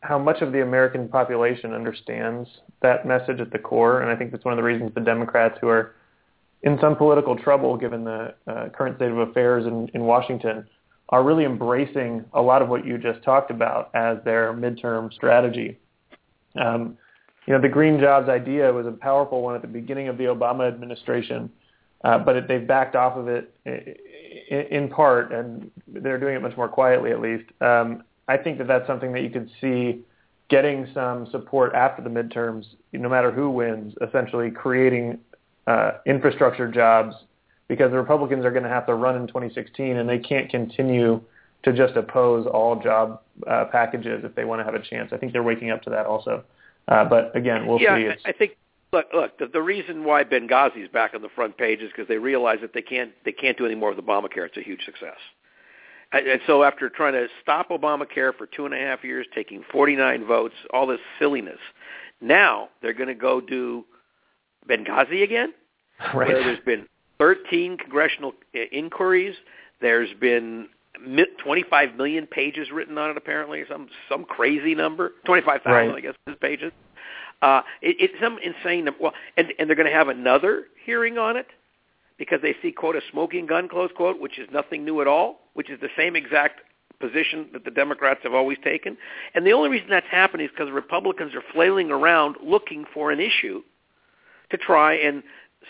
how 0.00 0.18
much 0.18 0.42
of 0.42 0.52
the 0.52 0.62
American 0.62 1.08
population 1.08 1.72
understands 1.72 2.48
that 2.82 3.06
message 3.06 3.40
at 3.40 3.52
the 3.52 3.58
core. 3.58 4.00
And 4.00 4.10
I 4.10 4.16
think 4.16 4.32
that's 4.32 4.44
one 4.44 4.52
of 4.52 4.56
the 4.56 4.64
reasons 4.64 4.92
the 4.94 5.00
Democrats 5.00 5.58
who 5.60 5.68
are 5.68 5.94
in 6.62 6.78
some 6.80 6.96
political 6.96 7.36
trouble 7.36 7.76
given 7.76 8.04
the 8.04 8.34
uh, 8.46 8.68
current 8.70 8.96
state 8.96 9.10
of 9.10 9.18
affairs 9.18 9.66
in, 9.66 9.88
in 9.94 10.02
Washington 10.02 10.66
are 11.08 11.22
really 11.22 11.44
embracing 11.44 12.24
a 12.32 12.40
lot 12.40 12.62
of 12.62 12.68
what 12.68 12.86
you 12.86 12.98
just 12.98 13.22
talked 13.22 13.50
about 13.50 13.90
as 13.94 14.18
their 14.24 14.52
midterm 14.52 15.12
strategy. 15.12 15.78
Um, 16.60 16.96
you 17.46 17.52
know, 17.52 17.60
the 17.60 17.68
green 17.68 18.00
jobs 18.00 18.28
idea 18.28 18.72
was 18.72 18.86
a 18.86 18.92
powerful 18.92 19.42
one 19.42 19.54
at 19.54 19.62
the 19.62 19.68
beginning 19.68 20.08
of 20.08 20.16
the 20.16 20.24
Obama 20.24 20.66
administration, 20.66 21.50
uh, 22.04 22.18
but 22.18 22.36
it, 22.36 22.48
they've 22.48 22.66
backed 22.66 22.96
off 22.96 23.16
of 23.16 23.28
it 23.28 23.54
in, 23.64 24.60
in, 24.70 24.88
part, 24.88 25.32
and 25.32 25.70
they're 25.88 26.18
doing 26.18 26.36
it 26.36 26.42
much 26.42 26.56
more 26.56 26.68
quietly 26.68 27.10
at 27.10 27.20
least. 27.20 27.44
Um, 27.60 28.02
I 28.28 28.36
think 28.36 28.58
that 28.58 28.66
that's 28.66 28.86
something 28.86 29.12
that 29.12 29.22
you 29.22 29.30
could 29.30 29.50
see 29.60 30.00
getting 30.48 30.88
some 30.92 31.26
support 31.30 31.74
after 31.74 32.02
the 32.02 32.10
midterms, 32.10 32.66
no 32.92 33.08
matter 33.08 33.30
who 33.30 33.50
wins, 33.50 33.94
essentially 34.06 34.50
creating 34.50 35.18
uh, 35.66 35.92
infrastructure 36.06 36.70
jobs 36.70 37.14
because 37.68 37.90
the 37.90 37.96
Republicans 37.96 38.44
are 38.44 38.50
going 38.50 38.64
to 38.64 38.68
have 38.68 38.86
to 38.86 38.94
run 38.94 39.16
in 39.16 39.26
2016 39.26 39.96
and 39.96 40.08
they 40.08 40.18
can't 40.18 40.50
continue 40.50 41.20
to 41.62 41.72
just 41.72 41.96
oppose 41.96 42.46
all 42.46 42.76
job 42.82 43.22
uh, 43.46 43.64
packages 43.66 44.24
if 44.24 44.34
they 44.34 44.44
want 44.44 44.60
to 44.60 44.64
have 44.64 44.74
a 44.74 44.82
chance. 44.82 45.12
I 45.12 45.16
think 45.16 45.32
they're 45.32 45.42
waking 45.42 45.70
up 45.70 45.82
to 45.82 45.90
that 45.90 46.06
also. 46.06 46.44
Uh, 46.88 47.04
but 47.04 47.34
again, 47.36 47.66
we'll 47.66 47.80
yeah, 47.80 47.96
see. 47.96 48.04
Yeah, 48.04 48.14
I 48.24 48.32
think 48.32 48.56
look, 48.92 49.06
look. 49.14 49.38
The, 49.38 49.46
the 49.46 49.62
reason 49.62 50.04
why 50.04 50.24
Benghazi 50.24 50.84
is 50.84 50.88
back 50.88 51.14
on 51.14 51.22
the 51.22 51.28
front 51.28 51.56
page 51.56 51.80
is 51.80 51.90
because 51.90 52.08
they 52.08 52.18
realize 52.18 52.58
that 52.60 52.74
they 52.74 52.82
can't 52.82 53.12
they 53.24 53.32
can't 53.32 53.56
do 53.56 53.66
any 53.66 53.74
more 53.74 53.94
with 53.94 54.04
Obamacare. 54.04 54.46
It's 54.46 54.56
a 54.56 54.62
huge 54.62 54.84
success. 54.84 55.18
And, 56.12 56.26
and 56.26 56.40
so 56.46 56.62
after 56.62 56.88
trying 56.88 57.14
to 57.14 57.26
stop 57.42 57.70
Obamacare 57.70 58.36
for 58.36 58.46
two 58.46 58.66
and 58.66 58.74
a 58.74 58.78
half 58.78 59.02
years, 59.02 59.26
taking 59.34 59.64
49 59.72 60.26
votes, 60.26 60.54
all 60.72 60.86
this 60.86 61.00
silliness, 61.18 61.58
now 62.20 62.68
they're 62.80 62.92
going 62.92 63.08
to 63.08 63.14
go 63.14 63.40
do 63.40 63.84
Benghazi 64.68 65.22
again, 65.22 65.52
right. 66.14 66.28
where 66.28 66.44
there's 66.44 66.64
been 66.64 66.86
13 67.18 67.78
congressional 67.78 68.32
uh, 68.54 68.60
inquiries. 68.70 69.34
There's 69.80 70.12
been 70.20 70.68
25 71.42 71.96
million 71.96 72.26
pages 72.26 72.70
written 72.70 72.98
on 72.98 73.10
it, 73.10 73.16
apparently, 73.16 73.64
some 73.68 73.88
some 74.08 74.24
crazy 74.24 74.74
number, 74.74 75.12
25,000, 75.24 75.72
right. 75.72 75.96
I 75.96 76.00
guess, 76.00 76.14
pages. 76.40 76.72
Uh, 77.42 77.62
it, 77.82 77.96
it's 77.98 78.14
some 78.20 78.38
insane. 78.42 78.88
Well, 79.00 79.12
and, 79.36 79.52
and 79.58 79.68
they're 79.68 79.76
going 79.76 79.90
to 79.90 79.94
have 79.94 80.08
another 80.08 80.64
hearing 80.86 81.18
on 81.18 81.36
it 81.36 81.48
because 82.16 82.40
they 82.40 82.54
see, 82.62 82.72
quote, 82.72 82.96
a 82.96 83.00
smoking 83.10 83.46
gun, 83.46 83.68
close 83.68 83.90
quote, 83.94 84.20
which 84.20 84.38
is 84.38 84.48
nothing 84.52 84.84
new 84.84 85.00
at 85.00 85.08
all, 85.08 85.40
which 85.54 85.68
is 85.68 85.80
the 85.80 85.88
same 85.96 86.14
exact 86.14 86.60
position 87.00 87.48
that 87.52 87.64
the 87.64 87.70
Democrats 87.70 88.20
have 88.22 88.32
always 88.32 88.58
taken. 88.62 88.96
And 89.34 89.44
the 89.44 89.52
only 89.52 89.68
reason 89.68 89.88
that's 89.90 90.06
happening 90.08 90.46
is 90.46 90.52
because 90.56 90.70
Republicans 90.72 91.34
are 91.34 91.42
flailing 91.52 91.90
around 91.90 92.36
looking 92.42 92.84
for 92.94 93.10
an 93.10 93.18
issue 93.18 93.62
to 94.50 94.56
try 94.56 94.94
and 94.94 95.24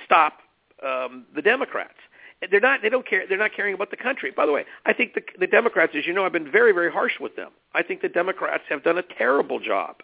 stop 0.05 0.41
um, 0.87 1.25
the 1.35 1.41
Democrats. 1.41 1.95
They're 2.51 2.61
not. 2.61 2.83
They 2.83 2.89
don't 2.89 3.09
care. 3.09 3.23
They're 3.29 3.39
not 3.39 3.53
caring 3.55 3.73
about 3.73 3.93
the 3.93 3.97
country. 3.97 4.33
By 4.37 4.47
the 4.47 4.53
way, 4.53 4.65
I 4.85 4.93
think 4.93 5.15
the, 5.15 5.23
the 5.39 5.47
Democrats, 5.47 5.93
as 5.97 6.07
you 6.07 6.13
know, 6.13 6.27
I've 6.27 6.33
been 6.33 6.51
very, 6.51 6.73
very 6.73 6.91
harsh 6.91 7.13
with 7.21 7.37
them. 7.37 7.53
I 7.73 7.85
think 7.85 8.03
the 8.03 8.09
Democrats 8.09 8.65
have 8.69 8.83
done 8.83 8.99
a 8.99 9.03
terrible 9.17 9.61
job 9.61 10.03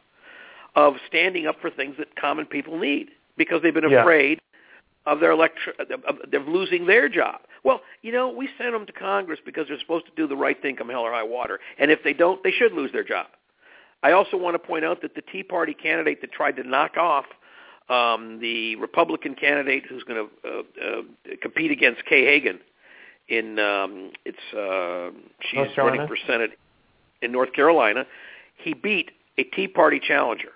of 0.75 0.95
standing 1.07 1.47
up 1.47 1.61
for 1.61 1.71
things 1.71 1.97
that 1.99 2.15
common 2.17 2.47
people 2.47 2.79
need 2.79 3.09
because 3.37 3.63
they've 3.63 3.75
been 3.75 3.89
yeah. 3.91 4.01
afraid 4.01 4.41
of 5.07 5.21
their 5.21 5.33
electri- 5.33 5.79
of, 5.81 6.19
of 6.33 6.49
losing 6.49 6.87
their 6.87 7.09
job. 7.09 7.41
Well, 7.65 7.81
you 8.03 8.13
know, 8.13 8.29
we 8.29 8.49
send 8.59 8.75
them 8.75 8.87
to 8.87 8.93
Congress 8.93 9.41
because 9.45 9.67
they're 9.69 9.81
supposed 9.81 10.07
to 10.07 10.13
do 10.17 10.27
the 10.27 10.37
right 10.37 10.61
thing 10.61 10.77
come 10.77 10.89
hell 10.89 11.01
or 11.01 11.13
high 11.13 11.23
water, 11.23 11.61
and 11.79 11.91
if 11.91 12.03
they 12.05 12.13
don't, 12.13 12.43
they 12.45 12.53
should 12.53 12.73
lose 12.73 12.93
their 12.93 13.05
job. 13.05 13.27
I 14.03 14.13
also 14.13 14.37
want 14.37 14.55
to 14.55 14.59
point 14.61 14.85
out 14.85 15.03
that 15.03 15.15
the 15.15 15.23
Tea 15.23 15.43
Party 15.43 15.75
candidate 15.75 16.21
that 16.21 16.31
tried 16.31 16.57
to 16.57 16.63
knock 16.63 16.97
off 16.97 17.25
um, 17.89 18.39
the 18.41 18.77
Republican 18.77 19.35
candidate 19.35 19.85
who's 19.89 20.05
going 20.05 20.29
to 20.29 20.49
uh, 20.49 20.61
uh, 20.61 21.03
compete 21.43 21.71
against 21.71 22.05
Kay 22.05 22.25
Hagan 22.25 22.61
in 23.29 23.59
um, 23.59 24.13
it's 24.25 24.39
uh, 24.55 25.11
she's 25.51 25.77
running 25.77 26.07
for 26.07 26.17
Senate 26.27 26.53
in 27.23 27.33
North 27.33 27.53
Carolina. 27.53 28.07
He 28.57 28.75
beat 28.75 29.11
a 29.37 29.45
Tea 29.45 29.69
Party 29.69 30.01
challenger, 30.01 30.53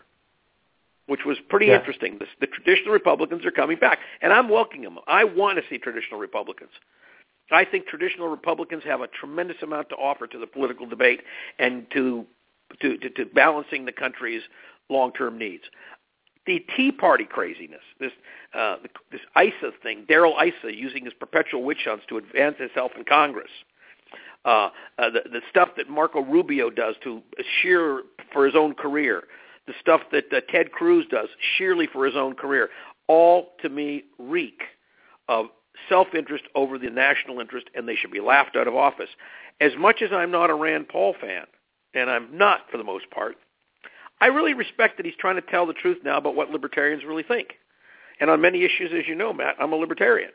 which 1.12 1.26
was 1.26 1.36
pretty 1.50 1.66
yeah. 1.66 1.78
interesting. 1.78 2.18
The, 2.18 2.24
the 2.40 2.46
traditional 2.46 2.94
Republicans 2.94 3.44
are 3.44 3.50
coming 3.50 3.76
back, 3.78 3.98
and 4.22 4.32
I'm 4.32 4.48
welcoming 4.48 4.84
them. 4.84 4.98
I 5.06 5.24
want 5.24 5.58
to 5.58 5.64
see 5.68 5.76
traditional 5.76 6.18
Republicans. 6.18 6.70
I 7.50 7.66
think 7.66 7.86
traditional 7.86 8.28
Republicans 8.28 8.82
have 8.84 9.02
a 9.02 9.08
tremendous 9.08 9.58
amount 9.62 9.90
to 9.90 9.96
offer 9.96 10.26
to 10.26 10.38
the 10.38 10.46
political 10.46 10.86
debate 10.86 11.20
and 11.58 11.86
to 11.90 12.24
to, 12.80 12.96
to, 12.96 13.10
to 13.10 13.26
balancing 13.26 13.84
the 13.84 13.92
country's 13.92 14.40
long-term 14.88 15.36
needs 15.36 15.64
the 16.46 16.64
Tea 16.74 16.90
Party 16.90 17.24
craziness, 17.24 17.82
this 18.00 18.12
uh, 18.54 18.76
this 19.12 19.20
Issa 19.36 19.72
thing, 19.82 20.06
Darrell 20.08 20.36
Issa 20.40 20.74
using 20.74 21.04
his 21.04 21.12
perpetual 21.14 21.62
witch 21.62 21.84
hunts 21.84 22.04
to 22.08 22.16
advance 22.16 22.56
himself 22.58 22.92
in 22.96 23.04
Congress, 23.04 23.50
uh, 24.44 24.70
uh, 24.98 25.10
the, 25.10 25.20
the 25.30 25.40
stuff 25.50 25.70
that 25.76 25.88
Marco 25.88 26.20
Rubio 26.20 26.68
does 26.70 26.96
to 27.04 27.22
sheer 27.60 28.02
for 28.32 28.44
his 28.44 28.56
own 28.56 28.74
career, 28.74 29.24
the 29.66 29.74
stuff 29.80 30.00
that 30.12 30.32
uh, 30.32 30.40
Ted 30.48 30.72
Cruz 30.72 31.06
does 31.10 31.28
sheerly 31.56 31.88
for 31.92 32.04
his 32.04 32.16
own 32.16 32.34
career, 32.34 32.68
all 33.08 33.52
to 33.62 33.68
me 33.68 34.04
reek 34.18 34.62
of 35.28 35.46
self-interest 35.88 36.44
over 36.54 36.78
the 36.78 36.90
national 36.90 37.40
interest, 37.40 37.68
and 37.74 37.88
they 37.88 37.96
should 37.96 38.10
be 38.10 38.20
laughed 38.20 38.56
out 38.56 38.68
of 38.68 38.74
office. 38.74 39.08
As 39.60 39.72
much 39.78 40.02
as 40.02 40.10
I'm 40.12 40.30
not 40.30 40.50
a 40.50 40.54
Rand 40.54 40.88
Paul 40.88 41.14
fan, 41.20 41.44
and 41.94 42.10
I'm 42.10 42.36
not 42.36 42.62
for 42.70 42.78
the 42.78 42.84
most 42.84 43.10
part, 43.10 43.36
I 44.20 44.26
really 44.26 44.54
respect 44.54 44.96
that 44.96 45.06
he's 45.06 45.16
trying 45.18 45.36
to 45.36 45.42
tell 45.42 45.66
the 45.66 45.72
truth 45.72 45.98
now 46.04 46.18
about 46.18 46.36
what 46.36 46.50
libertarians 46.50 47.04
really 47.04 47.24
think. 47.24 47.54
And 48.20 48.30
on 48.30 48.40
many 48.40 48.64
issues, 48.64 48.92
as 48.96 49.08
you 49.08 49.14
know, 49.14 49.32
Matt, 49.32 49.56
I'm 49.58 49.72
a 49.72 49.76
libertarian. 49.76 50.30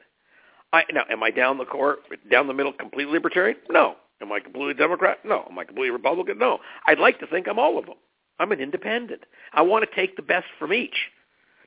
I, 0.74 0.84
now, 0.92 1.04
am 1.10 1.24
I 1.24 1.32
down 1.32 1.58
the 1.58 1.66
court, 1.66 2.00
down 2.30 2.48
the 2.48 2.54
middle, 2.54 2.74
completely 2.74 3.14
libertarian? 3.14 3.58
No. 3.70 3.96
Am 4.22 4.32
I 4.32 4.40
completely 4.40 4.74
Democrat? 4.74 5.20
No. 5.24 5.48
Am 5.50 5.58
I 5.58 5.64
completely 5.64 5.92
Republican? 5.92 6.38
No. 6.38 6.60
I'd 6.86 7.00
like 7.00 7.20
to 7.20 7.28
think 7.28 7.48
I'm 7.48 7.60
all 7.60 7.78
of 7.78 7.86
them. 7.86 7.96
I'm 8.40 8.52
an 8.52 8.60
independent. 8.60 9.26
I 9.54 9.62
want 9.62 9.90
to 9.90 9.96
take 9.96 10.16
the 10.16 10.22
best 10.22 10.48
from 10.60 10.74
each. 10.74 11.10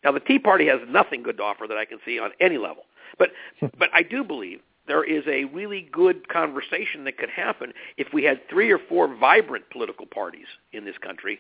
Now, 0.05 0.13
the 0.13 0.21
Tea 0.21 0.39
Party 0.39 0.67
has 0.67 0.81
nothing 0.89 1.23
good 1.23 1.37
to 1.39 1.43
offer 1.43 1.67
that 1.67 1.77
I 1.77 1.85
can 1.85 1.99
see 2.05 2.19
on 2.19 2.31
any 2.41 2.59
level. 2.59 2.85
But, 3.19 3.31
but 3.79 3.91
I 3.93 4.03
do 4.03 4.25
believe 4.25 4.61
there 4.87 5.05
is 5.05 5.25
a 5.27 5.45
really 5.45 5.89
good 5.93 6.29
conversation 6.29 7.05
that 7.05 7.19
could 7.19 7.31
happen 7.31 7.73
if 7.97 8.09
we 8.13 8.25
had 8.25 8.49
three 8.49 8.71
or 8.71 8.79
four 8.79 9.15
vibrant 9.15 9.69
political 9.71 10.07
parties 10.07 10.47
in 10.73 10.85
this 10.85 10.99
country 10.99 11.39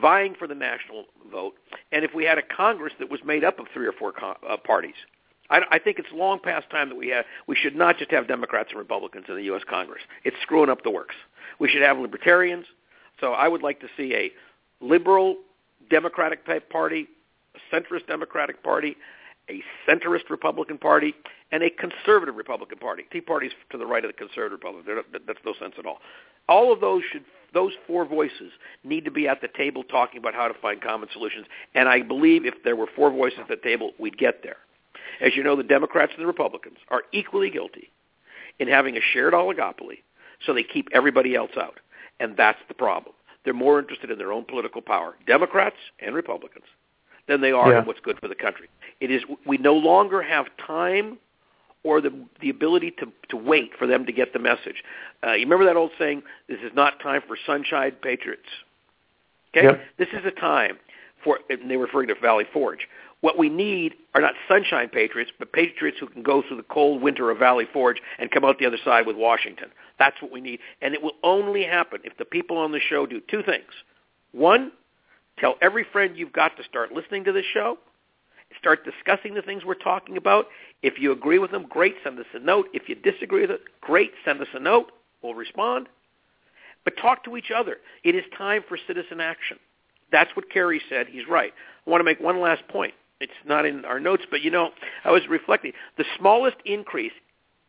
vying 0.00 0.34
for 0.36 0.48
the 0.48 0.54
national 0.54 1.04
vote, 1.30 1.54
and 1.92 2.04
if 2.04 2.12
we 2.14 2.24
had 2.24 2.38
a 2.38 2.42
Congress 2.42 2.92
that 2.98 3.10
was 3.10 3.20
made 3.24 3.44
up 3.44 3.58
of 3.58 3.66
three 3.72 3.86
or 3.86 3.92
four 3.92 4.12
co- 4.12 4.36
uh, 4.48 4.56
parties. 4.56 4.94
I, 5.50 5.60
I 5.70 5.78
think 5.78 5.98
it's 5.98 6.08
long 6.12 6.40
past 6.40 6.68
time 6.70 6.88
that 6.88 6.96
we 6.96 7.08
have. 7.08 7.24
We 7.46 7.54
should 7.54 7.76
not 7.76 7.98
just 7.98 8.10
have 8.10 8.26
Democrats 8.26 8.70
and 8.70 8.78
Republicans 8.78 9.26
in 9.28 9.36
the 9.36 9.44
U.S. 9.44 9.62
Congress. 9.68 10.02
It's 10.24 10.36
screwing 10.42 10.70
up 10.70 10.82
the 10.82 10.90
works. 10.90 11.14
We 11.60 11.68
should 11.68 11.82
have 11.82 11.98
libertarians. 11.98 12.66
So 13.20 13.32
I 13.32 13.46
would 13.46 13.62
like 13.62 13.80
to 13.80 13.88
see 13.96 14.14
a 14.14 14.32
liberal 14.84 15.36
Democratic 15.90 16.40
party, 16.70 17.08
a 17.54 17.74
centrist 17.74 18.06
Democratic 18.06 18.62
party, 18.62 18.96
a 19.50 19.62
centrist 19.88 20.30
Republican 20.30 20.78
Party, 20.78 21.14
and 21.52 21.62
a 21.62 21.70
conservative 21.70 22.36
Republican 22.36 22.78
Party. 22.78 23.04
Tea 23.12 23.20
Party's 23.20 23.52
to 23.70 23.78
the 23.78 23.86
right 23.86 24.04
of 24.04 24.08
the 24.08 24.16
conservative 24.16 24.60
Republican. 24.62 25.04
That's 25.26 25.38
no 25.44 25.54
sense 25.60 25.74
at 25.78 25.86
all. 25.86 25.98
All 26.48 26.72
of 26.72 26.80
those 26.80 27.02
should 27.12 27.24
those 27.52 27.72
four 27.86 28.04
voices 28.04 28.50
need 28.82 29.04
to 29.04 29.12
be 29.12 29.28
at 29.28 29.40
the 29.40 29.48
table 29.56 29.84
talking 29.84 30.18
about 30.18 30.34
how 30.34 30.48
to 30.48 30.54
find 30.60 30.82
common 30.82 31.08
solutions. 31.12 31.46
And 31.74 31.88
I 31.88 32.02
believe 32.02 32.44
if 32.44 32.54
there 32.64 32.74
were 32.74 32.88
four 32.96 33.10
voices 33.10 33.38
at 33.40 33.48
the 33.48 33.56
table, 33.56 33.92
we'd 33.98 34.18
get 34.18 34.42
there. 34.42 34.56
As 35.20 35.36
you 35.36 35.44
know, 35.44 35.54
the 35.54 35.62
Democrats 35.62 36.12
and 36.16 36.22
the 36.22 36.26
Republicans 36.26 36.78
are 36.88 37.02
equally 37.12 37.50
guilty 37.50 37.90
in 38.58 38.66
having 38.66 38.96
a 38.96 39.00
shared 39.12 39.34
oligopoly, 39.34 40.02
so 40.44 40.52
they 40.52 40.64
keep 40.64 40.88
everybody 40.92 41.36
else 41.36 41.52
out. 41.56 41.78
And 42.18 42.36
that's 42.36 42.58
the 42.66 42.74
problem. 42.74 43.13
They're 43.44 43.54
more 43.54 43.78
interested 43.78 44.10
in 44.10 44.18
their 44.18 44.32
own 44.32 44.44
political 44.44 44.80
power, 44.82 45.16
Democrats 45.26 45.76
and 46.00 46.14
Republicans. 46.14 46.64
than 47.26 47.40
they 47.40 47.52
are 47.52 47.72
Yeah. 47.72 47.78
in 47.78 47.86
what's 47.86 48.00
good 48.00 48.20
for 48.20 48.28
the 48.28 48.34
country. 48.34 48.68
It 49.00 49.10
is 49.10 49.24
we 49.46 49.56
no 49.56 49.72
longer 49.74 50.20
have 50.20 50.46
time 50.58 51.18
or 51.82 52.02
the 52.02 52.12
the 52.40 52.50
ability 52.50 52.90
to 53.00 53.10
to 53.30 53.36
wait 53.38 53.74
for 53.78 53.86
them 53.86 54.04
to 54.04 54.12
get 54.12 54.34
the 54.34 54.38
message. 54.38 54.84
Uh, 55.26 55.32
you 55.32 55.40
remember 55.46 55.64
that 55.64 55.74
old 55.76 55.92
saying, 55.98 56.22
"This 56.48 56.60
is 56.60 56.74
not 56.74 57.00
time 57.00 57.22
for 57.22 57.34
sunshine 57.46 57.92
patriots." 57.92 58.48
Okay, 59.56 59.64
Yep. 59.68 59.84
this 59.96 60.08
is 60.12 60.24
a 60.26 60.30
time 60.32 60.78
for. 61.22 61.40
And 61.48 61.70
they 61.70 61.78
were 61.78 61.86
referring 61.86 62.08
to 62.08 62.14
Valley 62.14 62.44
Forge. 62.44 62.86
What 63.24 63.38
we 63.38 63.48
need 63.48 63.94
are 64.14 64.20
not 64.20 64.34
sunshine 64.46 64.90
patriots, 64.90 65.30
but 65.38 65.50
patriots 65.50 65.96
who 65.98 66.08
can 66.08 66.22
go 66.22 66.42
through 66.42 66.58
the 66.58 66.62
cold 66.64 67.00
winter 67.00 67.30
of 67.30 67.38
Valley 67.38 67.64
Forge 67.72 67.96
and 68.18 68.30
come 68.30 68.44
out 68.44 68.58
the 68.58 68.66
other 68.66 68.76
side 68.84 69.06
with 69.06 69.16
Washington. 69.16 69.70
That's 69.98 70.20
what 70.20 70.30
we 70.30 70.42
need, 70.42 70.60
and 70.82 70.92
it 70.92 71.02
will 71.02 71.14
only 71.22 71.64
happen 71.64 72.00
if 72.04 72.18
the 72.18 72.26
people 72.26 72.58
on 72.58 72.70
the 72.70 72.80
show 72.80 73.06
do 73.06 73.22
two 73.30 73.42
things. 73.42 73.70
One, 74.32 74.72
tell 75.38 75.54
every 75.62 75.86
friend 75.90 76.18
you've 76.18 76.34
got 76.34 76.58
to 76.58 76.64
start 76.64 76.92
listening 76.92 77.24
to 77.24 77.32
this 77.32 77.46
show. 77.54 77.78
Start 78.58 78.80
discussing 78.84 79.32
the 79.32 79.40
things 79.40 79.64
we're 79.64 79.72
talking 79.72 80.18
about. 80.18 80.48
If 80.82 81.00
you 81.00 81.10
agree 81.10 81.38
with 81.38 81.50
them, 81.50 81.64
great, 81.66 81.94
send 82.04 82.18
us 82.18 82.26
a 82.34 82.40
note. 82.40 82.66
If 82.74 82.90
you 82.90 82.94
disagree 82.94 83.40
with 83.40 83.52
it, 83.52 83.62
great, 83.80 84.10
send 84.26 84.38
us 84.42 84.48
a 84.52 84.60
note. 84.60 84.92
We'll 85.22 85.32
respond. 85.32 85.88
But 86.84 86.98
talk 87.00 87.24
to 87.24 87.38
each 87.38 87.50
other. 87.56 87.76
It 88.02 88.14
is 88.16 88.24
time 88.36 88.64
for 88.68 88.76
citizen 88.86 89.22
action. 89.22 89.56
That's 90.12 90.36
what 90.36 90.50
Kerry 90.50 90.82
said. 90.90 91.06
He's 91.06 91.26
right. 91.26 91.54
I 91.86 91.90
want 91.90 92.00
to 92.00 92.04
make 92.04 92.20
one 92.20 92.38
last 92.38 92.68
point. 92.68 92.92
It's 93.24 93.32
not 93.46 93.64
in 93.64 93.86
our 93.86 93.98
notes, 93.98 94.24
but 94.30 94.42
you 94.42 94.50
know, 94.50 94.70
I 95.02 95.10
was 95.10 95.22
reflecting. 95.28 95.72
The 95.96 96.04
smallest 96.18 96.58
increase 96.66 97.12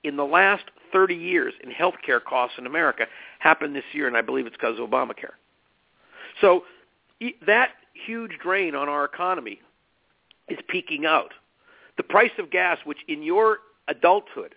in 0.03 0.17
the 0.17 0.25
last 0.25 0.65
30 0.91 1.15
years 1.15 1.53
in 1.63 1.71
healthcare 1.71 2.21
costs 2.21 2.57
in 2.57 2.65
America 2.65 3.05
happened 3.39 3.73
this 3.73 3.85
year, 3.93 4.05
and 4.07 4.17
I 4.17 4.21
believe 4.21 4.45
it's 4.45 4.55
because 4.57 4.77
of 4.77 4.89
Obamacare. 4.89 5.31
So 6.41 6.63
that 7.45 7.69
huge 7.93 8.31
drain 8.43 8.75
on 8.75 8.89
our 8.89 9.05
economy 9.05 9.61
is 10.49 10.59
peaking 10.67 11.05
out. 11.05 11.31
The 11.95 12.03
price 12.03 12.31
of 12.37 12.51
gas, 12.51 12.79
which 12.83 12.99
in 13.07 13.23
your 13.23 13.59
adulthood, 13.87 14.55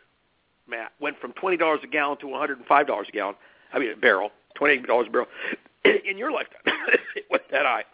Matt, 0.69 0.91
went 1.01 1.21
from 1.21 1.33
twenty 1.35 1.57
dollars 1.57 1.81
a 1.85 1.87
gallon 1.87 2.19
to 2.19 2.27
one 2.27 2.41
hundred 2.41 2.59
and 2.59 2.67
five 2.67 2.89
dollars 2.89 3.07
a 3.09 3.13
gallon. 3.13 3.37
I 3.73 3.79
mean 3.79 3.93
a 3.93 3.97
barrel, 3.97 4.31
twenty 4.57 4.75
eight 4.75 4.87
dollars 4.87 5.07
a 5.09 5.13
barrel. 5.13 5.29
in 5.85 6.19
your 6.19 6.33
lifetime, 6.33 6.61
it 7.15 7.25
went 7.31 7.45
that 7.53 7.65
high. 7.65 7.85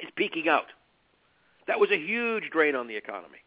It's 0.00 0.10
peaking 0.16 0.48
out. 0.48 0.66
That 1.66 1.78
was 1.80 1.90
a 1.90 1.96
huge 1.96 2.50
drain 2.50 2.74
on 2.74 2.88
the 2.88 2.96
economy. 2.96 3.38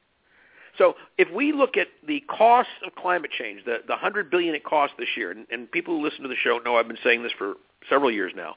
So 0.78 0.96
if 1.18 1.32
we 1.32 1.54
look 1.54 1.78
at 1.78 1.88
the 2.06 2.22
costs 2.22 2.74
of 2.86 2.96
climate 2.96 3.32
change, 3.32 3.64
the 3.66 3.78
the 3.88 3.96
hundred 3.96 4.30
billion 4.30 4.56
it 4.56 4.64
costs 4.64 4.96
this 4.98 5.10
year, 5.16 5.32
and, 5.32 5.46
and 5.52 5.72
people 5.72 5.98
who 5.98 6.04
listen 6.04 6.22
to 6.24 6.28
the 6.28 6.36
show 6.36 6.60
know 6.60 6.78
I've 6.78 6.88
been 6.88 6.98
saying 7.04 7.24
this 7.24 7.32
for 7.38 7.56
several 7.90 8.12
years 8.12 8.34
now. 8.36 8.56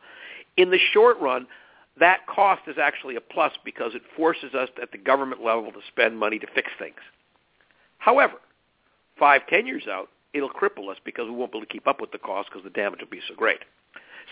In 0.57 0.71
the 0.71 0.79
short 0.93 1.19
run, 1.21 1.47
that 2.01 2.27
cost 2.27 2.63
is 2.67 2.77
actually 2.81 3.17
a 3.17 3.21
plus 3.21 3.53
because 3.65 3.95
it 3.95 4.03
forces 4.17 4.55
us 4.55 4.69
at 4.81 4.93
the 4.93 4.99
government 4.99 5.45
level 5.45 5.71
to 5.71 5.81
spend 5.89 6.19
money 6.19 6.39
to 6.39 6.47
fix 6.55 6.71
things. 6.79 6.99
However, 7.99 8.35
five, 9.19 9.43
ten 9.49 9.67
years 9.67 9.87
out, 9.89 10.09
it'll 10.33 10.51
cripple 10.51 10.91
us 10.91 10.99
because 11.05 11.27
we 11.27 11.33
won't 11.33 11.53
be 11.53 11.59
able 11.59 11.67
to 11.67 11.73
keep 11.73 11.87
up 11.87 12.01
with 12.01 12.13
the 12.13 12.19
cost 12.19 12.49
because 12.51 12.65
the 12.65 12.71
damage 12.71 13.01
will 13.01 13.09
be 13.09 13.21
so 13.29 13.35
great. 13.35 13.61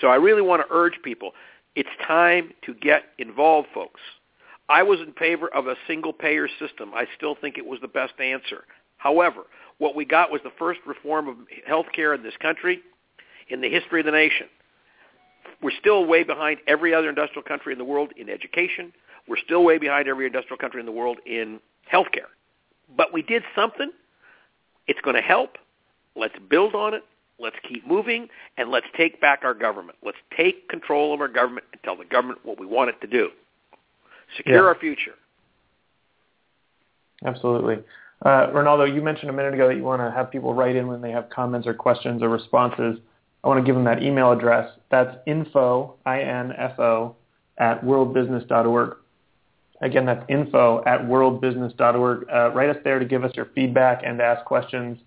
So 0.01 0.09
I 0.09 0.17
really 0.17 0.43
want 0.43 0.63
to 0.63 0.75
urge 0.75 0.95
people, 1.03 1.33
it's 1.75 1.89
time 2.07 2.53
to 2.65 2.75
get 2.75 3.05
involved, 3.19 3.69
folks. 3.75 4.01
I 4.69 4.83
was 4.83 5.01
in 5.01 5.13
favor 5.13 5.49
of 5.55 5.67
a 5.67 5.77
single 5.87 6.13
payer 6.13 6.49
system. 6.59 6.93
I 6.95 7.07
still 7.17 7.37
think 7.41 7.57
it 7.57 7.67
was 7.67 7.81
the 7.81 7.89
best 7.89 8.15
answer. 8.21 8.65
However, 8.97 9.43
what 9.79 9.95
we 9.95 10.05
got 10.05 10.31
was 10.31 10.41
the 10.43 10.53
first 10.59 10.81
reform 10.87 11.29
of 11.29 11.37
health 11.67 11.87
care 11.95 12.15
in 12.15 12.23
this 12.23 12.37
country 12.41 12.81
in 13.49 13.61
the 13.61 13.69
history 13.69 14.01
of 14.01 14.07
the 14.07 14.13
nation. 14.13 14.47
We're 15.63 15.77
still 15.79 16.05
way 16.05 16.25
behind 16.25 16.59
every 16.67 16.93
other 16.95 17.09
industrial 17.09 17.43
country 17.43 17.73
in 17.73 17.79
the 17.79 17.85
world 17.85 18.13
in 18.17 18.29
education. 18.29 18.93
We're 19.29 19.39
still 19.39 19.65
way 19.65 19.79
behind 19.79 20.09
every 20.09 20.27
industrial 20.27 20.59
country 20.59 20.81
in 20.81 20.87
the 20.87 20.93
world 20.93 21.19
in 21.25 21.61
health 21.87 22.09
care. 22.13 22.29
But 22.97 23.13
we 23.13 23.23
did 23.23 23.43
something. 23.55 23.91
It's 24.87 25.01
going 25.01 25.17
to 25.17 25.23
help. 25.23 25.59
Let's 26.15 26.35
build 26.49 26.75
on 26.75 26.95
it. 26.95 27.05
Let's 27.39 27.57
keep 27.69 27.87
moving, 27.87 28.29
and 28.57 28.71
let's 28.71 28.87
take 28.97 29.21
back 29.21 29.41
our 29.45 29.53
government. 29.53 29.99
Let's 30.03 30.17
take 30.35 30.71
control 30.71 31.13
of 31.13 31.21
our 31.21 31.29
government 31.29 31.67
and 31.73 31.83
tell 31.83 31.95
the 31.95 32.07
government 32.07 32.41
what 32.45 32.59
we 32.59 32.65
want 32.65 32.89
it 32.89 33.01
to 33.03 33.07
do. 33.07 33.29
Secure 34.37 34.57
Yeah. 34.57 34.69
our 34.69 34.75
future. 34.75 35.15
Absolutely. 37.25 37.83
Uh, 38.25 38.51
Rinaldo, 38.53 38.85
you 38.85 39.03
mentioned 39.03 39.31
a 39.31 39.33
minute 39.33 39.55
ago 39.55 39.69
that 39.69 39.77
you 39.77 39.83
want 39.85 40.01
to 40.01 40.11
have 40.11 40.31
people 40.31 40.55
write 40.55 40.77
in 40.77 40.87
when 40.87 41.01
they 41.01 41.11
have 41.11 41.29
comments 41.31 41.67
or 41.67 41.75
questions 41.75 42.23
or 42.23 42.29
responses. 42.29 42.99
I 43.45 43.49
want 43.49 43.61
to 43.61 43.65
give 43.65 43.75
them 43.75 43.85
that 43.85 44.03
email 44.03 44.33
address. 44.33 44.71
That's 44.91 45.17
info, 45.27 45.95
I-N-F-O, 46.07 47.15
at 47.59 47.85
worldbusiness.org. 47.85 48.97
Again, 49.83 50.07
that's 50.07 50.25
info 50.29 50.83
at 50.87 51.03
worldbusiness.org. 51.03 52.27
Uh, 52.33 52.51
write 52.55 52.71
us 52.71 52.79
there 52.83 52.99
to 52.99 53.05
give 53.05 53.25
us 53.25 53.33
your 53.35 53.47
feedback 53.55 54.03
and 54.05 54.19
to 54.19 54.25
ask 54.25 54.45
questions 54.45 54.99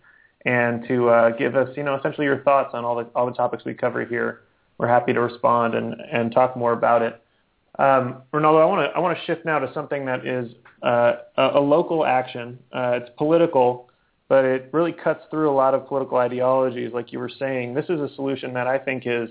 and 0.45 0.87
to 0.87 1.09
uh, 1.09 1.29
give 1.31 1.55
us, 1.55 1.75
you 1.75 1.83
know, 1.83 1.95
essentially 1.95 2.25
your 2.25 2.43
thoughts 2.43 2.69
on 2.73 2.85
all 2.85 2.95
the 2.95 3.03
all 3.15 3.25
the 3.25 3.33
topics 3.33 3.65
we 3.65 3.73
cover 3.73 4.05
here. 4.05 4.41
We're 4.77 4.87
happy 4.87 5.11
to 5.11 5.19
respond 5.19 5.73
and, 5.73 5.95
and 6.11 6.31
talk 6.31 6.55
more 6.55 6.71
about 6.71 7.01
it. 7.01 7.21
Um, 7.79 8.23
Rinaldo, 8.33 8.59
I 8.59 8.65
want 8.65 8.91
to 8.91 8.97
I 8.97 8.99
want 8.99 9.17
to 9.17 9.25
shift 9.25 9.45
now 9.45 9.57
to 9.57 9.73
something 9.73 10.05
that 10.05 10.27
is 10.27 10.51
uh, 10.83 11.13
a, 11.37 11.51
a 11.55 11.59
local 11.61 12.05
action. 12.05 12.59
Uh, 12.73 12.99
it's 13.01 13.09
political, 13.17 13.89
but 14.27 14.43
it 14.43 14.69
really 14.73 14.91
cuts 14.91 15.23
through 15.31 15.49
a 15.49 15.55
lot 15.55 15.73
of 15.73 15.87
political 15.87 16.17
ideologies, 16.17 16.91
like 16.93 17.13
you 17.13 17.19
were 17.19 17.31
saying. 17.39 17.73
This 17.73 17.85
is 17.85 18.01
a 18.01 18.13
solution 18.15 18.53
that 18.53 18.67
I 18.67 18.77
think 18.77 19.03
is 19.05 19.29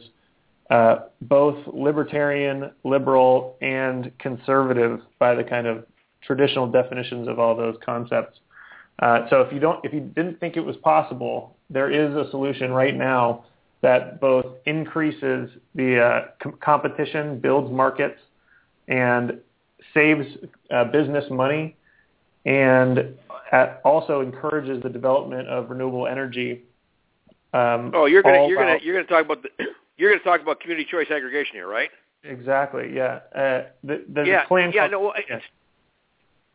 uh, 0.71 1.01
both 1.21 1.59
libertarian, 1.67 2.71
liberal, 2.85 3.57
and 3.61 4.13
conservative 4.19 5.01
by 5.19 5.35
the 5.35 5.45
kind 5.45 5.67
of 5.67 5.85
traditional 6.23 6.67
definitions 6.67 7.29
of 7.29 7.39
all 7.39 7.55
those 7.55 7.77
concepts. 7.85 8.39
Uh, 9.01 9.29
so 9.29 9.43
if 9.43 9.53
you 9.53 9.61
don't, 9.61 9.85
if 9.85 9.93
you 9.93 10.01
didn't 10.01 10.41
think 10.41 10.57
it 10.57 10.65
was 10.65 10.77
possible, 10.79 11.55
there 11.69 11.91
is 11.91 12.15
a 12.17 12.31
solution 12.31 12.71
right 12.71 12.97
now 12.97 13.45
that 13.83 14.23
both 14.23 14.47
increases 14.65 15.51
the 15.75 16.01
uh, 16.01 16.21
com- 16.43 16.59
competition, 16.61 17.39
builds 17.39 17.71
markets, 17.71 18.19
and 18.89 19.39
saves 19.95 20.27
uh, 20.71 20.85
business 20.85 21.25
money, 21.31 21.77
and 22.45 23.15
at, 23.53 23.81
also 23.85 24.21
encourages 24.21 24.83
the 24.83 24.89
development 24.89 25.47
of 25.49 25.71
renewable 25.71 26.07
energy. 26.07 26.63
Um, 27.55 27.93
Oh, 27.95 28.07
you're 28.07 28.23
gonna 28.23 28.47
you're 28.49 28.59
gonna 28.59 28.79
you're 28.83 28.95
gonna 28.95 29.07
talk 29.07 29.25
about 29.25 29.43
the, 29.43 29.51
you're 29.97 30.11
gonna 30.11 30.25
talk 30.25 30.41
about 30.41 30.61
community 30.61 30.89
choice 30.91 31.07
aggregation 31.11 31.55
here, 31.55 31.69
right? 31.69 31.91
exactly, 32.25 32.93
yeah. 32.95 33.21
Uh, 33.35 33.63
the, 33.85 34.05
the 34.13 34.25
yeah, 34.25 34.45
plan 34.47 34.73
yeah. 34.75 34.81
called- 34.83 34.91
No, 34.91 35.01
well, 35.01 35.13
yeah. 35.29 35.39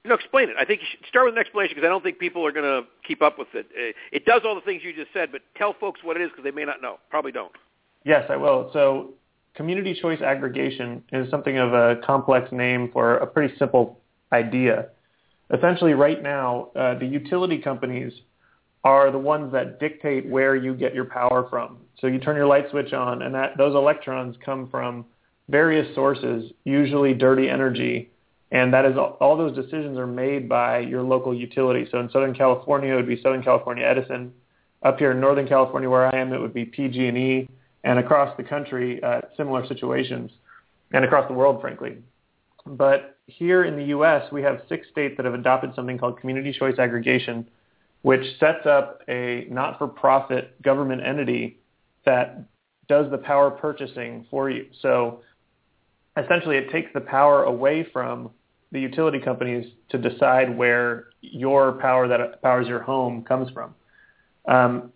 no, 0.03 0.13
explain 0.13 0.49
it. 0.49 0.55
I 0.59 0.65
think 0.65 0.81
you 0.81 0.87
should 0.91 1.05
start 1.07 1.25
with 1.25 1.35
an 1.35 1.39
explanation 1.39 1.73
because 1.75 1.87
I 1.87 1.89
don't 1.89 2.03
think 2.03 2.19
people 2.19 2.45
are 2.45 2.51
going 2.51 2.65
to 2.65 2.87
keep 3.07 3.21
up 3.21 3.39
with 3.39 3.47
it. 3.53 3.67
Uh, 3.75 3.93
It 4.11 4.25
does 4.25 4.41
all 4.45 4.55
the 4.55 4.61
things 4.61 4.83
you 4.83 4.93
just 4.93 5.13
said, 5.13 5.31
but 5.31 5.41
tell 5.55 5.73
folks 5.73 6.03
what 6.03 6.17
it 6.17 6.21
is 6.21 6.29
because 6.29 6.43
they 6.43 6.51
may 6.51 6.65
not 6.65 6.81
know. 6.81 6.99
Probably 7.09 7.31
don't. 7.31 7.53
Yes, 8.03 8.25
I 8.29 8.35
will. 8.35 8.69
So 8.73 9.13
community 9.55 9.97
choice 9.99 10.21
aggregation 10.21 11.03
is 11.11 11.29
something 11.29 11.57
of 11.57 11.73
a 11.73 11.97
complex 12.05 12.51
name 12.51 12.89
for 12.91 13.17
a 13.17 13.27
pretty 13.27 13.53
simple 13.57 13.99
idea. 14.31 14.89
Essentially, 15.53 15.93
right 15.93 16.21
now, 16.23 16.69
uh, 16.75 16.97
the 16.97 17.05
utility 17.05 17.59
companies 17.59 18.13
are 18.83 19.11
the 19.11 19.17
ones 19.17 19.51
that 19.53 19.79
dictate 19.79 20.27
where 20.27 20.55
you 20.55 20.73
get 20.73 20.93
your 20.93 21.05
power 21.05 21.47
from. 21.49 21.77
So 21.99 22.07
you 22.07 22.19
turn 22.19 22.35
your 22.35 22.47
light 22.47 22.69
switch 22.71 22.91
on, 22.93 23.21
and 23.21 23.33
that 23.35 23.57
those 23.57 23.75
electrons 23.75 24.35
come 24.43 24.67
from 24.69 25.05
various 25.49 25.93
sources, 25.95 26.51
usually 26.63 27.13
dirty 27.13 27.49
energy, 27.49 28.09
and 28.51 28.73
that 28.73 28.85
is 28.85 28.97
all, 28.97 29.17
all 29.19 29.37
those 29.37 29.55
decisions 29.55 29.97
are 29.97 30.07
made 30.07 30.49
by 30.49 30.79
your 30.79 31.01
local 31.01 31.33
utility. 31.33 31.87
So 31.91 31.99
in 31.99 32.09
Southern 32.09 32.33
California, 32.33 32.93
it 32.93 32.95
would 32.95 33.07
be 33.07 33.21
Southern 33.21 33.43
California 33.43 33.85
Edison. 33.85 34.33
Up 34.83 34.99
here 34.99 35.11
in 35.11 35.19
Northern 35.21 35.47
California, 35.47 35.89
where 35.89 36.13
I 36.13 36.19
am, 36.19 36.33
it 36.33 36.41
would 36.41 36.53
be 36.53 36.65
PG&E, 36.65 37.47
and 37.83 37.99
across 37.99 38.35
the 38.37 38.43
country, 38.43 39.01
uh, 39.03 39.21
similar 39.35 39.65
situations, 39.67 40.31
and 40.91 41.03
across 41.03 41.27
the 41.27 41.33
world, 41.33 41.61
frankly. 41.61 41.97
But 42.65 43.17
here 43.27 43.65
in 43.65 43.75
the 43.75 43.85
U.S., 43.85 44.31
we 44.31 44.41
have 44.43 44.61
six 44.69 44.87
states 44.89 45.15
that 45.17 45.25
have 45.25 45.33
adopted 45.33 45.75
something 45.75 45.97
called 45.97 46.19
community 46.19 46.53
choice 46.57 46.79
aggregation, 46.79 47.47
which 48.03 48.23
sets 48.39 48.65
up 48.65 49.01
a 49.07 49.47
not-for-profit 49.49 50.61
government 50.61 51.01
entity 51.05 51.59
that 52.05 52.43
does 52.87 53.09
the 53.11 53.17
power 53.17 53.51
purchasing 53.51 54.25
for 54.29 54.49
you. 54.49 54.67
So 54.81 55.21
essentially, 56.17 56.57
it 56.57 56.71
takes 56.71 56.91
the 56.93 57.01
power 57.01 57.43
away 57.43 57.87
from 57.91 58.29
the 58.71 58.79
utility 58.79 59.19
companies 59.19 59.71
to 59.89 59.97
decide 59.97 60.57
where 60.57 61.05
your 61.21 61.73
power 61.73 62.07
that 62.07 62.41
powers 62.41 62.67
your 62.67 62.81
home 62.81 63.23
comes 63.23 63.49
from. 63.51 63.75
Um, 64.45 64.92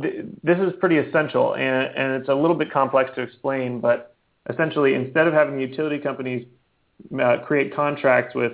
th- 0.00 0.24
this 0.42 0.58
is 0.58 0.72
pretty 0.80 0.98
essential, 0.98 1.54
and, 1.54 1.86
and 1.96 2.20
it's 2.20 2.28
a 2.28 2.34
little 2.34 2.56
bit 2.56 2.70
complex 2.70 3.10
to 3.16 3.22
explain, 3.22 3.80
but 3.80 4.14
essentially, 4.50 4.94
instead 4.94 5.26
of 5.26 5.34
having 5.34 5.60
utility 5.60 5.98
companies 5.98 6.46
uh, 7.20 7.38
create 7.46 7.74
contracts 7.74 8.34
with 8.34 8.52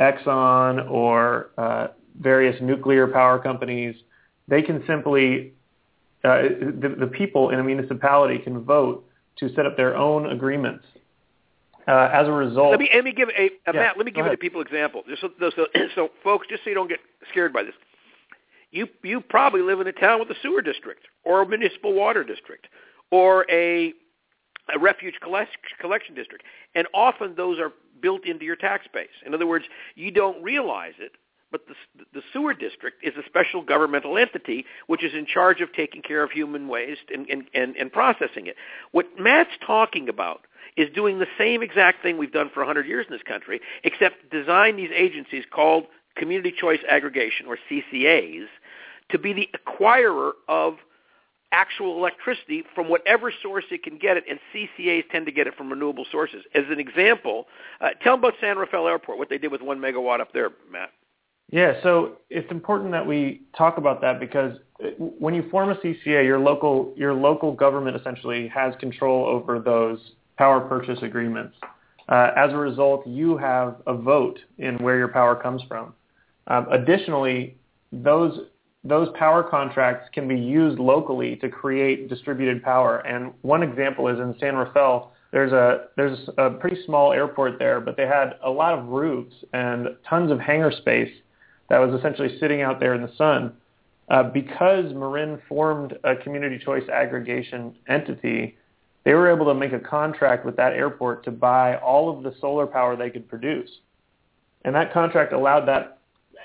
Exxon 0.00 0.90
or 0.90 1.50
uh, 1.58 1.88
various 2.20 2.60
nuclear 2.60 3.06
power 3.06 3.38
companies, 3.38 3.96
they 4.48 4.62
can 4.62 4.84
simply, 4.86 5.52
uh, 6.24 6.42
the, 6.42 6.94
the 6.98 7.06
people 7.06 7.50
in 7.50 7.58
a 7.58 7.64
municipality 7.64 8.38
can 8.38 8.60
vote 8.60 9.04
to 9.38 9.52
set 9.54 9.66
up 9.66 9.76
their 9.76 9.96
own 9.96 10.30
agreements 10.30 10.84
Uh, 11.86 12.10
as 12.12 12.26
a 12.26 12.32
result, 12.32 12.72
let 12.72 12.80
me 12.80 12.90
let 12.92 13.04
me 13.04 13.12
give 13.12 13.28
a 13.28 13.46
uh, 13.46 13.48
Yeah, 13.66 13.72
Matt. 13.72 13.96
Let 13.96 14.06
me 14.06 14.12
give 14.12 14.26
a 14.26 14.36
people 14.36 14.60
example. 14.60 15.04
Just 15.08 15.20
so, 15.20 15.30
so, 15.38 15.66
so, 15.94 16.10
folks, 16.24 16.48
just 16.48 16.64
so 16.64 16.70
you 16.70 16.74
don't 16.74 16.88
get 16.88 16.98
scared 17.30 17.52
by 17.52 17.62
this, 17.62 17.74
you 18.76 18.88
you 19.02 19.20
probably 19.20 19.62
live 19.62 19.80
in 19.80 19.86
a 19.86 19.92
town 19.92 20.20
with 20.20 20.30
a 20.30 20.40
sewer 20.42 20.62
district 20.62 21.06
or 21.24 21.42
a 21.42 21.48
municipal 21.48 21.92
water 21.92 22.22
district 22.22 22.68
or 23.10 23.46
a 23.50 23.92
a 24.74 24.78
refuge 24.78 25.14
collection 25.22 26.14
district, 26.14 26.44
and 26.74 26.88
often 26.92 27.34
those 27.36 27.58
are 27.58 27.72
built 28.00 28.26
into 28.26 28.44
your 28.44 28.56
tax 28.56 28.86
base. 28.92 29.08
In 29.24 29.32
other 29.32 29.46
words, 29.46 29.64
you 29.94 30.10
don't 30.10 30.42
realize 30.42 30.94
it, 30.98 31.12
but 31.52 31.62
the, 31.68 32.04
the 32.12 32.22
sewer 32.32 32.52
district 32.52 33.04
is 33.04 33.14
a 33.16 33.24
special 33.26 33.62
governmental 33.62 34.18
entity 34.18 34.64
which 34.88 35.04
is 35.04 35.14
in 35.14 35.24
charge 35.24 35.60
of 35.60 35.72
taking 35.72 36.02
care 36.02 36.22
of 36.22 36.30
human 36.32 36.68
waste 36.68 37.08
and, 37.14 37.28
and, 37.28 37.44
and, 37.54 37.76
and 37.76 37.92
processing 37.92 38.46
it. 38.46 38.56
What 38.90 39.06
Matt's 39.18 39.50
talking 39.64 40.08
about 40.08 40.40
is 40.76 40.92
doing 40.94 41.18
the 41.18 41.26
same 41.38 41.62
exact 41.62 42.02
thing 42.02 42.18
we've 42.18 42.32
done 42.32 42.50
for 42.52 42.60
100 42.60 42.86
years 42.86 43.06
in 43.08 43.14
this 43.14 43.22
country, 43.22 43.60
except 43.84 44.30
design 44.30 44.76
these 44.76 44.90
agencies 44.94 45.44
called 45.50 45.84
Community 46.16 46.52
Choice 46.58 46.80
Aggregation, 46.88 47.46
or 47.46 47.58
CCAs, 47.70 48.46
to 49.10 49.18
be 49.18 49.32
the 49.32 49.48
acquirer 49.54 50.32
of 50.48 50.76
actual 51.52 51.96
electricity 51.96 52.64
from 52.74 52.88
whatever 52.88 53.32
source 53.42 53.64
it 53.70 53.82
can 53.82 53.98
get 53.98 54.16
it, 54.16 54.24
and 54.28 54.38
CCAs 54.52 55.08
tend 55.10 55.26
to 55.26 55.32
get 55.32 55.46
it 55.46 55.54
from 55.54 55.70
renewable 55.70 56.04
sources. 56.10 56.42
As 56.54 56.64
an 56.70 56.80
example, 56.80 57.46
uh, 57.80 57.90
tell 58.02 58.14
them 58.14 58.24
about 58.24 58.34
San 58.40 58.58
Rafael 58.58 58.86
Airport, 58.88 59.18
what 59.18 59.28
they 59.28 59.38
did 59.38 59.52
with 59.52 59.62
one 59.62 59.78
megawatt 59.78 60.20
up 60.20 60.32
there, 60.32 60.50
Matt. 60.70 60.90
Yeah, 61.50 61.74
so 61.82 62.18
it's 62.28 62.50
important 62.50 62.90
that 62.90 63.06
we 63.06 63.42
talk 63.56 63.78
about 63.78 64.00
that 64.00 64.18
because 64.18 64.58
uh, 64.84 64.88
when 64.98 65.34
you 65.34 65.48
form 65.48 65.70
a 65.70 65.76
CCA, 65.76 66.24
your 66.24 66.40
local 66.40 66.92
your 66.96 67.14
local 67.14 67.52
government 67.52 67.96
essentially 67.96 68.48
has 68.48 68.74
control 68.80 69.24
over 69.26 69.60
those 69.60 70.00
power 70.36 70.60
purchase 70.60 70.98
agreements. 71.02 71.56
Uh, 72.08 72.30
as 72.36 72.52
a 72.52 72.56
result, 72.56 73.06
you 73.06 73.36
have 73.36 73.76
a 73.86 73.94
vote 73.94 74.38
in 74.58 74.76
where 74.78 74.98
your 74.98 75.08
power 75.08 75.36
comes 75.36 75.62
from. 75.68 75.94
Um, 76.48 76.66
additionally, 76.70 77.56
those 77.92 78.40
those 78.84 79.08
power 79.18 79.42
contracts 79.42 80.08
can 80.12 80.28
be 80.28 80.36
used 80.36 80.78
locally 80.78 81.36
to 81.36 81.48
create 81.48 82.08
distributed 82.08 82.62
power. 82.62 82.98
And 82.98 83.32
one 83.42 83.62
example 83.62 84.08
is 84.08 84.18
in 84.18 84.34
San 84.38 84.54
Rafael. 84.54 85.12
There's 85.32 85.52
a 85.52 85.86
there's 85.96 86.18
a 86.38 86.50
pretty 86.50 86.84
small 86.84 87.12
airport 87.12 87.58
there, 87.58 87.80
but 87.80 87.96
they 87.96 88.06
had 88.06 88.34
a 88.44 88.50
lot 88.50 88.78
of 88.78 88.86
roofs 88.86 89.34
and 89.52 89.88
tons 90.08 90.30
of 90.30 90.38
hangar 90.38 90.72
space 90.72 91.12
that 91.68 91.78
was 91.78 91.98
essentially 91.98 92.38
sitting 92.38 92.62
out 92.62 92.78
there 92.78 92.94
in 92.94 93.02
the 93.02 93.12
sun. 93.16 93.52
Uh, 94.08 94.22
because 94.22 94.94
Marin 94.94 95.40
formed 95.48 95.98
a 96.04 96.14
community 96.14 96.60
choice 96.64 96.88
aggregation 96.88 97.74
entity, 97.88 98.56
they 99.04 99.14
were 99.14 99.30
able 99.30 99.46
to 99.46 99.54
make 99.54 99.72
a 99.72 99.80
contract 99.80 100.46
with 100.46 100.56
that 100.56 100.74
airport 100.74 101.24
to 101.24 101.32
buy 101.32 101.76
all 101.78 102.16
of 102.16 102.22
the 102.22 102.32
solar 102.40 102.66
power 102.66 102.96
they 102.96 103.10
could 103.10 103.28
produce. 103.28 103.70
And 104.64 104.74
that 104.76 104.92
contract 104.92 105.32
allowed 105.32 105.66
that 105.66 105.95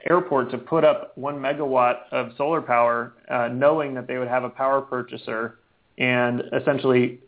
airport 0.10 0.52
to 0.52 0.58
put 0.58 0.84
up 0.84 1.18
one 1.18 1.38
megawatt 1.38 2.02
of 2.12 2.32
solar 2.38 2.62
power, 2.62 3.14
uh, 3.30 3.48
knowing 3.50 3.94
that 3.96 4.08
they 4.08 4.18
would 4.18 4.28
have 4.28 4.44
a 4.44 4.50
power 4.50 4.82
purchaser, 4.82 5.60
and 5.98 6.44
essentially 6.54 7.20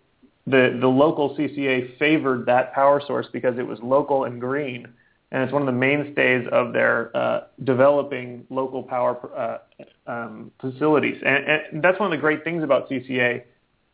the 0.47 0.77
the 0.79 0.87
local 0.87 1.35
CCA 1.35 1.97
favored 1.97 2.45
that 2.45 2.73
power 2.73 3.01
source 3.05 3.27
because 3.31 3.57
it 3.57 3.65
was 3.65 3.79
local 3.81 4.25
and 4.25 4.41
green, 4.41 4.87
and 5.31 5.43
it's 5.43 5.53
one 5.53 5.61
of 5.61 5.65
the 5.67 5.71
mainstays 5.71 6.47
of 6.51 6.73
their 6.73 7.15
uh, 7.15 7.41
developing 7.63 8.45
local 8.49 8.83
power 8.83 9.17
uh, 9.35 10.11
um, 10.11 10.51
facilities. 10.59 11.21
And, 11.25 11.45
and 11.45 11.83
that's 11.83 11.99
one 11.99 12.11
of 12.11 12.17
the 12.17 12.21
great 12.21 12.43
things 12.43 12.63
about 12.63 12.89
CCA 12.89 13.43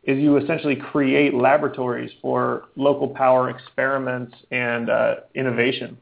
is 0.04 0.18
you 0.18 0.38
essentially 0.38 0.76
create 0.76 1.34
laboratories 1.34 2.12
for 2.22 2.70
local 2.76 3.08
power 3.08 3.50
experiments 3.50 4.36
and 4.50 4.90
uh, 4.90 5.16
innovation. 5.36 5.98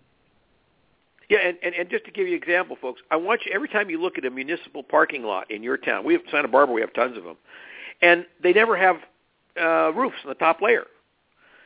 Yeah, 1.30 1.40
and, 1.40 1.58
and, 1.62 1.76
and 1.76 1.90
just 1.90 2.06
to 2.06 2.12
give 2.12 2.28
you 2.28 2.36
an 2.36 2.42
example, 2.42 2.78
folks, 2.82 3.02
I 3.12 3.18
want 3.18 3.42
you 3.46 3.52
every 3.54 3.68
time 3.68 3.90
you 3.90 4.02
look 4.02 4.18
at 4.18 4.26
a 4.26 4.30
municipal 4.30 4.82
parking 4.82 5.24
lot 5.24 5.52
in 5.52 5.62
your 5.62 5.76
town, 5.76 6.06
we 6.06 6.14
have 6.14 6.22
Santa 6.32 6.48
Barbara, 6.48 6.74
we 6.74 6.82
have 6.82 6.94
tons 6.94 7.18
of 7.18 7.24
them, 7.26 7.36
and 8.02 8.26
they 8.42 8.54
never 8.54 8.78
have 8.78 8.98
uh, 9.62 9.92
roofs 9.94 10.18
on 10.24 10.30
the 10.30 10.36
top 10.36 10.62
layer 10.62 10.86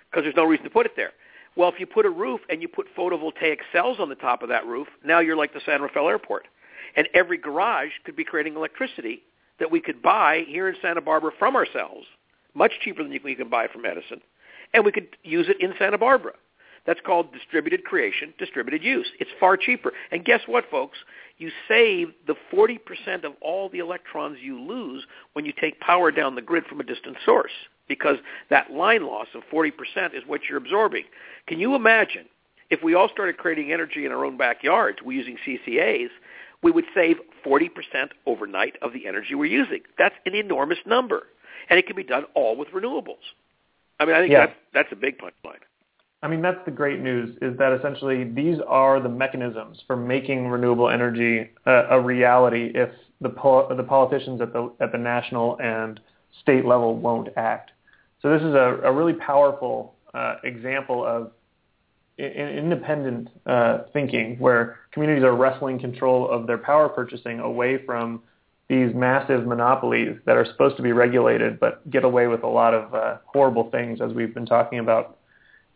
because 0.10 0.24
there's 0.24 0.36
no 0.36 0.46
reason 0.46 0.64
to 0.64 0.70
put 0.70 0.86
it 0.86 0.94
there. 0.96 1.12
Well, 1.56 1.70
if 1.70 1.80
you 1.80 1.86
put 1.86 2.06
a 2.06 2.10
roof 2.10 2.42
and 2.50 2.62
you 2.62 2.68
put 2.68 2.88
photovoltaic 2.96 3.58
cells 3.72 3.98
on 4.00 4.10
the 4.10 4.16
top 4.16 4.42
of 4.42 4.50
that 4.50 4.66
roof, 4.66 4.88
now 5.04 5.20
you're 5.20 5.36
like 5.36 5.54
the 5.54 5.62
San 5.66 5.82
Rafael 5.82 6.08
Airport, 6.08 6.48
and 6.96 7.08
every 7.14 7.38
garage 7.38 7.92
could 8.04 8.16
be 8.16 8.24
creating 8.24 8.56
electricity 8.56 9.22
that 9.60 9.70
we 9.70 9.80
could 9.80 10.02
buy 10.02 10.44
here 10.48 10.70
in 10.70 10.76
Santa 10.82 11.02
Barbara 11.02 11.32
from 11.38 11.56
ourselves, 11.56 12.08
much 12.56 12.72
cheaper 12.84 13.04
than 13.04 13.12
you 13.12 13.20
can, 13.20 13.50
buy 13.50 13.68
from 13.68 13.86
Edison, 13.86 14.22
and 14.74 14.84
we 14.84 14.92
could 14.92 15.10
use 15.24 15.50
it 15.50 15.62
in 15.62 15.74
Santa 15.78 16.00
Barbara. 16.00 16.34
That's 16.86 17.00
called 17.06 17.32
distributed 17.32 17.84
creation, 17.84 18.34
distributed 18.38 18.84
use. 18.84 19.08
It's 19.20 19.30
far 19.40 19.56
cheaper. 19.56 19.94
And 20.12 20.26
guess 20.26 20.42
what, 20.48 20.70
folks? 20.70 20.98
You 21.38 21.52
save 21.68 22.10
the 22.28 22.36
40% 22.52 23.24
of 23.24 23.34
all 23.42 23.70
the 23.70 23.80
electrons 23.80 24.38
you 24.42 24.60
lose 24.60 25.06
when 25.34 25.46
you 25.46 25.54
take 25.60 25.80
power 25.80 26.12
down 26.12 26.36
the 26.36 26.42
grid 26.42 26.66
from 26.66 26.80
a 26.80 26.84
distant 26.84 27.18
source 27.26 27.52
because 27.88 28.18
that 28.50 28.72
line 28.72 29.06
loss 29.06 29.28
of 29.36 29.44
40% 29.52 29.72
is 30.14 30.24
what 30.26 30.42
you're 30.48 30.58
absorbing. 30.58 31.04
Can 31.48 31.60
you 31.60 31.76
imagine 31.76 32.26
if 32.70 32.82
we 32.82 32.96
all 32.96 33.10
started 33.10 33.38
creating 33.38 33.72
energy 33.72 34.06
in 34.06 34.12
our 34.12 34.24
own 34.26 34.38
backyards 34.38 35.00
we're 35.04 35.18
using 35.18 35.38
CCAs, 35.46 36.10
we 36.64 36.72
would 36.72 36.86
save 36.96 37.18
40% 37.46 37.70
overnight 38.26 38.78
of 38.82 38.94
the 38.94 39.08
energy 39.08 39.36
we're 39.36 39.46
using. 39.46 39.82
That's 39.98 40.16
an 40.26 40.36
enormous 40.36 40.78
number. 40.86 41.24
And 41.70 41.78
it 41.78 41.86
can 41.86 41.96
be 41.96 42.04
done 42.04 42.26
all 42.34 42.56
with 42.56 42.70
renewables. 42.70 43.24
I 44.00 44.06
mean, 44.06 44.16
I 44.16 44.20
think 44.20 44.32
Yeah. 44.32 44.46
that's, 44.48 44.58
that's 44.74 44.92
a 44.92 44.96
big 44.96 45.18
punchline. 45.18 45.60
I 46.24 46.28
mean, 46.28 46.42
that's 46.42 46.64
the 46.66 46.72
great 46.72 47.00
news 47.00 47.36
is 47.42 47.58
that 47.58 47.74
essentially 47.74 48.26
these 48.26 48.58
are 48.68 49.00
the 49.02 49.10
mechanisms 49.10 49.82
for 49.88 49.96
making 49.96 50.48
renewable 50.48 50.90
energy 50.90 51.50
a, 51.66 51.72
a 51.92 52.02
reality 52.02 52.72
if 52.76 52.90
the 53.22 53.30
pol- 53.30 53.74
the 53.76 53.84
politicians 53.84 54.40
at 54.40 54.54
the 54.54 54.72
at 54.80 54.92
the 54.92 54.98
national 54.98 55.60
and 55.60 56.00
state 56.42 56.66
level 56.66 56.96
won't 56.96 57.30
act. 57.38 57.72
So 58.22 58.32
this 58.32 58.42
is 58.42 58.54
a, 58.54 58.82
a 58.84 58.92
really 58.92 59.14
powerful 59.14 59.96
uh, 60.14 60.36
example 60.44 61.04
of 61.04 61.32
independent 62.20 63.30
uh, 63.48 63.80
thinking 63.94 64.38
where 64.38 64.80
communities 64.92 65.24
are 65.24 65.36
wrestling 65.36 65.80
control 65.80 66.30
of 66.30 66.46
their 66.46 66.58
power 66.58 66.88
purchasing 66.88 67.40
away 67.40 67.84
from 67.84 68.22
these 68.68 68.94
massive 68.94 69.48
monopolies 69.48 70.18
that 70.26 70.38
are 70.38 70.46
supposed 70.46 70.78
to 70.78 70.84
be 70.84 70.92
regulated 70.92 71.60
but 71.60 71.90
get 71.90 72.04
away 72.04 72.28
with 72.28 72.44
a 72.44 72.48
lot 72.48 72.76
of 72.76 72.94
uh, 72.94 73.18
horrible 73.26 73.72
things 73.72 74.00
as 74.02 74.14
we've 74.14 74.36
been 74.36 74.46
talking 74.46 74.78
about 74.78 75.18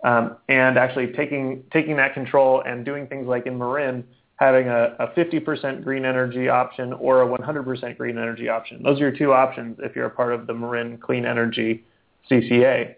um, 0.06 0.38
and 0.50 0.78
actually 0.78 1.08
taking 1.08 1.64
taking 1.74 1.98
that 1.98 2.14
control 2.14 2.62
and 2.62 2.86
doing 2.86 3.08
things 3.08 3.28
like 3.28 3.48
in 3.48 3.58
Marin, 3.58 4.06
having 4.36 4.68
a, 4.68 4.96
a 5.00 5.08
50% 5.08 5.84
green 5.84 6.06
energy 6.06 6.48
option 6.48 6.94
or 6.94 7.24
a 7.24 7.28
100% 7.28 7.98
green 7.98 8.18
energy 8.18 8.48
option. 8.48 8.84
Those 8.84 8.98
are 8.98 9.10
your 9.10 9.18
two 9.18 9.34
options 9.34 9.78
if 9.82 9.96
you're 9.96 10.06
a 10.06 10.12
part 10.12 10.34
of 10.34 10.46
the 10.46 10.54
Marin 10.54 11.00
Clean 11.00 11.26
Energy 11.26 11.84
CCA. 12.30 12.96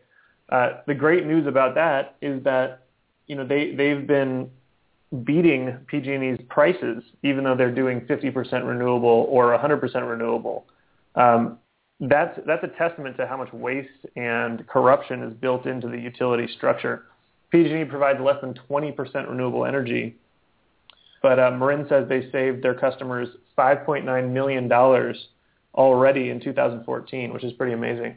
Uh, 0.49 0.69
the 0.85 0.93
great 0.93 1.25
news 1.25 1.47
about 1.47 1.75
that 1.75 2.17
is 2.21 2.43
that 2.43 2.83
you 3.27 3.35
know 3.37 3.47
they 3.47 3.73
they've 3.73 4.05
been 4.05 4.49
beating 5.23 5.77
PG&E's 5.87 6.37
prices 6.49 7.01
even 7.23 7.45
though 7.45 7.55
they're 7.55 7.73
doing 7.73 8.01
50% 8.01 8.67
renewable 8.67 9.25
or 9.29 9.57
100% 9.57 10.09
renewable. 10.09 10.65
Um, 11.15 11.57
that's 11.99 12.39
that's 12.45 12.63
a 12.63 12.77
testament 12.77 13.17
to 13.17 13.25
how 13.25 13.37
much 13.37 13.51
waste 13.51 13.89
and 14.15 14.65
corruption 14.67 15.23
is 15.23 15.33
built 15.33 15.65
into 15.65 15.87
the 15.87 15.97
utility 15.97 16.47
structure. 16.55 17.05
PG&E 17.51 17.85
provides 17.85 18.19
less 18.19 18.35
than 18.41 18.53
20% 18.69 19.29
renewable 19.29 19.65
energy, 19.65 20.15
but 21.21 21.39
uh, 21.39 21.49
Marin 21.51 21.87
says 21.87 22.07
they 22.09 22.29
saved 22.31 22.63
their 22.63 22.75
customers 22.75 23.29
5.9 23.57 24.31
million 24.31 24.67
dollars 24.67 25.29
already 25.73 26.29
in 26.29 26.39
2014, 26.39 27.33
which 27.33 27.43
is 27.43 27.53
pretty 27.53 27.73
amazing. 27.73 28.15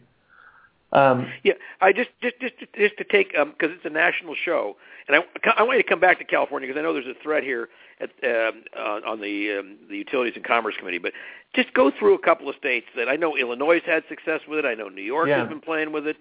Um, 0.93 1.31
Yeah, 1.45 1.55
I 1.81 1.93
just 1.93 2.11
just 2.21 2.39
just 2.41 2.59
to, 2.59 2.67
just 2.77 2.97
to 2.99 3.05
take 3.05 3.33
because 3.33 3.71
it's 3.75 3.85
a 3.85 3.91
national 3.91 4.35
show, 4.35 4.77
and 5.07 5.17
I 5.17 5.51
I 5.57 5.63
want 5.63 5.77
you 5.77 5.83
to 5.83 5.89
come 5.89 6.01
back 6.01 6.19
to 6.19 6.25
California 6.25 6.67
because 6.69 6.79
I 6.79 6.83
know 6.83 6.93
there's 6.93 7.07
a 7.07 7.15
thread 7.23 7.45
here 7.45 7.69
at 8.01 8.11
um, 8.25 8.65
uh, 8.77 9.01
on 9.07 9.21
the 9.21 9.59
um, 9.59 9.77
the 9.89 9.97
Utilities 9.97 10.35
and 10.37 10.45
Commerce 10.45 10.75
Committee. 10.79 10.99
But 10.99 11.13
just 11.55 11.73
go 11.75 11.91
through 11.97 12.15
a 12.15 12.19
couple 12.19 12.49
of 12.49 12.57
states 12.57 12.87
that 12.97 13.09
I 13.09 13.17
know 13.17 13.37
Illinois 13.37 13.75
has 13.75 13.85
had 13.85 14.03
success 14.09 14.41
with 14.49 14.59
it. 14.59 14.65
I 14.65 14.75
know 14.75 14.89
New 14.89 15.03
York 15.03 15.29
Yeah. 15.29 15.41
has 15.41 15.49
been 15.49 15.61
playing 15.61 15.93
with 15.93 16.07
it. 16.07 16.17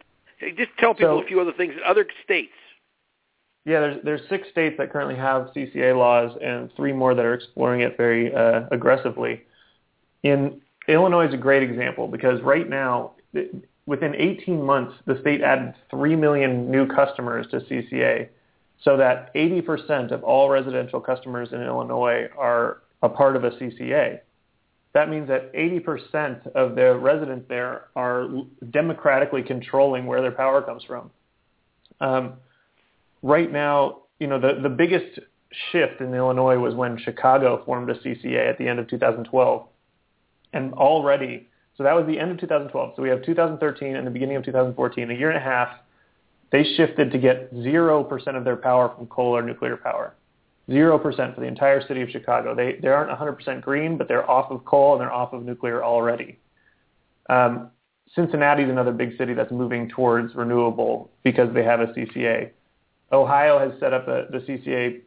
Just 0.56 0.72
tell 0.78 0.94
people 0.94 1.20
So- 1.20 1.24
a 1.24 1.28
few 1.28 1.42
other 1.42 1.52
things. 1.52 1.74
Other 1.86 2.06
states. 2.24 2.54
Yeah, 3.66 3.82
there's 3.82 4.04
there's 4.04 4.22
six 4.30 4.48
states 4.50 4.78
that 4.78 4.92
currently 4.92 5.16
have 5.16 5.50
CCA 5.54 5.94
laws, 5.98 6.38
and 6.42 6.72
three 6.76 6.94
more 6.94 7.14
that 7.16 7.26
are 7.26 7.34
exploring 7.34 7.82
it 7.82 7.98
very 7.98 8.34
uh, 8.34 8.64
aggressively. 8.72 9.44
In 10.24 10.62
Illinois 10.88 11.28
is 11.28 11.34
a 11.34 11.38
great 11.38 11.64
example 11.64 12.08
because 12.08 12.42
right 12.42 12.68
now, 12.70 13.12
within 13.90 14.14
18 14.16 14.64
months, 14.64 14.94
the 15.08 15.18
state 15.20 15.42
added 15.42 15.74
three 15.90 16.16
million 16.16 16.70
new 16.70 16.86
customers 16.88 17.48
to 17.50 17.60
CCA, 17.62 18.30
so 18.84 18.96
that 18.96 19.34
80% 19.34 20.12
of 20.12 20.24
all 20.24 20.48
residential 20.48 21.02
customers 21.02 21.50
in 21.52 21.62
Illinois 21.62 22.30
are 22.38 22.84
a 23.02 23.10
part 23.10 23.36
of 23.36 23.44
a 23.44 23.52
CCA. 23.52 24.20
That 24.94 25.10
means 25.10 25.28
that 25.28 25.52
80% 25.54 26.52
of 26.54 26.76
the 26.76 26.96
residents 26.98 27.46
there 27.50 27.88
are 27.96 28.30
democratically 28.70 29.42
controlling 29.42 30.06
where 30.06 30.22
their 30.22 30.32
power 30.32 30.62
comes 30.62 30.84
from. 30.84 31.10
Um, 32.00 32.34
right 33.24 33.52
now, 33.52 34.04
you 34.20 34.28
know, 34.28 34.40
the, 34.40 34.60
the 34.62 34.70
biggest 34.70 35.20
shift 35.72 36.00
in 36.00 36.14
Illinois 36.14 36.60
was 36.60 36.76
when 36.76 36.98
Chicago 37.00 37.64
formed 37.66 37.90
a 37.90 37.96
CCA 37.96 38.50
at 38.50 38.60
the 38.60 38.68
end 38.68 38.80
of 38.80 38.88
2012. 38.88 39.68
And 40.54 40.74
already, 40.74 41.48
so 41.80 41.84
that 41.86 41.96
was 41.96 42.06
the 42.08 42.20
end 42.20 42.30
of 42.30 42.38
2012. 42.42 42.94
So 42.98 43.02
we 43.02 43.08
have 43.08 43.24
2013 43.24 43.96
and 43.96 44.06
the 44.06 44.12
beginning 44.12 44.36
of 44.36 44.44
2014, 44.44 45.10
a 45.10 45.14
year 45.14 45.30
and 45.30 45.38
a 45.38 45.42
half, 45.42 45.70
they 46.52 46.66
shifted 46.76 47.10
to 47.14 47.18
get 47.18 47.54
0% 47.54 48.36
of 48.36 48.44
their 48.44 48.58
power 48.58 48.94
from 48.94 49.08
coal 49.08 49.38
or 49.38 49.42
nuclear 49.42 49.78
power. 49.78 50.14
0% 50.70 51.02
for 51.34 51.40
the 51.40 51.48
entire 51.48 51.82
city 51.88 52.02
of 52.02 52.10
Chicago. 52.10 52.54
They, 52.54 52.80
they 52.82 52.90
aren't 52.90 53.18
100% 53.18 53.62
green, 53.62 53.98
but 53.98 54.10
they're 54.10 54.30
off 54.30 54.52
of 54.52 54.66
coal 54.66 54.92
and 54.92 55.00
they're 55.00 55.14
off 55.14 55.32
of 55.32 55.46
nuclear 55.46 55.82
already. 55.82 56.38
Um, 57.30 57.72
Cincinnati 58.14 58.64
is 58.64 58.70
another 58.70 58.92
big 58.92 59.18
city 59.18 59.34
that's 59.34 59.52
moving 59.52 59.88
towards 59.88 60.36
renewable 60.36 61.10
because 61.24 61.54
they 61.54 61.64
have 61.64 61.80
a 61.80 61.88
CCA. 61.88 62.50
Ohio 63.14 63.58
has 63.58 63.80
set 63.80 63.94
up 63.94 64.06
a, 64.10 64.26
the 64.32 64.40
CCA 64.40 65.00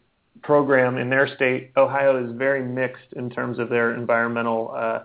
program 0.43 0.97
in 0.97 1.11
their 1.11 1.29
state. 1.37 1.73
Ohio 1.77 2.25
is 2.25 2.33
very 2.33 2.65
mixed 2.65 3.13
in 3.15 3.29
terms 3.29 3.59
of 3.59 3.69
their 3.69 3.95
environmental 3.95 4.73
uh, 4.75 5.01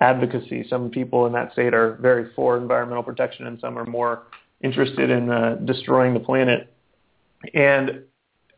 advocacy. 0.00 0.66
Some 0.68 0.90
people 0.90 1.26
in 1.26 1.32
that 1.34 1.52
state 1.52 1.74
are 1.74 1.96
very 2.00 2.30
for 2.34 2.56
environmental 2.56 3.02
protection, 3.02 3.46
and 3.46 3.60
some 3.60 3.78
are 3.78 3.86
more 3.86 4.22
interested 4.62 5.10
in 5.10 5.30
uh, 5.30 5.56
destroying 5.64 6.14
the 6.14 6.20
planet. 6.20 6.72
And 7.54 8.02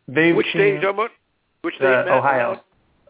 they 0.09 0.33
which 0.33 0.49
state 0.51 0.81
you 0.81 0.89
about? 0.89 1.11
Which 1.63 1.75
state? 1.77 1.87
Uh, 1.87 2.19
Ohio. 2.19 2.61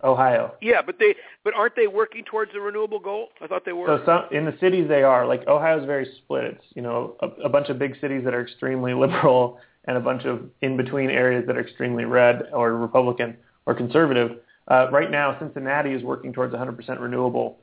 Ohio. 0.05 0.55
Yeah, 0.61 0.83
but 0.85 0.99
they 0.99 1.14
but 1.45 1.55
aren't 1.55 1.76
they 1.76 1.87
working 1.87 2.24
towards 2.24 2.53
the 2.53 2.61
renewable 2.61 2.99
goal? 2.99 3.28
I 3.41 3.47
thought 3.47 3.64
they 3.64 3.72
were. 3.72 3.87
So 3.87 4.03
some 4.05 4.24
in 4.37 4.45
the 4.45 4.57
cities 4.61 4.89
they 4.89 5.03
are. 5.03 5.26
Like 5.26 5.47
Ohio 5.47 5.80
is 5.80 5.87
very 5.87 6.09
split. 6.18 6.45
It's 6.45 6.64
you 6.74 6.83
know 6.83 7.16
a, 7.20 7.28
a 7.45 7.49
bunch 7.49 7.68
of 7.68 7.78
big 7.78 7.95
cities 8.01 8.24
that 8.24 8.35
are 8.35 8.43
extremely 8.43 8.95
liberal 8.99 9.59
and 9.85 9.97
a 9.97 10.01
bunch 10.01 10.24
of 10.24 10.51
in 10.61 10.76
between 10.76 11.11
areas 11.11 11.45
that 11.47 11.57
are 11.57 11.61
extremely 11.61 12.05
red 12.05 12.49
or 12.53 12.76
Republican 12.76 13.37
or 13.66 13.74
conservative. 13.74 14.39
Uh, 14.68 14.89
right 14.93 15.11
now, 15.11 15.37
Cincinnati 15.41 15.93
is 15.93 16.05
working 16.05 16.33
towards 16.33 16.55
100% 16.55 17.01
renewable. 17.01 17.59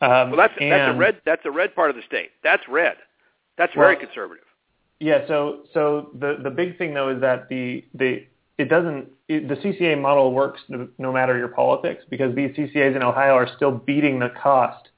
Um, 0.00 0.30
well, 0.30 0.36
that's 0.36 0.54
and, 0.60 0.72
that's 0.72 0.94
a 0.94 0.98
red 0.98 1.20
that's 1.24 1.42
a 1.44 1.50
red 1.50 1.74
part 1.74 1.90
of 1.90 1.96
the 1.96 2.02
state. 2.02 2.30
That's 2.42 2.62
red. 2.68 2.96
That's 3.56 3.74
very 3.74 3.96
conservative. 3.96 4.44
Yeah. 5.00 5.26
So 5.26 5.64
so 5.72 6.10
the 6.18 6.38
the 6.42 6.50
big 6.50 6.78
thing 6.78 6.94
though 6.94 7.08
is 7.10 7.20
that 7.20 7.48
the 7.48 7.84
the 7.94 8.26
it 8.58 8.68
doesn't 8.68 9.08
it, 9.28 9.48
the 9.48 9.54
CCA 9.56 10.00
model 10.00 10.32
works 10.32 10.60
no, 10.68 10.88
no 10.98 11.12
matter 11.12 11.36
your 11.38 11.48
politics 11.48 12.04
because 12.10 12.34
these 12.34 12.54
CCAs 12.56 12.96
in 12.96 13.02
Ohio 13.02 13.32
are 13.32 13.48
still 13.56 13.72
beating 13.72 14.18
the 14.18 14.30
cost 14.40 14.88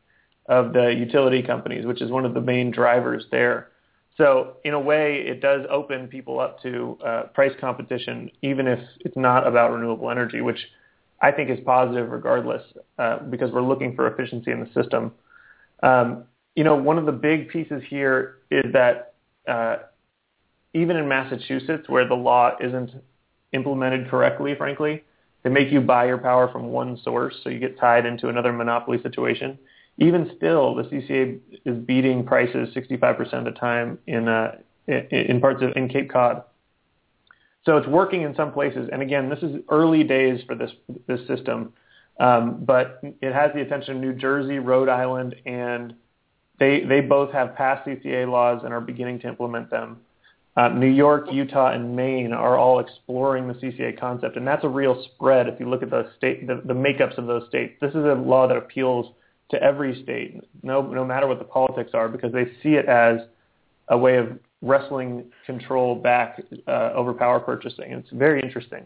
of 0.46 0.72
the 0.72 0.92
utility 0.92 1.42
companies, 1.42 1.86
which 1.86 2.02
is 2.02 2.10
one 2.10 2.24
of 2.24 2.34
the 2.34 2.40
main 2.40 2.70
drivers 2.70 3.24
there. 3.30 3.68
So 4.16 4.56
in 4.64 4.74
a 4.74 4.80
way, 4.80 5.24
it 5.26 5.40
does 5.40 5.64
open 5.70 6.08
people 6.08 6.40
up 6.40 6.60
to 6.62 6.98
uh, 7.04 7.22
price 7.32 7.52
competition, 7.60 8.30
even 8.42 8.66
if 8.66 8.80
it's 9.00 9.16
not 9.16 9.46
about 9.46 9.72
renewable 9.72 10.10
energy, 10.10 10.40
which 10.40 10.58
I 11.20 11.32
think 11.32 11.50
is 11.50 11.58
positive 11.64 12.10
regardless, 12.10 12.62
uh, 12.98 13.18
because 13.18 13.50
we're 13.52 13.62
looking 13.62 13.94
for 13.94 14.06
efficiency 14.06 14.50
in 14.50 14.60
the 14.60 14.70
system. 14.72 15.12
Um, 15.82 16.24
you 16.56 16.64
know, 16.64 16.76
one 16.76 16.98
of 16.98 17.06
the 17.06 17.12
big 17.12 17.48
pieces 17.48 17.82
here 17.88 18.38
is 18.50 18.72
that 18.72 19.14
uh, 19.46 19.76
even 20.74 20.96
in 20.96 21.08
Massachusetts, 21.08 21.88
where 21.88 22.06
the 22.06 22.14
law 22.14 22.52
isn't 22.60 22.90
implemented 23.52 24.08
correctly, 24.08 24.54
frankly. 24.54 25.04
They 25.42 25.50
make 25.50 25.72
you 25.72 25.80
buy 25.80 26.06
your 26.06 26.18
power 26.18 26.50
from 26.52 26.66
one 26.68 26.98
source, 27.02 27.34
so 27.42 27.48
you 27.50 27.58
get 27.58 27.78
tied 27.78 28.04
into 28.06 28.28
another 28.28 28.52
monopoly 28.52 29.00
situation. 29.02 29.58
Even 29.98 30.30
still, 30.36 30.74
the 30.74 30.84
CCA 30.84 31.40
is 31.64 31.78
beating 31.78 32.24
prices 32.24 32.74
65% 32.74 33.32
of 33.34 33.44
the 33.44 33.50
time 33.52 33.98
in 34.06 34.28
uh, 34.28 34.56
in 34.86 35.40
parts 35.40 35.62
of 35.62 35.72
in 35.76 35.88
Cape 35.88 36.10
Cod. 36.10 36.44
So 37.66 37.76
it's 37.76 37.86
working 37.86 38.22
in 38.22 38.34
some 38.34 38.52
places. 38.52 38.88
And 38.90 39.02
again, 39.02 39.28
this 39.28 39.40
is 39.40 39.62
early 39.68 40.04
days 40.04 40.40
for 40.46 40.54
this 40.54 40.70
this 41.06 41.20
system, 41.26 41.72
um, 42.18 42.64
but 42.64 43.00
it 43.02 43.32
has 43.32 43.52
the 43.54 43.60
attention 43.60 43.96
of 43.96 44.00
New 44.00 44.14
Jersey, 44.14 44.58
Rhode 44.58 44.88
Island, 44.88 45.36
and 45.44 45.94
they 46.58 46.80
they 46.80 47.00
both 47.00 47.32
have 47.32 47.54
passed 47.54 47.86
CCA 47.86 48.30
laws 48.30 48.62
and 48.64 48.72
are 48.72 48.80
beginning 48.80 49.20
to 49.20 49.28
implement 49.28 49.70
them. 49.70 49.98
Uh, 50.56 50.68
New 50.68 50.88
York, 50.88 51.26
Utah, 51.30 51.70
and 51.70 51.94
Maine 51.94 52.32
are 52.32 52.58
all 52.58 52.80
exploring 52.80 53.46
the 53.46 53.54
CCA 53.54 53.98
concept, 53.98 54.36
and 54.36 54.46
that's 54.46 54.64
a 54.64 54.68
real 54.68 55.04
spread 55.04 55.46
if 55.46 55.60
you 55.60 55.68
look 55.68 55.82
at 55.82 55.90
the 55.90 56.10
state, 56.16 56.46
the, 56.46 56.60
the 56.64 56.74
makeups 56.74 57.16
of 57.18 57.26
those 57.26 57.46
states. 57.48 57.74
This 57.80 57.90
is 57.90 58.04
a 58.04 58.14
law 58.14 58.48
that 58.48 58.56
appeals 58.56 59.14
to 59.52 59.62
every 59.62 60.02
state, 60.02 60.40
no, 60.62 60.82
no 60.82 61.04
matter 61.04 61.26
what 61.26 61.38
the 61.38 61.44
politics 61.44 61.90
are, 61.94 62.08
because 62.08 62.32
they 62.32 62.46
see 62.62 62.74
it 62.74 62.86
as 62.86 63.20
a 63.88 63.96
way 63.96 64.16
of 64.16 64.38
wrestling 64.62 65.30
control 65.46 65.94
back 65.94 66.40
uh, 66.66 66.90
over 66.94 67.12
power 67.12 67.40
purchasing. 67.40 67.92
It's 67.92 68.10
very 68.10 68.40
interesting. 68.40 68.84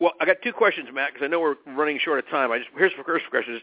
Well, 0.00 0.12
I 0.20 0.26
got 0.26 0.36
two 0.42 0.52
questions, 0.52 0.88
Matt, 0.92 1.12
because 1.12 1.24
I 1.24 1.28
know 1.28 1.40
we're 1.40 1.56
running 1.66 1.98
short 1.98 2.18
of 2.18 2.28
time. 2.28 2.52
I 2.52 2.58
just 2.58 2.70
here's 2.76 2.92
the 2.96 3.04
first 3.04 3.24
question: 3.30 3.60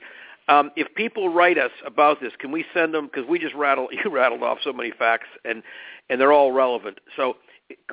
um, 0.47 0.71
if 0.75 0.93
people 0.95 1.29
write 1.29 1.57
us 1.57 1.71
about 1.85 2.19
this, 2.21 2.33
can 2.39 2.51
we 2.51 2.65
send 2.73 2.93
them? 2.93 3.05
Because 3.07 3.27
we 3.27 3.39
just 3.39 3.55
rattled 3.55 3.89
you 4.03 4.11
rattled 4.11 4.43
off 4.43 4.59
so 4.63 4.73
many 4.73 4.91
facts, 4.91 5.27
and 5.43 5.63
and 6.09 6.19
they're 6.19 6.33
all 6.33 6.51
relevant. 6.51 6.99
So, 7.15 7.37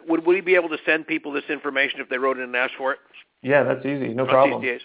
would 0.09 0.27
we 0.27 0.41
be 0.41 0.55
able 0.55 0.69
to 0.71 0.79
send 0.85 1.07
people 1.07 1.33
this 1.33 1.45
information 1.49 2.01
if 2.01 2.09
they 2.09 2.19
wrote 2.19 2.37
in 2.37 2.45
and 2.45 2.57
asked 2.57 2.75
for 2.77 2.93
it? 2.93 2.99
Yeah, 3.43 3.63
that's 3.63 3.85
easy. 3.85 4.09
No 4.09 4.27
problem. 4.27 4.63
CCAs? 4.63 4.81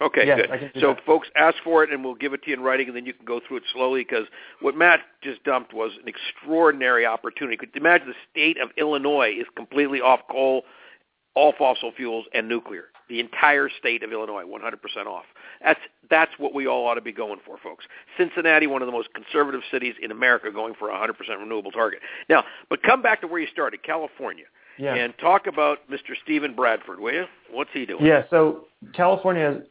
Okay, 0.00 0.26
yes, 0.26 0.40
good. 0.46 0.70
So, 0.80 0.94
that. 0.94 1.04
folks, 1.04 1.28
ask 1.34 1.56
for 1.64 1.82
it, 1.82 1.90
and 1.90 2.04
we'll 2.04 2.14
give 2.14 2.32
it 2.32 2.42
to 2.44 2.50
you 2.50 2.56
in 2.56 2.62
writing, 2.62 2.86
and 2.86 2.96
then 2.96 3.04
you 3.04 3.12
can 3.12 3.24
go 3.24 3.40
through 3.46 3.58
it 3.58 3.62
slowly. 3.72 4.04
Because 4.08 4.26
what 4.60 4.76
Matt 4.76 5.00
just 5.22 5.42
dumped 5.42 5.74
was 5.74 5.92
an 6.00 6.08
extraordinary 6.08 7.04
opportunity. 7.04 7.56
Could 7.56 7.70
you 7.74 7.80
imagine 7.80 8.06
the 8.08 8.14
state 8.30 8.60
of 8.60 8.70
Illinois 8.76 9.32
is 9.36 9.46
completely 9.56 10.00
off 10.00 10.20
coal, 10.30 10.62
all 11.34 11.52
fossil 11.56 11.92
fuels, 11.96 12.26
and 12.32 12.48
nuclear. 12.48 12.84
The 13.08 13.20
entire 13.20 13.70
state 13.70 14.02
of 14.02 14.12
Illinois, 14.12 14.44
100% 14.44 15.06
off. 15.06 15.24
That's 15.64 15.80
that's 16.10 16.32
what 16.38 16.54
we 16.54 16.66
all 16.66 16.86
ought 16.86 16.94
to 16.94 17.00
be 17.00 17.12
going 17.12 17.40
for, 17.44 17.56
folks. 17.58 17.86
Cincinnati, 18.16 18.66
one 18.66 18.82
of 18.82 18.86
the 18.86 18.92
most 18.92 19.08
conservative 19.14 19.62
cities 19.70 19.94
in 20.00 20.10
America, 20.10 20.50
going 20.50 20.74
for 20.78 20.90
a 20.90 20.94
100% 20.94 21.12
renewable 21.38 21.70
target. 21.70 22.00
Now, 22.28 22.44
but 22.70 22.82
come 22.82 23.02
back 23.02 23.20
to 23.22 23.26
where 23.26 23.40
you 23.40 23.46
started, 23.50 23.82
California, 23.82 24.44
yeah. 24.78 24.94
and 24.94 25.12
talk 25.18 25.46
about 25.46 25.78
Mr. 25.90 26.14
Steven 26.22 26.54
Bradford, 26.54 27.00
will 27.00 27.12
you? 27.12 27.24
What's 27.50 27.70
he 27.72 27.86
doing? 27.86 28.04
Yeah, 28.04 28.22
so 28.30 28.66
California's 28.94 29.64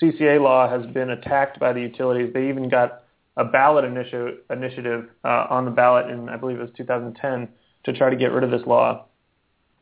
CCA 0.00 0.40
law 0.40 0.68
has 0.68 0.86
been 0.92 1.10
attacked 1.10 1.58
by 1.58 1.72
the 1.72 1.80
utilities. 1.80 2.32
They 2.32 2.48
even 2.48 2.68
got 2.68 3.02
a 3.36 3.44
ballot 3.44 3.84
initiative, 3.84 4.38
initiative 4.50 5.08
uh, 5.24 5.46
on 5.50 5.64
the 5.64 5.70
ballot 5.70 6.10
in, 6.10 6.28
I 6.28 6.36
believe 6.36 6.58
it 6.58 6.62
was 6.62 6.70
2010, 6.76 7.48
to 7.84 7.92
try 7.92 8.10
to 8.10 8.16
get 8.16 8.32
rid 8.32 8.44
of 8.44 8.50
this 8.50 8.66
law. 8.66 9.06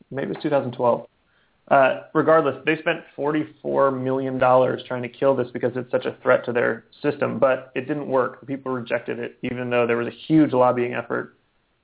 Maybe 0.09 0.31
it 0.31 0.35
was 0.35 0.43
2012. 0.43 1.07
Uh, 1.67 2.01
regardless, 2.13 2.57
they 2.65 2.77
spent 2.77 2.99
$44 3.17 4.01
million 4.01 4.39
trying 4.39 5.01
to 5.03 5.09
kill 5.09 5.35
this 5.35 5.47
because 5.53 5.71
it's 5.75 5.89
such 5.89 6.05
a 6.05 6.17
threat 6.21 6.43
to 6.45 6.51
their 6.51 6.85
system, 7.01 7.39
but 7.39 7.71
it 7.75 7.87
didn't 7.87 8.07
work. 8.07 8.45
People 8.45 8.73
rejected 8.73 9.19
it, 9.19 9.37
even 9.43 9.69
though 9.69 9.87
there 9.87 9.95
was 9.95 10.07
a 10.07 10.17
huge 10.27 10.51
lobbying 10.51 10.93
effort. 10.93 11.37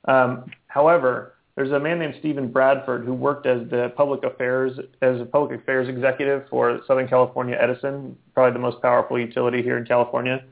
Um, 0.05 0.51
however, 0.67 1.35
there's 1.57 1.71
a 1.71 1.79
man 1.79 1.99
named 1.99 2.15
Steven 2.19 2.49
Bradford 2.49 3.03
who 3.03 3.13
worked 3.13 3.45
as 3.45 3.69
the 3.69 3.91
public 3.97 4.23
affairs 4.23 4.79
as 5.01 5.19
a 5.19 5.25
public 5.25 5.59
affairs 5.59 5.89
executive 5.89 6.47
for 6.49 6.79
Southern 6.87 7.09
California 7.09 7.57
Edison, 7.59 8.15
probably 8.33 8.53
the 8.53 8.59
most 8.59 8.81
powerful 8.81 9.19
utility 9.19 9.61
here 9.61 9.77
in 9.77 9.83
California. 9.83 10.45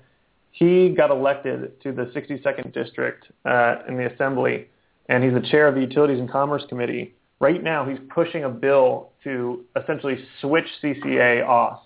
He 0.51 0.89
got 0.89 1.10
elected 1.10 1.82
to 1.84 1.93
the 1.93 2.08
62nd 2.08 2.74
district 2.74 3.28
uh, 3.45 3.76
in 3.88 3.95
the 3.95 4.12
assembly, 4.14 4.68
and 5.08 5.24
he's 5.24 5.34
the 5.34 5.47
chair 5.49 5.70
of 5.70 5.76
the 5.76 5.82
Utilities 5.82 6.20
and 6.20 6.30
Commerce 6.30 6.66
Committee 6.68 7.16
right 7.39 7.64
now 7.64 7.88
he's 7.88 7.99
pushing 8.10 8.43
a 8.43 8.49
bill 8.49 9.12
to 9.24 9.66
essentially 9.82 10.18
switch 10.41 10.66
CCA 10.82 11.45
off 11.47 11.82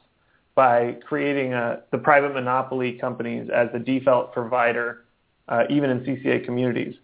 by 0.56 0.98
creating 1.06 1.54
a, 1.54 1.82
the 1.92 1.98
private 1.98 2.34
monopoly 2.34 2.94
companies 2.94 3.50
as 3.54 3.70
the 3.72 3.80
default 3.80 4.34
provider, 4.34 5.06
uh, 5.48 5.64
even 5.70 5.90
in 5.90 6.00
CCA 6.02 6.46
communities. 6.46 6.96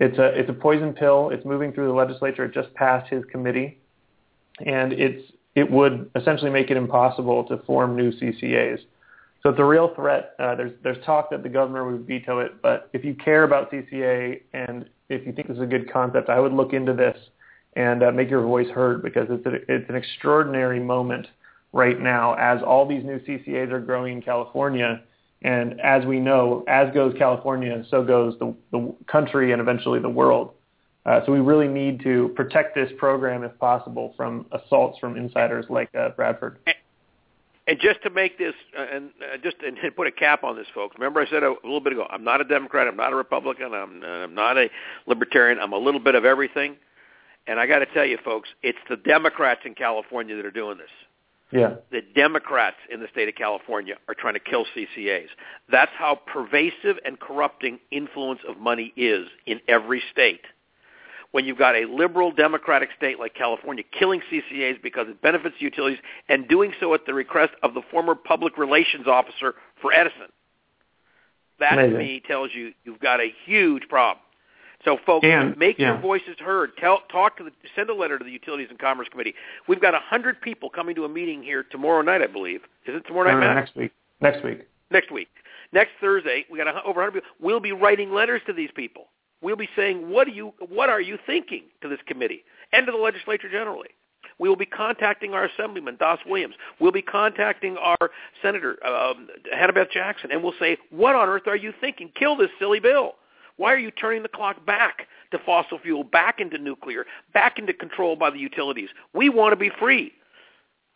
It's 0.00 0.18
a, 0.18 0.26
it's 0.38 0.48
a 0.48 0.54
poison 0.54 0.94
pill. 0.94 1.30
It's 1.30 1.44
moving 1.44 1.72
through 1.72 1.86
the 1.86 1.92
legislature. 1.92 2.44
It 2.46 2.54
just 2.54 2.72
passed 2.74 3.10
his 3.10 3.22
committee. 3.26 3.78
And 4.64 4.92
it's, 4.94 5.30
it 5.54 5.70
would 5.70 6.10
essentially 6.16 6.50
make 6.50 6.70
it 6.70 6.76
impossible 6.76 7.44
to 7.44 7.58
form 7.58 7.96
new 7.96 8.10
CCAs. 8.10 8.80
So 9.42 9.50
it's 9.50 9.58
a 9.58 9.64
real 9.64 9.94
threat. 9.94 10.34
Uh, 10.38 10.54
there's, 10.54 10.72
there's 10.82 11.02
talk 11.04 11.30
that 11.30 11.42
the 11.42 11.48
governor 11.48 11.90
would 11.90 12.06
veto 12.06 12.40
it. 12.40 12.60
But 12.62 12.88
if 12.92 13.04
you 13.04 13.14
care 13.14 13.44
about 13.44 13.70
CCA 13.70 14.40
and 14.54 14.88
if 15.10 15.26
you 15.26 15.32
think 15.32 15.48
this 15.48 15.56
is 15.56 15.62
a 15.62 15.66
good 15.66 15.90
concept, 15.92 16.28
I 16.28 16.40
would 16.40 16.52
look 16.52 16.72
into 16.72 16.94
this 16.94 17.16
and 17.74 18.02
uh, 18.02 18.10
make 18.10 18.30
your 18.30 18.42
voice 18.42 18.68
heard 18.68 19.02
because 19.02 19.28
it's, 19.30 19.46
a, 19.46 19.54
it's 19.72 19.88
an 19.88 19.96
extraordinary 19.96 20.80
moment 20.80 21.26
right 21.72 22.00
now 22.00 22.34
as 22.34 22.62
all 22.62 22.86
these 22.86 23.04
new 23.04 23.18
CCAs 23.20 23.70
are 23.70 23.80
growing 23.80 24.14
in 24.16 24.22
California. 24.22 25.02
And 25.42 25.80
as 25.80 26.04
we 26.04 26.20
know, 26.20 26.64
as 26.68 26.92
goes 26.92 27.14
California, 27.18 27.82
so 27.90 28.04
goes 28.04 28.38
the, 28.38 28.54
the 28.72 28.94
country 29.06 29.52
and 29.52 29.60
eventually 29.60 29.98
the 29.98 30.08
world. 30.08 30.52
Uh, 31.06 31.24
so 31.24 31.32
we 31.32 31.40
really 31.40 31.68
need 31.68 32.00
to 32.02 32.28
protect 32.36 32.74
this 32.74 32.90
program, 32.98 33.42
if 33.42 33.58
possible, 33.58 34.12
from 34.16 34.44
assaults 34.52 34.98
from 34.98 35.16
insiders 35.16 35.64
like 35.70 35.88
uh, 35.94 36.10
Bradford. 36.10 36.58
And 37.66 37.78
just 37.80 38.02
to 38.02 38.10
make 38.10 38.36
this, 38.36 38.54
uh, 38.78 38.84
and 38.92 39.10
uh, 39.20 39.38
just 39.42 39.56
and 39.62 39.78
put 39.96 40.06
a 40.06 40.12
cap 40.12 40.44
on 40.44 40.56
this, 40.56 40.66
folks. 40.74 40.96
Remember, 40.98 41.20
I 41.20 41.26
said 41.30 41.42
a, 41.42 41.54
little 41.62 41.80
bit 41.80 41.94
ago, 41.94 42.06
I'm 42.10 42.24
not 42.24 42.40
a 42.40 42.44
Democrat, 42.44 42.86
I'm 42.86 42.96
not 42.96 43.12
a 43.12 43.16
Republican, 43.16 43.72
I'm, 43.72 44.02
uh, 44.02 44.06
I'm 44.06 44.34
not 44.34 44.58
a 44.58 44.68
Libertarian, 45.06 45.58
I'm 45.58 45.72
a 45.72 45.78
little 45.78 46.00
bit 46.00 46.14
of 46.14 46.24
everything. 46.24 46.76
And 47.46 47.58
I 47.58 47.66
got 47.66 47.78
to 47.78 47.86
tell 47.86 48.04
you, 48.04 48.18
folks, 48.24 48.48
it's 48.62 48.78
the 48.88 48.96
Democrats 48.96 49.60
in 49.64 49.74
California 49.74 50.36
that 50.36 50.44
are 50.44 50.50
doing 50.50 50.78
this. 50.78 50.90
Yeah. 51.52 51.74
The 51.90 52.02
Democrats 52.14 52.76
in 52.92 53.00
the 53.00 53.08
state 53.10 53.28
of 53.28 53.34
California 53.34 53.96
are 54.08 54.14
trying 54.14 54.34
to 54.34 54.40
kill 54.40 54.64
CCAs. 54.76 55.28
That's 55.70 55.90
how 55.98 56.20
pervasive 56.26 56.96
and 57.04 57.18
corrupting 57.18 57.80
influence 57.90 58.40
of 58.48 58.58
money 58.58 58.92
is 58.96 59.26
in 59.46 59.60
every 59.66 60.02
state. 60.12 60.42
When 61.32 61.44
you've 61.44 61.58
got 61.58 61.76
a 61.76 61.84
liberal 61.86 62.32
democratic 62.32 62.90
state 62.96 63.18
like 63.20 63.34
California 63.34 63.84
killing 63.96 64.20
CCAs 64.32 64.82
because 64.82 65.06
it 65.08 65.22
benefits 65.22 65.56
utilities 65.60 66.00
and 66.28 66.48
doing 66.48 66.72
so 66.80 66.92
at 66.94 67.06
the 67.06 67.14
request 67.14 67.52
of 67.62 67.74
the 67.74 67.82
former 67.90 68.14
public 68.14 68.58
relations 68.58 69.06
officer 69.06 69.54
for 69.80 69.92
Edison. 69.92 70.26
That 71.60 71.74
Amazing. 71.74 71.92
to 71.92 71.98
me 71.98 72.22
tells 72.26 72.50
you 72.54 72.72
you've 72.84 73.00
got 73.00 73.20
a 73.20 73.32
huge 73.44 73.88
problem. 73.88 74.24
So, 74.84 74.96
folks, 75.04 75.26
And- 75.26 75.56
make 75.58 75.78
yeah. 75.78 75.92
your 75.92 75.98
voices 76.00 76.38
heard. 76.38 76.76
Tell, 76.78 77.00
talk 77.10 77.36
to 77.36 77.44
the, 77.44 77.52
send 77.76 77.90
a 77.90 77.94
letter 77.94 78.18
to 78.18 78.24
the 78.24 78.30
Utilities 78.30 78.68
and 78.70 78.78
Commerce 78.78 79.08
Committee. 79.10 79.34
We've 79.68 79.80
got 79.80 79.94
a 79.94 79.98
hundred 80.00 80.40
people 80.40 80.70
coming 80.70 80.94
to 80.94 81.04
a 81.04 81.08
meeting 81.08 81.42
here 81.42 81.64
tomorrow 81.64 82.00
night, 82.02 82.22
I 82.22 82.26
believe. 82.26 82.62
Is 82.86 82.96
it 82.96 83.06
tomorrow 83.06 83.28
night, 83.28 83.34
no, 83.34 83.40
Matt? 83.40 83.56
next 83.56 83.76
week. 83.76 83.92
Next 84.20 84.42
week. 84.44 84.66
next 84.90 85.10
week. 85.10 85.28
Next 85.72 85.90
Thursday, 86.00 86.46
we 86.50 86.58
got 86.58 86.66
a, 86.66 86.82
over 86.82 87.00
100 87.00 87.12
people. 87.12 87.28
We'll 87.40 87.60
be 87.60 87.72
writing 87.72 88.12
letters 88.12 88.40
to 88.46 88.52
these 88.52 88.70
people. 88.74 89.06
We'll 89.42 89.56
be 89.56 89.68
saying, 89.76 90.10
"What 90.10 90.26
are 90.26 90.32
you? 90.32 90.52
What 90.68 90.88
are 90.90 91.00
you 91.00 91.16
thinking?" 91.26 91.64
to 91.80 91.88
this 91.88 92.00
committee 92.06 92.44
and 92.72 92.84
to 92.86 92.92
the 92.92 92.98
legislature 92.98 93.48
generally. 93.50 93.88
We 94.38 94.48
will 94.48 94.56
be 94.56 94.66
contacting 94.66 95.32
our 95.34 95.44
assemblyman, 95.44 95.96
Das 95.98 96.18
Williams. 96.26 96.54
We'll 96.80 96.92
be 96.92 97.02
contacting 97.02 97.76
our 97.76 98.10
senator, 98.42 98.78
um, 98.86 99.28
Hannah 99.52 99.72
Beth 99.72 99.90
Jackson, 99.92 100.30
and 100.32 100.42
we'll 100.42 100.54
say, 100.58 100.76
"What 100.90 101.14
on 101.14 101.28
earth 101.28 101.46
are 101.46 101.56
you 101.56 101.72
thinking? 101.80 102.10
Kill 102.18 102.36
this 102.36 102.50
silly 102.58 102.80
bill. 102.80 103.14
Why 103.60 103.74
are 103.74 103.78
you 103.78 103.90
turning 103.90 104.22
the 104.22 104.28
clock 104.28 104.64
back 104.64 105.06
to 105.32 105.38
fossil 105.38 105.78
fuel, 105.78 106.02
back 106.02 106.40
into 106.40 106.56
nuclear, 106.56 107.04
back 107.34 107.58
into 107.58 107.74
control 107.74 108.16
by 108.16 108.30
the 108.30 108.38
utilities? 108.38 108.88
We 109.12 109.28
want 109.28 109.52
to 109.52 109.56
be 109.56 109.70
free. 109.78 110.12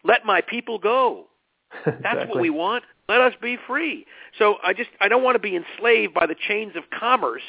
Let 0.02 0.24
my 0.24 0.40
people 0.40 0.78
go." 0.78 1.26
That's 1.84 1.98
Exactly. 1.98 2.26
what 2.28 2.40
we 2.40 2.48
want. 2.48 2.84
Let 3.06 3.20
us 3.20 3.34
be 3.42 3.58
free. 3.66 4.06
So 4.38 4.56
I 4.64 4.72
just 4.72 4.88
I 4.98 5.08
don't 5.08 5.22
want 5.22 5.34
to 5.34 5.40
be 5.40 5.54
enslaved 5.54 6.14
by 6.14 6.24
the 6.24 6.34
chains 6.34 6.74
of 6.74 6.84
commerce 6.88 7.42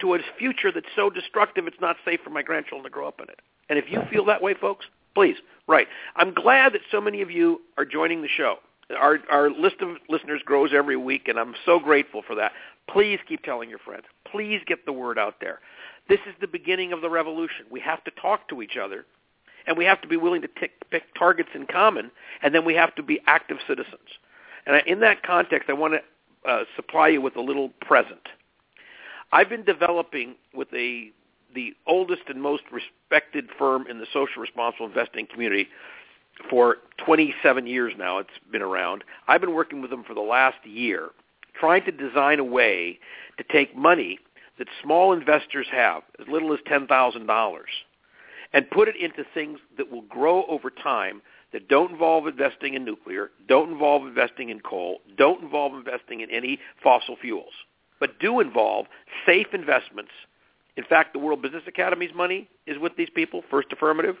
to 0.00 0.14
a 0.14 0.18
future 0.38 0.72
that's 0.72 0.86
so 0.96 1.10
destructive 1.10 1.66
it's 1.66 1.80
not 1.80 1.96
safe 2.06 2.20
for 2.24 2.30
my 2.30 2.40
grandchildren 2.40 2.84
to 2.84 2.90
grow 2.90 3.06
up 3.06 3.20
in 3.20 3.28
it. 3.28 3.40
And 3.68 3.78
if 3.78 3.84
you 3.90 4.00
feel 4.10 4.24
that 4.26 4.40
way, 4.40 4.54
folks, 4.54 4.86
please, 5.14 5.36
right. 5.66 5.88
I'm 6.16 6.32
glad 6.32 6.72
that 6.72 6.80
so 6.90 7.02
many 7.02 7.20
of 7.20 7.30
you 7.30 7.60
are 7.76 7.84
joining 7.84 8.22
the 8.22 8.28
show. 8.28 8.56
Our 8.96 9.18
our 9.30 9.50
list 9.50 9.76
of 9.80 9.96
listeners 10.08 10.40
grows 10.44 10.70
every 10.74 10.96
week 10.96 11.28
and 11.28 11.38
I'm 11.38 11.54
so 11.66 11.78
grateful 11.78 12.22
for 12.26 12.34
that. 12.36 12.52
Please 12.88 13.18
keep 13.28 13.42
telling 13.42 13.68
your 13.68 13.78
friends. 13.78 14.04
Please 14.30 14.60
get 14.66 14.86
the 14.86 14.92
word 14.92 15.18
out 15.18 15.36
there. 15.40 15.60
This 16.08 16.20
is 16.26 16.34
the 16.40 16.46
beginning 16.46 16.92
of 16.92 17.02
the 17.02 17.10
revolution. 17.10 17.66
We 17.70 17.80
have 17.80 18.02
to 18.04 18.10
talk 18.12 18.48
to 18.48 18.62
each 18.62 18.78
other 18.82 19.04
and 19.68 19.76
we 19.76 19.84
have 19.84 20.00
to 20.00 20.08
be 20.08 20.16
willing 20.16 20.40
to 20.42 20.48
pick 20.48 21.14
targets 21.14 21.50
in 21.54 21.66
common, 21.66 22.10
and 22.42 22.54
then 22.54 22.64
we 22.64 22.74
have 22.74 22.94
to 22.94 23.02
be 23.02 23.20
active 23.26 23.58
citizens. 23.68 24.08
And 24.66 24.82
in 24.86 25.00
that 25.00 25.22
context, 25.22 25.68
I 25.68 25.74
want 25.74 25.94
to 25.94 26.50
uh, 26.50 26.64
supply 26.74 27.08
you 27.08 27.20
with 27.20 27.36
a 27.36 27.40
little 27.40 27.68
present. 27.82 28.28
I've 29.30 29.50
been 29.50 29.64
developing 29.64 30.36
with 30.54 30.68
a 30.72 31.12
the 31.54 31.74
oldest 31.86 32.22
and 32.28 32.42
most 32.42 32.62
respected 32.70 33.48
firm 33.58 33.86
in 33.88 33.98
the 33.98 34.06
social 34.12 34.40
responsible 34.42 34.86
investing 34.86 35.26
community 35.26 35.68
for 36.50 36.78
27 37.04 37.66
years 37.66 37.92
now. 37.98 38.18
It's 38.18 38.30
been 38.50 38.62
around. 38.62 39.04
I've 39.26 39.40
been 39.40 39.54
working 39.54 39.80
with 39.80 39.90
them 39.90 40.04
for 40.04 40.14
the 40.14 40.20
last 40.20 40.64
year, 40.64 41.10
trying 41.58 41.84
to 41.84 41.92
design 41.92 42.38
a 42.38 42.44
way 42.44 42.98
to 43.38 43.44
take 43.44 43.76
money 43.76 44.18
that 44.58 44.68
small 44.82 45.12
investors 45.12 45.66
have, 45.70 46.02
as 46.20 46.26
little 46.28 46.52
as 46.52 46.60
$10,000, 46.70 47.60
and 48.52 48.70
put 48.70 48.88
it 48.88 48.96
into 48.96 49.24
things 49.34 49.58
that 49.76 49.90
will 49.90 50.02
grow 50.02 50.44
over 50.46 50.70
time 50.70 51.22
that 51.52 51.68
don't 51.68 51.92
involve 51.92 52.26
investing 52.26 52.74
in 52.74 52.84
nuclear, 52.84 53.30
don't 53.46 53.70
involve 53.70 54.06
investing 54.06 54.50
in 54.50 54.60
coal, 54.60 54.98
don't 55.16 55.42
involve 55.42 55.74
investing 55.74 56.20
in 56.20 56.30
any 56.30 56.58
fossil 56.82 57.16
fuels, 57.16 57.52
but 58.00 58.18
do 58.20 58.40
involve 58.40 58.86
safe 59.24 59.46
investments. 59.52 60.10
In 60.76 60.84
fact, 60.84 61.12
the 61.12 61.18
World 61.18 61.42
Business 61.42 61.62
Academy's 61.66 62.14
money 62.14 62.48
is 62.66 62.78
with 62.78 62.96
these 62.96 63.10
people, 63.10 63.42
First 63.50 63.68
Affirmative. 63.72 64.16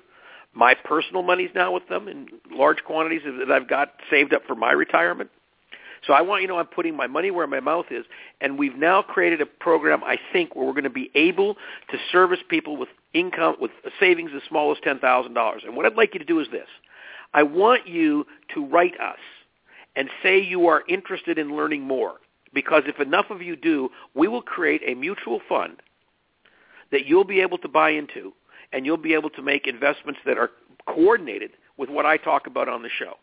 My 0.54 0.74
personal 0.74 1.22
money's 1.22 1.50
now 1.54 1.72
with 1.72 1.88
them 1.88 2.08
in 2.08 2.28
large 2.50 2.82
quantities 2.84 3.22
that 3.24 3.50
I've 3.50 3.68
got 3.68 3.92
saved 4.10 4.32
up 4.32 4.42
for 4.46 4.54
my 4.54 4.72
retirement. 4.72 5.30
So 6.06 6.12
I 6.12 6.22
want 6.22 6.42
you 6.42 6.48
to 6.48 6.54
know 6.54 6.60
I'm 6.60 6.66
putting 6.66 6.96
my 6.96 7.06
money 7.06 7.30
where 7.30 7.46
my 7.46 7.60
mouth 7.60 7.86
is, 7.90 8.04
and 8.40 8.58
we've 8.58 8.76
now 8.76 9.02
created 9.02 9.40
a 9.40 9.46
program, 9.46 10.02
I 10.04 10.16
think, 10.32 10.54
where 10.54 10.64
we're 10.64 10.72
going 10.72 10.84
to 10.84 10.90
be 10.90 11.10
able 11.14 11.54
to 11.90 11.98
service 12.12 12.38
people 12.48 12.76
with 12.76 12.88
income, 13.14 13.56
with 13.60 13.72
savings 13.98 14.30
as 14.34 14.42
small 14.48 14.70
as 14.70 14.78
$10,000. 14.78 15.64
And 15.64 15.76
what 15.76 15.86
I'd 15.86 15.96
like 15.96 16.14
you 16.14 16.20
to 16.20 16.24
do 16.24 16.40
is 16.40 16.48
this. 16.52 16.68
I 17.34 17.42
want 17.42 17.86
you 17.86 18.26
to 18.54 18.64
write 18.64 18.98
us 19.00 19.18
and 19.96 20.08
say 20.22 20.40
you 20.40 20.68
are 20.68 20.84
interested 20.88 21.38
in 21.38 21.56
learning 21.56 21.82
more, 21.82 22.14
because 22.54 22.84
if 22.86 23.00
enough 23.00 23.26
of 23.30 23.42
you 23.42 23.56
do, 23.56 23.90
we 24.14 24.28
will 24.28 24.42
create 24.42 24.82
a 24.86 24.94
mutual 24.94 25.40
fund 25.48 25.82
that 26.90 27.06
you'll 27.06 27.24
be 27.24 27.40
able 27.40 27.58
to 27.58 27.68
buy 27.68 27.90
into, 27.90 28.32
and 28.72 28.84
you'll 28.84 28.96
be 28.96 29.14
able 29.14 29.30
to 29.30 29.42
make 29.42 29.66
investments 29.66 30.20
that 30.26 30.38
are 30.38 30.50
coordinated 30.86 31.50
with 31.76 31.88
what 31.88 32.06
I 32.06 32.16
talk 32.16 32.46
about 32.46 32.68
on 32.68 32.82
the 32.82 32.88
show. 32.88 33.14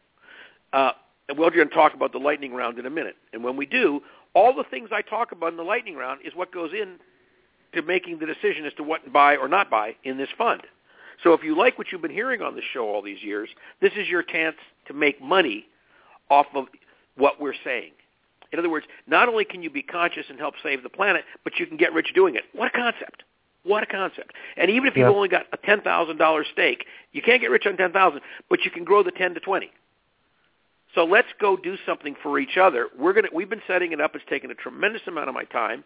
Uh, 0.73 0.91
and 1.27 1.37
we're 1.37 1.49
going 1.49 1.67
to 1.67 1.73
talk 1.73 1.93
about 1.93 2.11
the 2.11 2.19
lightning 2.19 2.53
round 2.53 2.77
in 2.79 2.85
a 2.85 2.89
minute. 2.89 3.15
And 3.33 3.43
when 3.43 3.57
we 3.57 3.65
do, 3.65 4.01
all 4.33 4.53
the 4.53 4.63
things 4.69 4.89
I 4.91 5.01
talk 5.01 5.31
about 5.31 5.51
in 5.51 5.57
the 5.57 5.63
lightning 5.63 5.95
round 5.95 6.21
is 6.25 6.33
what 6.35 6.51
goes 6.51 6.71
in 6.73 6.97
to 7.73 7.81
making 7.81 8.19
the 8.19 8.25
decision 8.25 8.65
as 8.65 8.73
to 8.73 8.83
what 8.83 9.03
to 9.05 9.09
buy 9.09 9.35
or 9.35 9.47
not 9.47 9.69
buy 9.69 9.95
in 10.03 10.17
this 10.17 10.29
fund. 10.37 10.61
So 11.23 11.33
if 11.33 11.43
you 11.43 11.57
like 11.57 11.77
what 11.77 11.87
you've 11.91 12.01
been 12.01 12.11
hearing 12.11 12.41
on 12.41 12.55
the 12.55 12.61
show 12.73 12.87
all 12.87 13.01
these 13.01 13.23
years, 13.23 13.49
this 13.81 13.93
is 13.97 14.07
your 14.07 14.23
chance 14.23 14.57
to 14.87 14.93
make 14.93 15.21
money 15.21 15.65
off 16.29 16.47
of 16.53 16.65
what 17.15 17.39
we're 17.39 17.53
saying. 17.63 17.91
In 18.51 18.59
other 18.59 18.69
words, 18.69 18.85
not 19.07 19.27
only 19.27 19.45
can 19.45 19.63
you 19.63 19.69
be 19.69 19.81
conscious 19.81 20.25
and 20.29 20.37
help 20.37 20.55
save 20.61 20.83
the 20.83 20.89
planet, 20.89 21.23
but 21.43 21.59
you 21.59 21.65
can 21.65 21.77
get 21.77 21.93
rich 21.93 22.13
doing 22.13 22.35
it. 22.35 22.43
What 22.53 22.67
a 22.67 22.77
concept. 22.77 23.23
What 23.65 23.83
a 23.83 23.87
concept. 23.87 24.31
And 24.57 24.69
even 24.69 24.87
if 24.87 24.95
you've 24.95 25.07
Yeah. 25.07 25.13
only 25.13 25.27
got 25.27 25.47
a 25.51 25.57
$10,000 25.57 26.45
stake, 26.51 26.85
you 27.11 27.21
can't 27.21 27.41
get 27.41 27.49
rich 27.49 27.65
on 27.65 27.75
10000 27.75 28.21
but 28.49 28.63
you 28.63 28.71
can 28.71 28.83
grow 28.83 29.03
the 29.03 29.11
10 29.11 29.33
to 29.33 29.39
20 29.39 29.71
so 30.95 31.03
let's 31.03 31.27
go 31.39 31.57
do 31.57 31.75
something 31.85 32.15
for 32.23 32.39
each 32.39 32.57
other. 32.57 32.87
We're 32.97 33.13
gonna, 33.13 33.27
we've 33.33 33.49
been 33.49 33.61
setting 33.67 33.91
it 33.91 33.99
up. 33.99 34.15
It's 34.15 34.23
taken 34.29 34.49
a 34.49 34.55
tremendous 34.55 35.01
amount 35.07 35.27
of 35.27 35.35
my 35.35 35.43
time. 35.43 35.83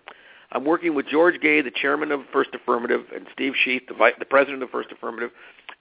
I'm 0.51 0.63
working 0.65 0.95
with 0.95 1.07
George 1.07 1.39
Gay, 1.41 1.61
the 1.61 1.71
chairman 1.71 2.11
of 2.11 2.21
First 2.31 2.51
Affirmative, 2.53 3.01
and 3.13 3.27
Steve 3.33 3.53
Schueth, 3.65 3.87
the, 3.87 3.93
vice, 3.93 4.13
the 4.17 4.25
president 4.25 4.63
of 4.63 4.69
First 4.69 4.91
Affirmative. 4.91 5.31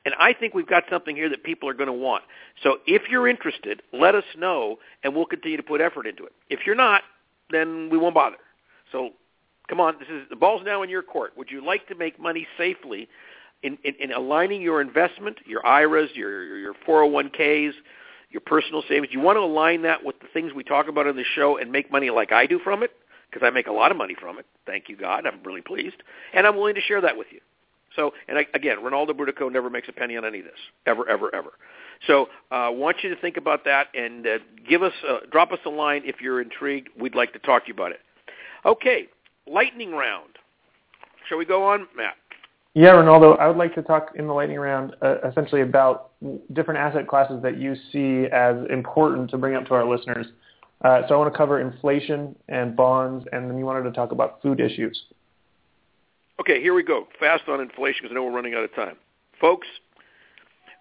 And 0.04 0.14
I 0.18 0.32
think 0.32 0.54
we've 0.54 0.66
got 0.66 0.84
something 0.90 1.14
here 1.16 1.28
that 1.30 1.42
people 1.42 1.68
are 1.68 1.74
going 1.74 1.86
to 1.88 1.92
want. 1.92 2.24
So 2.62 2.78
if 2.86 3.02
you're 3.10 3.28
interested, 3.28 3.82
let 3.92 4.14
us 4.14 4.24
know, 4.36 4.76
and 5.02 5.14
we'll 5.14 5.26
continue 5.26 5.56
to 5.56 5.62
put 5.62 5.80
effort 5.80 6.06
into 6.06 6.24
it. 6.24 6.32
If 6.50 6.60
you're 6.66 6.74
not, 6.74 7.02
then 7.50 7.88
we 7.90 7.96
won't 7.96 8.14
bother. 8.14 8.36
So 8.92 9.10
come 9.68 9.80
on, 9.80 9.96
this 9.98 10.08
is 10.08 10.28
the 10.30 10.36
ball's 10.36 10.62
now 10.64 10.82
in 10.82 10.90
your 10.90 11.02
court. 11.02 11.32
Would 11.36 11.50
you 11.50 11.64
like 11.64 11.86
to 11.88 11.94
make 11.94 12.18
money 12.18 12.46
safely 12.56 13.08
in, 13.62 13.78
in, 13.84 13.94
in 14.00 14.12
aligning 14.12 14.62
your 14.62 14.80
investment, 14.80 15.38
your 15.46 15.64
IRAs, 15.66 16.10
your, 16.14 16.44
your, 16.44 16.58
your 16.58 16.74
401ks, 16.86 17.72
your 18.30 18.40
personal 18.40 18.82
savings. 18.88 19.08
You 19.12 19.20
want 19.20 19.36
to 19.36 19.40
align 19.40 19.82
that 19.82 20.04
with 20.04 20.20
the 20.20 20.26
things 20.32 20.52
we 20.52 20.64
talk 20.64 20.88
about 20.88 21.06
on 21.06 21.16
the 21.16 21.24
show 21.34 21.56
and 21.58 21.72
make 21.72 21.90
money 21.90 22.10
like 22.10 22.32
I 22.32 22.46
do 22.46 22.58
from 22.58 22.82
it, 22.82 22.92
because 23.30 23.46
I 23.46 23.50
make 23.50 23.66
a 23.66 23.72
lot 23.72 23.90
of 23.90 23.96
money 23.96 24.14
from 24.18 24.38
it. 24.38 24.46
Thank 24.66 24.88
you, 24.88 24.96
God. 24.96 25.26
I'm 25.26 25.42
really 25.44 25.62
pleased. 25.62 25.96
And 26.34 26.46
I'm 26.46 26.56
willing 26.56 26.74
to 26.74 26.80
share 26.80 27.00
that 27.00 27.16
with 27.16 27.28
you. 27.30 27.40
So, 27.96 28.12
and 28.28 28.38
I, 28.38 28.46
again, 28.54 28.82
Rinaldo 28.82 29.14
Brutoco 29.14 29.50
never 29.50 29.70
makes 29.70 29.88
a 29.88 29.92
penny 29.92 30.16
on 30.16 30.24
any 30.24 30.40
of 30.40 30.44
this, 30.44 30.54
ever, 30.86 31.08
ever, 31.08 31.34
ever. 31.34 31.50
So 32.06 32.28
I 32.50 32.68
uh, 32.68 32.70
want 32.70 32.98
you 33.02 33.12
to 33.12 33.20
think 33.20 33.36
about 33.36 33.64
that 33.64 33.88
and 33.94 34.26
uh, 34.26 34.38
give 34.68 34.82
us, 34.82 34.92
uh, 35.08 35.18
drop 35.32 35.50
us 35.50 35.58
a 35.64 35.70
line 35.70 36.02
if 36.04 36.20
you're 36.20 36.40
intrigued. 36.40 36.90
We'd 37.00 37.16
like 37.16 37.32
to 37.32 37.38
talk 37.40 37.64
to 37.64 37.68
you 37.68 37.74
about 37.74 37.92
it. 37.92 38.00
Okay, 38.64 39.08
lightning 39.50 39.92
round. 39.92 40.30
Shall 41.28 41.38
we 41.38 41.44
go 41.44 41.64
on, 41.64 41.86
Matt? 41.96 42.14
Yeah, 42.74 42.90
Rinaldo, 42.90 43.32
I 43.34 43.48
would 43.48 43.56
like 43.56 43.74
to 43.74 43.82
talk 43.82 44.12
in 44.14 44.26
the 44.26 44.32
lightning 44.32 44.58
round 44.58 44.94
uh, 45.02 45.16
essentially 45.28 45.62
about 45.62 46.10
different 46.52 46.78
asset 46.78 47.08
classes 47.08 47.42
that 47.42 47.58
you 47.58 47.74
see 47.92 48.30
as 48.32 48.56
important 48.70 49.30
to 49.30 49.38
bring 49.38 49.54
up 49.56 49.66
to 49.66 49.74
our 49.74 49.84
listeners. 49.84 50.26
Uh, 50.84 51.02
so 51.08 51.14
I 51.14 51.18
want 51.18 51.32
to 51.32 51.36
cover 51.36 51.60
inflation 51.60 52.36
and 52.48 52.76
bonds, 52.76 53.26
and 53.32 53.50
then 53.50 53.58
you 53.58 53.64
wanted 53.64 53.82
to 53.82 53.92
talk 53.92 54.12
about 54.12 54.40
food 54.42 54.60
issues. 54.60 55.02
Okay, 56.40 56.60
here 56.60 56.72
we 56.72 56.84
go. 56.84 57.08
Fast 57.18 57.48
on 57.48 57.60
inflation 57.60 58.02
because 58.02 58.12
I 58.12 58.14
know 58.14 58.24
we're 58.24 58.36
running 58.36 58.54
out 58.54 58.62
of 58.62 58.72
time. 58.74 58.96
Folks, 59.40 59.66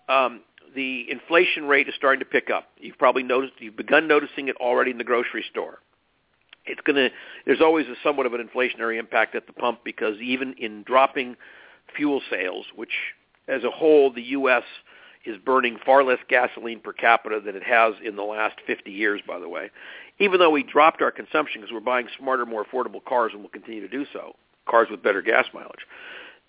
um, 0.08 0.42
the 0.76 1.10
inflation 1.10 1.68
rate 1.68 1.88
is 1.88 1.96
starting 1.96 2.20
to 2.20 2.26
pick 2.26 2.52
up. 2.52 2.66
You've 2.80 2.98
probably 3.00 3.24
noticed, 3.24 3.54
you've 3.58 3.76
begun 3.76 4.08
noticing 4.08 4.50
it 4.50 4.56
already 4.58 4.92
in 4.92 5.00
the 5.00 5.04
grocery 5.04 5.44
store. 5.50 5.80
It's 6.68 6.82
going 6.82 6.96
to, 6.96 7.10
there's 7.46 7.62
always 7.62 7.88
a 7.88 7.96
somewhat 8.04 8.26
of 8.26 8.34
an 8.34 8.48
inflationary 8.48 9.00
impact 9.00 9.36
at 9.36 9.48
the 9.48 9.54
pump 9.54 9.80
because 9.84 10.18
even 10.20 10.54
in 10.54 10.84
dropping 10.84 11.36
fuel 11.96 12.22
sales, 12.30 12.66
which 12.76 12.92
as 13.48 13.64
a 13.64 13.72
whole 13.72 14.12
the 14.12 14.22
U.S. 14.22 14.64
is 15.26 15.38
burning 15.38 15.78
far 15.86 16.04
less 16.04 16.20
gasoline 16.30 16.80
per 16.80 16.94
capita 16.94 17.40
than 17.44 17.56
it 17.56 17.64
has 17.64 17.94
in 18.04 18.16
the 18.16 18.24
last 18.24 18.58
50 18.66 18.92
years, 18.92 19.22
by 19.26 19.40
the 19.40 19.50
way. 19.50 19.70
Even 20.20 20.40
though 20.40 20.50
we 20.50 20.64
dropped 20.64 21.02
our 21.02 21.12
consumption 21.12 21.62
because 21.62 21.74
we're 21.74 21.80
buying 21.80 22.08
smarter, 22.18 22.46
more 22.46 22.66
affordable 22.66 23.04
cars 23.04 23.32
and 23.34 23.42
we'll 23.42 23.50
continue 23.50 23.82
to 23.82 23.88
do 23.88 24.06
so, 24.12 24.36
cars 24.68 24.88
with 24.90 25.04
better 25.04 25.22
gas 25.22 25.46
mileage. 25.54 25.86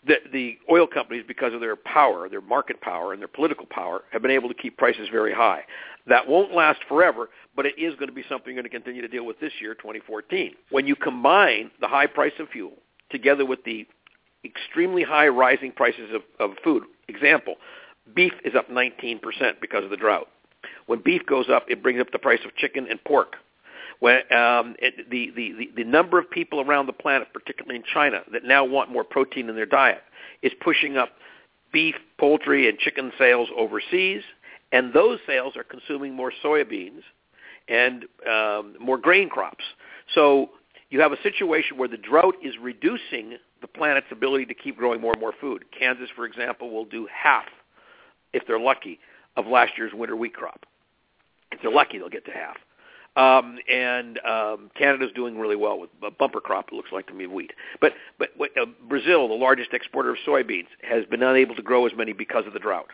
The, 0.07 0.17
the 0.33 0.59
oil 0.71 0.87
companies, 0.87 1.25
because 1.27 1.53
of 1.53 1.61
their 1.61 1.77
power, 1.77 2.29
their 2.29 2.41
market 2.41 2.81
power, 2.81 3.13
and 3.13 3.21
their 3.21 3.29
political 3.29 3.67
power, 3.67 4.03
have 4.13 4.23
been 4.23 4.31
able 4.31 4.49
to 4.49 4.55
keep 4.55 4.77
prices 4.77 5.09
very 5.11 5.33
high. 5.33 5.63
That 6.07 6.29
won't 6.29 6.53
last 6.53 6.81
forever, 6.89 7.29
but 7.57 7.67
it 7.67 7.79
is 7.79 7.95
going 7.97 8.09
to 8.09 8.15
be 8.15 8.25
something 8.29 8.55
you're 8.55 8.63
going 8.63 8.71
to 8.71 8.77
continue 8.77 9.03
to 9.03 9.09
deal 9.09 9.27
with 9.27 9.41
this 9.41 9.53
year, 9.61 9.75
2014. 9.75 10.55
When 10.71 10.87
you 10.87 10.95
combine 10.97 11.71
the 11.81 11.89
high 11.89 12.07
price 12.07 12.33
of 12.39 12.49
fuel 12.49 12.75
together 13.11 13.45
with 13.45 13.65
the 13.65 13.87
extremely 14.45 15.03
high 15.03 15.29
rising 15.29 15.73
prices 15.73 16.11
of, 16.15 16.23
of 16.39 16.57
food, 16.63 16.85
example, 17.09 17.57
beef 18.15 18.33
is 18.45 18.55
up 18.55 18.71
19% 18.71 19.21
because 19.61 19.85
of 19.85 19.91
the 19.91 19.97
drought. 19.97 20.29
When 20.87 21.03
beef 21.03 21.27
goes 21.27 21.49
up, 21.51 21.67
it 21.69 21.83
brings 21.83 22.01
up 22.01 22.13
the 22.13 22.19
price 22.19 22.41
of 22.45 22.55
chicken 22.57 22.87
and 22.89 23.03
pork. 23.05 23.37
When 24.01 24.19
um, 24.33 24.77
it, 24.79 25.11
the, 25.11 25.33
the, 25.35 25.71
the, 25.77 25.85
number 25.85 26.21
of 26.21 26.31
people 26.31 26.61
around 26.61 26.87
the 26.87 26.93
planet, 26.93 27.29
particularly 27.33 27.77
in 27.77 27.83
China, 27.83 28.21
that 28.33 28.45
now 28.45 28.65
want 28.65 28.93
more 28.93 29.03
protein 29.03 29.49
in 29.49 29.57
their 29.57 29.67
diet, 29.67 30.03
is 30.43 30.53
pushing 30.61 30.97
up 30.97 31.11
beef, 31.73 31.97
poultry, 32.17 32.69
and 32.69 32.79
chicken 32.79 33.13
sales 33.19 33.49
overseas, 33.57 34.23
and 34.71 34.93
those 34.93 35.19
sales 35.27 35.57
are 35.57 35.65
consuming 35.65 36.15
more 36.15 36.33
soybeans 36.45 37.03
and 37.69 38.05
um, 38.31 38.77
more 38.81 38.99
grain 38.99 39.29
crops. 39.29 39.65
So 40.15 40.51
you 40.91 41.01
have 41.01 41.13
a 41.13 41.21
situation 41.23 41.77
where 41.77 41.89
the 41.89 41.97
drought 41.97 42.37
is 42.43 42.55
reducing 42.61 43.37
the 43.61 43.67
planet's 43.67 44.07
ability 44.11 44.47
to 44.47 44.55
keep 44.55 44.77
growing 44.77 45.01
more 45.01 45.13
and 45.13 45.21
more 45.21 45.35
food. 45.41 45.65
Kansas, 45.77 46.09
for 46.15 46.25
example, 46.25 46.71
will 46.71 46.85
do 46.85 47.09
half, 47.13 47.47
if 48.33 48.47
they're 48.47 48.61
lucky, 48.61 48.99
of 49.37 49.47
last 49.47 49.73
year's 49.77 49.93
winter 49.93 50.17
wheat 50.17 50.35
crop. 50.35 50.65
If 51.51 51.61
they're 51.63 51.73
lucky, 51.73 51.99
they'll 51.99 52.09
get 52.09 52.25
to 52.27 52.31
half. 52.31 52.57
Um, 53.19 53.59
and 53.69 54.21
um, 54.25 54.71
Canada's 54.77 55.11
doing 55.13 55.39
really 55.39 55.57
well 55.57 55.81
with 55.81 55.91
a 56.05 56.11
bumper 56.11 56.41
crop. 56.41 56.69
It 56.71 56.75
looks 56.75 56.93
like 56.93 57.09
to 57.09 57.15
me 57.15 57.27
wheat. 57.27 57.53
But 57.81 57.95
but 58.17 58.31
uh, 58.39 58.67
Brazil, 58.89 59.27
the 59.27 59.35
largest 59.35 59.73
exporter 59.73 60.11
of 60.11 60.19
soybeans, 60.25 60.69
has 60.89 61.05
been 61.07 61.25
unable 61.25 61.57
to 61.57 61.63
grow 61.63 61.85
as 61.85 61.93
many 61.97 62.13
because 62.13 62.47
of 62.47 62.53
the 62.53 62.61
drought. 62.61 62.91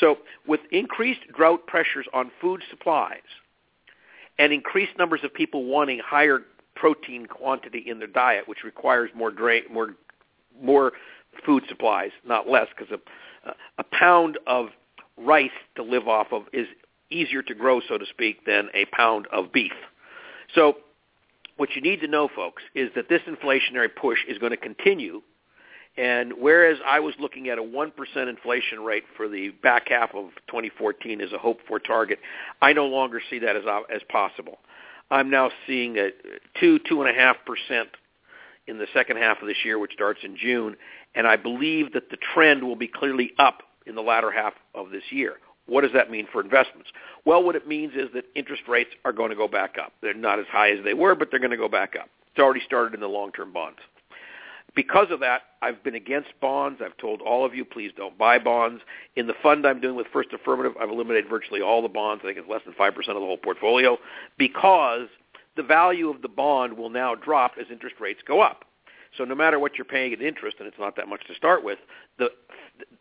So 0.00 0.18
with 0.46 0.60
increased 0.72 1.20
drought 1.36 1.66
pressures 1.66 2.06
on 2.14 2.30
food 2.40 2.62
supplies 2.70 3.20
and 4.38 4.50
increased 4.50 4.92
numbers 4.98 5.20
of 5.24 5.34
people 5.34 5.64
wanting 5.66 5.98
higher 5.98 6.40
protein 6.74 7.26
quantity 7.26 7.84
in 7.86 7.98
their 7.98 8.08
diet, 8.08 8.48
which 8.48 8.64
requires 8.64 9.10
more 9.14 9.30
grain, 9.30 9.64
more 9.70 9.94
more 10.62 10.92
food 11.44 11.64
supplies, 11.68 12.12
not 12.26 12.48
less, 12.48 12.68
because 12.74 12.98
a, 13.44 13.52
a 13.78 13.84
pound 13.84 14.38
of 14.46 14.68
rice 15.18 15.50
to 15.74 15.82
live 15.82 16.08
off 16.08 16.28
of 16.32 16.44
is 16.54 16.66
easier 17.10 17.42
to 17.42 17.54
grow, 17.54 17.80
so 17.88 17.98
to 17.98 18.06
speak, 18.06 18.44
than 18.46 18.68
a 18.74 18.84
pound 18.86 19.26
of 19.32 19.52
beef. 19.52 19.72
So 20.54 20.76
what 21.56 21.74
you 21.74 21.82
need 21.82 22.00
to 22.00 22.08
know, 22.08 22.28
folks, 22.34 22.62
is 22.74 22.90
that 22.94 23.08
this 23.08 23.22
inflationary 23.28 23.88
push 23.94 24.18
is 24.26 24.38
going 24.38 24.52
to 24.52 24.56
continue. 24.56 25.22
And 25.96 26.32
whereas 26.38 26.78
I 26.86 27.00
was 27.00 27.14
looking 27.18 27.48
at 27.48 27.58
a 27.58 27.62
1% 27.62 27.90
inflation 28.28 28.80
rate 28.80 29.04
for 29.16 29.28
the 29.28 29.50
back 29.62 29.88
half 29.88 30.14
of 30.14 30.30
2014 30.48 31.20
as 31.20 31.32
a 31.32 31.38
hope-for 31.38 31.78
target, 31.78 32.18
I 32.62 32.72
no 32.72 32.86
longer 32.86 33.20
see 33.28 33.40
that 33.40 33.56
as, 33.56 33.64
uh, 33.66 33.80
as 33.94 34.00
possible. 34.08 34.58
I'm 35.10 35.28
now 35.28 35.50
seeing 35.66 35.98
a 35.98 36.10
2, 36.60 36.78
2.5% 36.90 37.84
in 38.66 38.78
the 38.78 38.86
second 38.94 39.16
half 39.16 39.42
of 39.42 39.48
this 39.48 39.56
year, 39.64 39.78
which 39.78 39.92
starts 39.92 40.20
in 40.22 40.36
June, 40.36 40.76
and 41.14 41.26
I 41.26 41.36
believe 41.36 41.92
that 41.92 42.08
the 42.10 42.16
trend 42.34 42.62
will 42.62 42.76
be 42.76 42.86
clearly 42.86 43.32
up 43.38 43.62
in 43.86 43.96
the 43.96 44.02
latter 44.02 44.30
half 44.30 44.54
of 44.74 44.90
this 44.90 45.02
year. 45.10 45.34
What 45.70 45.82
does 45.82 45.92
that 45.92 46.10
mean 46.10 46.26
for 46.30 46.40
investments? 46.40 46.90
Well, 47.24 47.44
what 47.44 47.54
it 47.54 47.68
means 47.68 47.92
is 47.94 48.08
that 48.12 48.24
interest 48.34 48.64
rates 48.66 48.90
are 49.04 49.12
going 49.12 49.30
to 49.30 49.36
go 49.36 49.46
back 49.46 49.76
up. 49.78 49.92
They're 50.02 50.14
not 50.14 50.40
as 50.40 50.46
high 50.50 50.70
as 50.70 50.82
they 50.82 50.94
were, 50.94 51.14
but 51.14 51.30
they're 51.30 51.38
going 51.38 51.52
to 51.52 51.56
go 51.56 51.68
back 51.68 51.94
up. 51.94 52.08
It's 52.32 52.40
already 52.40 52.60
started 52.60 52.92
in 52.92 53.00
the 53.00 53.08
long-term 53.08 53.52
bonds. 53.52 53.78
Because 54.74 55.12
of 55.12 55.20
that, 55.20 55.42
I've 55.62 55.82
been 55.84 55.94
against 55.94 56.28
bonds. 56.40 56.80
I've 56.84 56.96
told 56.96 57.20
all 57.22 57.44
of 57.44 57.54
you, 57.54 57.64
please 57.64 57.92
don't 57.96 58.18
buy 58.18 58.38
bonds. 58.40 58.82
In 59.14 59.28
the 59.28 59.34
fund 59.42 59.64
I'm 59.64 59.80
doing 59.80 59.94
with 59.94 60.08
First 60.12 60.32
Affirmative, 60.32 60.72
I've 60.80 60.90
eliminated 60.90 61.30
virtually 61.30 61.60
all 61.60 61.82
the 61.82 61.88
bonds. 61.88 62.22
I 62.24 62.28
think 62.28 62.38
it's 62.38 62.48
less 62.48 62.62
than 62.64 62.74
5% 62.74 62.88
of 62.96 63.06
the 63.06 63.12
whole 63.14 63.36
portfolio 63.36 63.96
because 64.38 65.06
the 65.56 65.62
value 65.62 66.10
of 66.10 66.20
the 66.22 66.28
bond 66.28 66.76
will 66.76 66.90
now 66.90 67.14
drop 67.14 67.52
as 67.60 67.66
interest 67.70 67.96
rates 68.00 68.22
go 68.26 68.40
up. 68.40 68.64
So 69.16 69.24
no 69.24 69.34
matter 69.34 69.58
what 69.58 69.76
you're 69.76 69.84
paying 69.84 70.12
in 70.12 70.20
interest, 70.20 70.56
and 70.58 70.68
it's 70.68 70.78
not 70.78 70.96
that 70.96 71.08
much 71.08 71.26
to 71.26 71.34
start 71.34 71.64
with, 71.64 71.78
the 72.18 72.30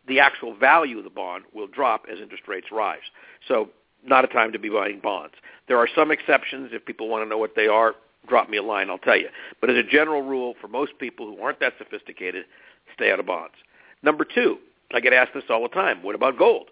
the 0.07 0.19
actual 0.19 0.55
value 0.55 0.97
of 0.97 1.03
the 1.03 1.09
bond 1.09 1.45
will 1.53 1.67
drop 1.67 2.05
as 2.11 2.19
interest 2.19 2.47
rates 2.47 2.67
rise. 2.71 2.99
So 3.47 3.69
not 4.03 4.25
a 4.25 4.27
time 4.27 4.51
to 4.51 4.59
be 4.59 4.69
buying 4.69 4.99
bonds. 4.99 5.35
There 5.67 5.77
are 5.77 5.87
some 5.95 6.11
exceptions. 6.11 6.71
If 6.73 6.85
people 6.85 7.07
want 7.07 7.23
to 7.23 7.29
know 7.29 7.37
what 7.37 7.55
they 7.55 7.67
are, 7.67 7.93
drop 8.27 8.49
me 8.49 8.57
a 8.57 8.63
line. 8.63 8.89
I'll 8.89 8.97
tell 8.97 9.17
you. 9.17 9.29
But 9.61 9.69
as 9.69 9.77
a 9.77 9.83
general 9.83 10.21
rule, 10.21 10.55
for 10.59 10.67
most 10.67 10.97
people 10.99 11.27
who 11.27 11.41
aren't 11.41 11.59
that 11.59 11.73
sophisticated, 11.77 12.45
stay 12.93 13.11
out 13.11 13.19
of 13.19 13.25
bonds. 13.25 13.55
Number 14.01 14.25
two, 14.25 14.57
I 14.93 14.99
get 14.99 15.13
asked 15.13 15.33
this 15.33 15.43
all 15.49 15.61
the 15.63 15.69
time. 15.69 16.01
What 16.01 16.15
about 16.15 16.37
gold? 16.37 16.69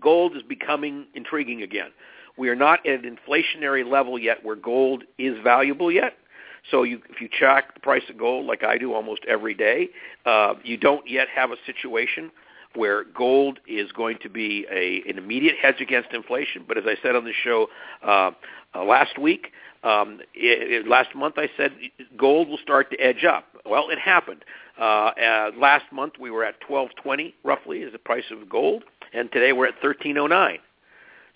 Gold 0.00 0.36
is 0.36 0.42
becoming 0.42 1.06
intriguing 1.14 1.62
again. 1.62 1.90
We 2.36 2.48
are 2.48 2.56
not 2.56 2.84
at 2.86 3.04
an 3.04 3.16
inflationary 3.16 3.88
level 3.88 4.18
yet 4.18 4.44
where 4.44 4.56
gold 4.56 5.04
is 5.18 5.36
valuable 5.44 5.92
yet. 5.92 6.14
So 6.70 6.82
you, 6.82 7.00
if 7.10 7.20
you 7.20 7.28
track 7.28 7.74
the 7.74 7.80
price 7.80 8.02
of 8.08 8.18
gold 8.18 8.46
like 8.46 8.64
I 8.64 8.78
do 8.78 8.94
almost 8.94 9.24
every 9.28 9.54
day, 9.54 9.90
uh, 10.24 10.54
you 10.62 10.76
don't 10.76 11.08
yet 11.08 11.28
have 11.34 11.50
a 11.50 11.56
situation 11.66 12.30
where 12.74 13.04
gold 13.04 13.60
is 13.66 13.92
going 13.92 14.18
to 14.22 14.28
be 14.28 14.66
a, 14.70 15.08
an 15.08 15.18
immediate 15.18 15.54
hedge 15.60 15.80
against 15.80 16.12
inflation. 16.12 16.64
But 16.66 16.78
as 16.78 16.84
I 16.86 16.96
said 17.02 17.14
on 17.14 17.24
the 17.24 17.32
show 17.32 17.68
uh, 18.02 18.30
uh, 18.74 18.84
last 18.84 19.18
week, 19.18 19.52
um, 19.84 20.20
it, 20.34 20.84
it, 20.84 20.88
last 20.88 21.14
month 21.14 21.34
I 21.36 21.48
said 21.56 21.72
gold 22.16 22.48
will 22.48 22.58
start 22.58 22.90
to 22.90 22.96
edge 22.98 23.24
up. 23.24 23.44
Well, 23.66 23.90
it 23.90 23.98
happened. 23.98 24.44
Uh, 24.78 24.82
uh, 24.82 25.50
last 25.56 25.84
month 25.92 26.14
we 26.18 26.30
were 26.30 26.44
at 26.44 26.54
1220 26.66 27.34
roughly 27.44 27.78
is 27.78 27.92
the 27.92 27.98
price 27.98 28.24
of 28.30 28.48
gold, 28.48 28.82
and 29.12 29.30
today 29.30 29.52
we're 29.52 29.66
at 29.66 29.74
1309. 29.74 30.58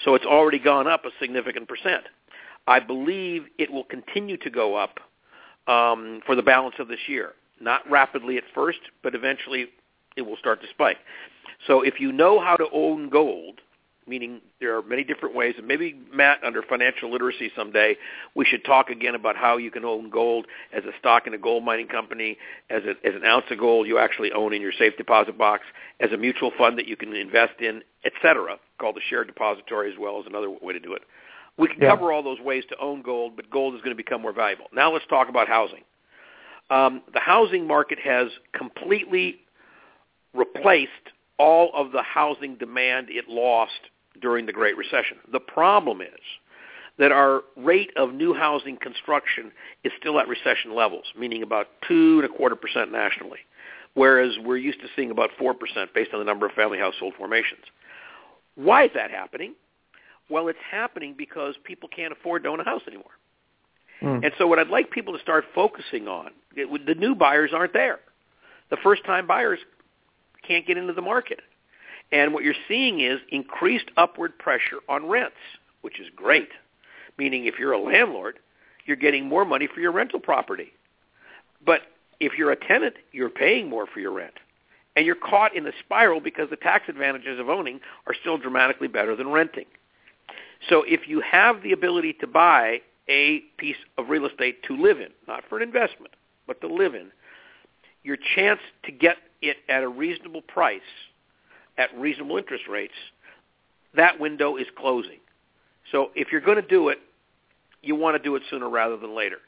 So 0.04 0.14
it's 0.14 0.24
already 0.24 0.58
gone 0.58 0.86
up 0.86 1.04
a 1.04 1.10
significant 1.20 1.68
percent. 1.68 2.04
I 2.66 2.80
believe 2.80 3.44
it 3.58 3.70
will 3.70 3.84
continue 3.84 4.36
to 4.38 4.50
go 4.50 4.74
up 4.74 5.00
um, 5.68 6.20
for 6.26 6.34
the 6.34 6.42
balance 6.42 6.74
of 6.80 6.88
this 6.88 6.98
year. 7.06 7.34
Not 7.60 7.88
rapidly 7.88 8.36
at 8.38 8.44
first, 8.54 8.80
but 9.02 9.14
eventually 9.14 9.66
it 10.16 10.22
will 10.22 10.36
start 10.36 10.60
to 10.62 10.68
spike. 10.68 10.98
So 11.66 11.82
if 11.82 12.00
you 12.00 12.10
know 12.12 12.40
how 12.40 12.56
to 12.56 12.66
own 12.72 13.08
gold, 13.08 13.60
meaning 14.06 14.40
there 14.60 14.76
are 14.76 14.82
many 14.82 15.04
different 15.04 15.34
ways, 15.34 15.54
and 15.58 15.66
maybe 15.66 16.00
Matt, 16.12 16.42
under 16.42 16.62
financial 16.62 17.10
literacy 17.12 17.50
someday, 17.54 17.96
we 18.34 18.44
should 18.44 18.64
talk 18.64 18.88
again 18.88 19.14
about 19.14 19.36
how 19.36 19.58
you 19.58 19.70
can 19.70 19.84
own 19.84 20.08
gold 20.08 20.46
as 20.72 20.84
a 20.84 20.96
stock 20.98 21.26
in 21.26 21.34
a 21.34 21.38
gold 21.38 21.64
mining 21.64 21.88
company, 21.88 22.38
as, 22.70 22.82
a, 22.84 22.90
as 23.06 23.14
an 23.14 23.24
ounce 23.24 23.44
of 23.50 23.58
gold 23.58 23.86
you 23.86 23.98
actually 23.98 24.32
own 24.32 24.54
in 24.54 24.62
your 24.62 24.72
safe 24.72 24.96
deposit 24.96 25.36
box, 25.36 25.64
as 26.00 26.10
a 26.12 26.16
mutual 26.16 26.52
fund 26.56 26.78
that 26.78 26.86
you 26.86 26.96
can 26.96 27.14
invest 27.14 27.60
in, 27.60 27.82
etc., 28.04 28.56
called 28.80 28.96
a 28.96 29.00
shared 29.10 29.26
depository 29.26 29.92
as 29.92 29.98
well 29.98 30.18
as 30.20 30.26
another 30.26 30.48
way 30.48 30.72
to 30.72 30.80
do 30.80 30.94
it. 30.94 31.02
We 31.58 31.68
can 31.68 31.80
yeah. 31.80 31.90
cover 31.90 32.12
all 32.12 32.22
those 32.22 32.40
ways 32.40 32.64
to 32.70 32.78
own 32.78 33.02
gold, 33.02 33.34
but 33.36 33.50
gold 33.50 33.74
is 33.74 33.80
going 33.80 33.90
to 33.90 33.96
become 33.96 34.22
more 34.22 34.32
valuable. 34.32 34.66
Now 34.72 34.92
let's 34.92 35.06
talk 35.06 35.28
about 35.28 35.48
housing. 35.48 35.82
Um, 36.70 37.02
the 37.12 37.20
housing 37.20 37.66
market 37.66 37.98
has 37.98 38.28
completely 38.52 39.40
replaced 40.34 40.92
all 41.38 41.70
of 41.74 41.92
the 41.92 42.02
housing 42.02 42.56
demand 42.56 43.08
it 43.10 43.28
lost 43.28 43.80
during 44.20 44.46
the 44.46 44.52
Great 44.52 44.76
Recession. 44.76 45.18
The 45.32 45.40
problem 45.40 46.00
is 46.00 46.20
that 46.98 47.12
our 47.12 47.42
rate 47.56 47.90
of 47.96 48.12
new 48.12 48.34
housing 48.34 48.76
construction 48.76 49.52
is 49.84 49.92
still 49.98 50.18
at 50.18 50.28
recession 50.28 50.74
levels, 50.74 51.04
meaning 51.18 51.42
about 51.42 51.68
two 51.86 52.20
and 52.22 52.24
a 52.24 52.36
quarter 52.36 52.56
percent 52.56 52.92
nationally, 52.92 53.38
whereas 53.94 54.32
we're 54.44 54.56
used 54.56 54.80
to 54.80 54.88
seeing 54.94 55.10
about 55.10 55.30
four 55.38 55.54
percent 55.54 55.94
based 55.94 56.12
on 56.12 56.18
the 56.18 56.24
number 56.24 56.44
of 56.46 56.52
family 56.52 56.78
household 56.78 57.14
formations. 57.16 57.62
Why 58.56 58.84
is 58.84 58.90
that 58.94 59.10
happening? 59.10 59.54
Well, 60.30 60.48
it's 60.48 60.58
happening 60.70 61.14
because 61.16 61.54
people 61.64 61.88
can't 61.88 62.12
afford 62.12 62.44
to 62.44 62.50
own 62.50 62.60
a 62.60 62.64
house 62.64 62.82
anymore. 62.86 63.12
Mm. 64.02 64.24
And 64.24 64.32
so 64.38 64.46
what 64.46 64.58
I'd 64.58 64.68
like 64.68 64.90
people 64.90 65.14
to 65.14 65.20
start 65.20 65.44
focusing 65.54 66.06
on, 66.06 66.30
it, 66.54 66.86
the 66.86 66.94
new 66.94 67.14
buyers 67.14 67.50
aren't 67.54 67.72
there. 67.72 68.00
The 68.70 68.76
first-time 68.76 69.26
buyers 69.26 69.58
can't 70.46 70.66
get 70.66 70.76
into 70.76 70.92
the 70.92 71.02
market. 71.02 71.40
And 72.12 72.32
what 72.32 72.44
you're 72.44 72.54
seeing 72.66 73.00
is 73.00 73.20
increased 73.30 73.90
upward 73.96 74.38
pressure 74.38 74.78
on 74.88 75.08
rents, 75.08 75.36
which 75.82 76.00
is 76.00 76.06
great. 76.14 76.50
Meaning 77.18 77.46
if 77.46 77.58
you're 77.58 77.72
a 77.72 77.80
landlord, 77.80 78.38
you're 78.86 78.96
getting 78.96 79.26
more 79.26 79.44
money 79.44 79.68
for 79.72 79.80
your 79.80 79.92
rental 79.92 80.20
property. 80.20 80.72
But 81.64 81.82
if 82.20 82.38
you're 82.38 82.52
a 82.52 82.56
tenant, 82.56 82.94
you're 83.12 83.30
paying 83.30 83.68
more 83.68 83.86
for 83.86 84.00
your 84.00 84.12
rent. 84.12 84.34
And 84.96 85.04
you're 85.06 85.14
caught 85.14 85.54
in 85.54 85.64
the 85.64 85.72
spiral 85.84 86.20
because 86.20 86.50
the 86.50 86.56
tax 86.56 86.88
advantages 86.88 87.38
of 87.38 87.48
owning 87.48 87.80
are 88.06 88.14
still 88.14 88.38
dramatically 88.38 88.88
better 88.88 89.14
than 89.14 89.28
renting. 89.28 89.66
So 90.68 90.82
if 90.86 91.08
you 91.08 91.20
have 91.20 91.62
the 91.62 91.72
ability 91.72 92.14
to 92.14 92.26
buy 92.26 92.80
a 93.08 93.40
piece 93.56 93.76
of 93.96 94.08
real 94.08 94.26
estate 94.26 94.62
to 94.64 94.76
live 94.76 95.00
in, 95.00 95.08
not 95.26 95.44
for 95.48 95.56
an 95.56 95.62
investment, 95.62 96.14
but 96.46 96.60
to 96.60 96.66
live 96.66 96.94
in, 96.94 97.10
your 98.02 98.16
chance 98.34 98.60
to 98.84 98.92
get 98.92 99.16
it 99.40 99.58
at 99.68 99.82
a 99.82 99.88
reasonable 99.88 100.42
price, 100.42 100.80
at 101.76 101.96
reasonable 101.96 102.36
interest 102.36 102.64
rates, 102.68 102.94
that 103.94 104.18
window 104.20 104.56
is 104.56 104.66
closing. 104.76 105.18
So 105.90 106.10
if 106.14 106.32
you're 106.32 106.40
going 106.40 106.60
to 106.60 106.68
do 106.68 106.88
it, 106.88 106.98
you 107.82 107.94
want 107.94 108.16
to 108.16 108.22
do 108.22 108.34
it 108.36 108.42
sooner 108.50 108.68
rather 108.68 108.96
than 108.96 109.14
later. 109.14 109.38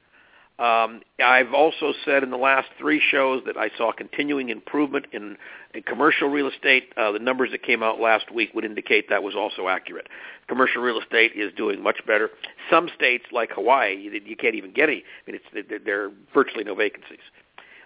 Um, 0.61 1.01
I've 1.25 1.55
also 1.55 1.95
said 2.05 2.23
in 2.23 2.31
the 2.31 2.37
last 2.37 2.69
three 2.79 3.01
shows 3.11 3.43
that 3.47 3.57
I 3.57 3.71
saw 3.79 3.93
continuing 3.93 4.51
improvement 4.51 5.07
in, 5.11 5.39
in 5.73 5.83
commercial 5.83 6.29
real 6.29 6.49
estate. 6.49 6.93
Uh, 6.99 7.13
the 7.13 7.19
numbers 7.19 7.51
that 7.53 7.63
came 7.63 7.83
out 7.83 7.99
last 7.99 8.31
week 8.31 8.51
would 8.55 8.67
indicate 8.67 9.09
that 9.09 9.23
was 9.23 9.35
also 9.35 9.69
accurate. 9.69 10.07
Commercial 10.49 10.83
real 10.83 11.01
estate 11.01 11.33
is 11.35 11.51
doing 11.57 11.83
much 11.83 12.05
better. 12.07 12.29
Some 12.69 12.91
states, 12.95 13.25
like 13.33 13.53
Hawaii, 13.53 13.97
you, 13.97 14.21
you 14.23 14.37
can't 14.37 14.55
even 14.55 14.75
get 14.75 14.91
any. 14.91 15.03
I 15.27 15.31
mean, 15.31 15.41
it's, 15.55 15.85
there 15.87 16.05
are 16.05 16.11
virtually 16.35 16.65
no 16.65 16.75
vacancies. 16.75 17.21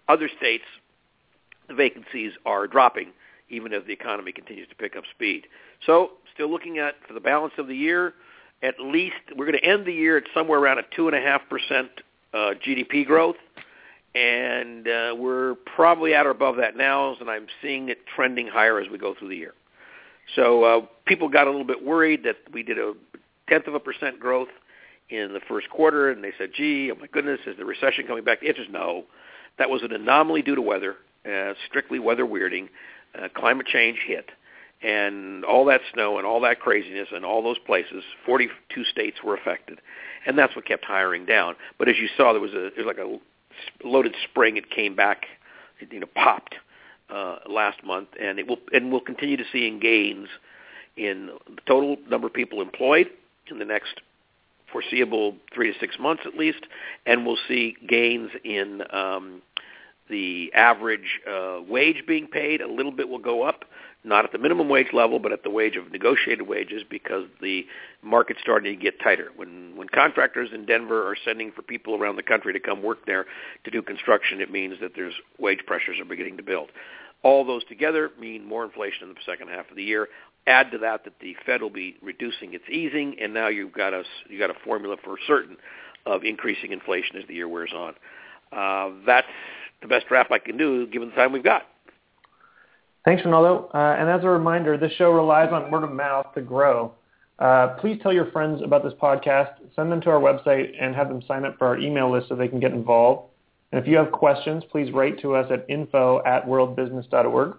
Other 0.09 0.29
states, 0.37 0.65
the 1.69 1.75
vacancies 1.75 2.33
are 2.45 2.67
dropping 2.67 3.13
even 3.51 3.73
as 3.73 3.83
the 3.87 3.93
economy 3.93 4.33
continues 4.33 4.69
to 4.69 4.75
pick 4.75 4.97
up 4.97 5.05
speed. 5.15 5.47
So 5.87 6.13
still 6.35 6.51
looking 6.51 6.79
at, 6.79 6.95
for 7.07 7.15
the 7.15 7.21
balance 7.21 7.55
of 7.59 7.69
the 7.69 7.77
year, 7.77 8.15
at 8.63 8.81
least 8.81 9.15
we're 9.37 9.47
going 9.47 9.59
to 9.59 9.65
end 9.65 9.87
the 9.87 9.93
year 9.93 10.17
at 10.17 10.25
somewhere 10.35 10.59
around 10.59 10.79
a 10.79 10.83
2.5% 10.99 11.89
uh, 12.35 12.55
GDP 12.67 13.07
growth, 13.07 13.37
and 14.15 14.87
uh, 14.89 15.15
we're 15.17 15.55
probably 15.77 16.15
at 16.15 16.27
or 16.27 16.31
above 16.31 16.57
that 16.57 16.77
now, 16.77 17.15
and 17.19 17.31
I'm 17.31 17.47
seeing 17.63 17.89
it 17.89 17.99
trending 18.15 18.49
higher 18.49 18.81
as 18.81 18.89
we 18.91 18.99
go 18.99 19.15
through 19.15 19.29
the 19.29 19.37
year. 19.37 19.55
So 20.35 20.65
uh, 20.65 20.81
people 21.07 21.29
got 21.29 21.47
a 21.47 21.51
little 21.51 21.67
bit 21.67 21.85
worried 21.85 22.25
that 22.25 22.37
we 22.53 22.63
did 22.63 22.79
a 22.79 22.95
tenth 23.49 23.67
of 23.67 23.75
a 23.75 23.81
percent 23.81 24.19
growth 24.19 24.49
in 25.11 25.33
the 25.33 25.41
first 25.49 25.69
quarter, 25.71 26.11
and 26.11 26.25
they 26.25 26.33
said, 26.39 26.51
"Gee, 26.57 26.91
oh 26.91 26.97
my 26.99 27.07
goodness, 27.07 27.41
is 27.47 27.57
the 27.57 27.65
recession 27.65 28.07
coming 28.07 28.25
back?" 28.25 28.41
The 28.41 28.49
answer 28.49 28.63
is 28.63 28.69
no. 28.71 29.05
That 29.59 29.71
was 29.71 29.83
an 29.83 29.93
anomaly 29.93 30.43
due 30.43 30.57
to 30.57 30.63
weather, 30.63 30.97
uh, 31.31 31.55
strictly 31.69 31.99
weather 31.99 32.25
weirding. 32.25 32.69
Uh, 33.17 33.29
climate 33.33 33.67
change 33.67 33.99
hit, 34.05 34.31
and 34.83 35.45
all 35.45 35.65
that 35.67 35.81
snow 35.93 36.19
and 36.19 36.27
all 36.27 36.41
that 36.41 36.61
craziness 36.61 37.09
and 37.13 37.25
all 37.25 37.43
those 37.43 37.59
places, 37.59 38.05
42 38.27 38.85
states 38.85 39.19
were 39.25 39.35
affected 39.35 39.81
and 40.27 40.39
that's 40.39 40.55
what 40.57 40.65
kept 40.67 40.85
hiring 40.85 41.27
down. 41.27 41.57
But 41.79 41.89
as 41.89 41.97
you 41.99 42.09
saw, 42.17 42.33
there 42.33 42.41
was 42.41 42.53
a 42.53 42.71
there 42.75 42.85
was 42.85 42.87
like 42.87 42.99
a 42.99 43.19
loaded 43.87 44.15
spring. 44.29 44.57
It 44.57 44.71
came 44.71 44.95
back, 44.95 45.27
it, 45.81 45.93
you 45.93 46.01
know, 46.01 46.09
popped 46.15 46.57
uh, 47.11 47.39
last 47.49 47.85
month, 47.85 48.09
and 48.21 48.39
it 48.39 48.47
will 48.47 48.59
and 48.73 48.91
we'll 48.91 49.01
continue 49.01 49.37
to 49.37 49.45
see 49.53 49.71
gains 49.79 50.29
in 50.97 51.31
the 51.47 51.61
total 51.67 51.97
number 52.09 52.27
of 52.27 52.33
people 52.33 52.61
employed 52.61 53.09
in 53.51 53.59
the 53.59 53.65
next 53.65 54.01
foreseeable 54.73 55.37
three 55.53 55.73
to 55.73 55.79
six 55.79 55.99
months 55.99 56.23
at 56.27 56.35
least, 56.37 56.67
and 57.07 57.27
we'll 57.27 57.39
see 57.49 57.77
gains 57.87 58.31
in 58.45 58.83
um, 58.93 59.43
the 60.09 60.53
average 60.55 61.21
uh, 61.31 61.61
wage 61.69 62.05
being 62.07 62.27
paid. 62.27 62.61
A 62.61 62.69
little 62.69 62.93
bit 62.93 63.09
will 63.09 63.19
go 63.19 63.43
up, 63.43 63.65
not 64.05 64.25
at 64.25 64.33
the 64.33 64.39
minimum 64.39 64.69
wage 64.69 64.93
level, 64.93 65.19
but 65.19 65.33
at 65.33 65.43
the 65.43 65.51
wage 65.51 65.77
of 65.77 65.91
negotiated 65.91 66.47
wages 66.47 66.83
because 66.89 67.25
the 67.41 67.67
market's 68.03 68.41
starting 68.41 68.77
to 68.77 68.83
get 68.83 69.01
tighter. 69.01 69.29
When 69.35 69.77
when 69.77 69.89
contractors 69.89 70.51
in 70.53 70.67
Denver 70.67 71.09
are 71.09 71.17
sending 71.25 71.53
for 71.53 71.63
people 71.63 71.95
around 71.95 72.17
the 72.17 72.23
country 72.23 72.53
to 72.53 72.61
come 72.61 72.83
work 72.83 73.07
there 73.07 73.25
to 73.65 73.71
do 73.71 73.83
construction, 73.83 74.41
it 74.41 74.51
means 74.51 74.75
that 74.81 74.93
there's 74.95 75.15
wage 75.39 75.61
pressures 75.67 75.99
are 75.99 76.05
beginning 76.05 76.37
to 76.37 76.43
build. 76.43 76.71
All 77.23 77.45
those 77.45 77.65
together 77.65 78.11
mean 78.21 78.45
more 78.45 78.65
inflation 78.65 79.09
in 79.09 79.15
the 79.15 79.21
second 79.25 79.49
half 79.49 79.71
of 79.71 79.77
the 79.77 79.83
year. 79.83 80.09
Add 80.47 80.71
to 80.73 80.79
that 80.79 81.05
that 81.05 81.15
the 81.21 81.35
Fed 81.47 81.63
will 81.63 81.71
be 81.71 81.97
reducing 82.03 82.53
its 82.53 82.65
easing, 82.71 83.17
and 83.19 83.33
now 83.33 83.49
you've 83.49 83.73
got 83.73 83.95
a 83.95 84.03
you 84.29 84.39
got 84.39 84.51
a 84.51 84.59
formula 84.65 84.97
for 85.03 85.17
certain 85.27 85.57
of 86.05 86.23
increasing 86.25 86.73
inflation 86.73 87.17
as 87.17 87.27
the 87.27 87.35
year 87.35 87.49
wears 87.49 87.73
on. 87.75 87.95
Uh, 88.53 88.95
that's 89.07 89.27
the 89.81 89.89
best 89.89 90.07
wrap 90.11 90.31
I 90.31 90.39
can 90.39 90.59
do 90.59 90.87
given 90.87 91.09
the 91.09 91.15
time 91.15 91.33
we've 91.33 91.43
got. 91.43 91.63
Thanks, 93.05 93.23
Rinaldo. 93.25 93.71
Uh, 93.75 93.97
and 93.99 94.09
as 94.09 94.25
a 94.25 94.29
reminder, 94.29 94.79
this 94.79 94.93
show 94.93 95.11
relies 95.11 95.51
on 95.53 95.71
word 95.71 95.85
of 95.85 95.93
mouth 95.93 96.33
to 96.35 96.41
grow. 96.41 96.93
Uh, 97.39 97.69
please 97.81 97.99
tell 98.03 98.13
your 98.13 98.31
friends 98.31 98.63
about 98.63 98.85
this 98.85 98.95
podcast, 98.95 99.55
send 99.75 99.91
them 99.91 100.01
to 100.01 100.11
our 100.11 100.21
website, 100.21 100.71
and 100.81 100.95
have 100.95 101.09
them 101.09 101.21
sign 101.27 101.45
up 101.45 101.59
for 101.59 101.67
our 101.67 101.79
email 101.79 102.11
list 102.11 102.29
so 102.29 102.37
they 102.37 102.49
can 102.49 102.61
get 102.61 102.73
involved. 102.73 103.31
And 103.73 103.83
if 103.83 103.89
you 103.89 103.97
have 103.97 104.13
questions, 104.13 104.63
please 104.71 104.93
write 104.93 105.21
to 105.21 105.35
us 105.35 105.51
at 105.51 105.67
info 105.69 106.23
at 106.25 106.47
worldbusiness.org. 106.47 107.57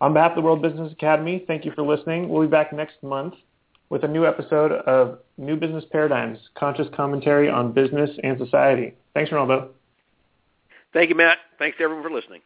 On 0.00 0.12
behalf 0.12 0.32
of 0.32 0.36
the 0.36 0.42
World 0.42 0.62
Business 0.62 0.92
Academy, 0.92 1.44
thank 1.46 1.64
you 1.64 1.72
for 1.72 1.82
listening. 1.82 2.28
We'll 2.28 2.42
be 2.42 2.48
back 2.48 2.72
next 2.72 3.02
month 3.02 3.34
with 3.90 4.04
a 4.04 4.08
new 4.08 4.26
episode 4.26 4.72
of 4.72 5.18
New 5.36 5.56
Business 5.56 5.84
Paradigms, 5.92 6.38
conscious 6.54 6.88
commentary 6.96 7.48
on 7.48 7.72
business 7.72 8.10
and 8.24 8.38
society. 8.38 8.94
Thanks, 9.12 9.30
Rinaldo. 9.30 9.70
Thank 10.92 11.10
you, 11.10 11.14
Matt. 11.14 11.38
Thanks 11.58 11.76
to 11.78 11.84
everyone 11.84 12.02
for 12.02 12.10
listening. 12.10 12.40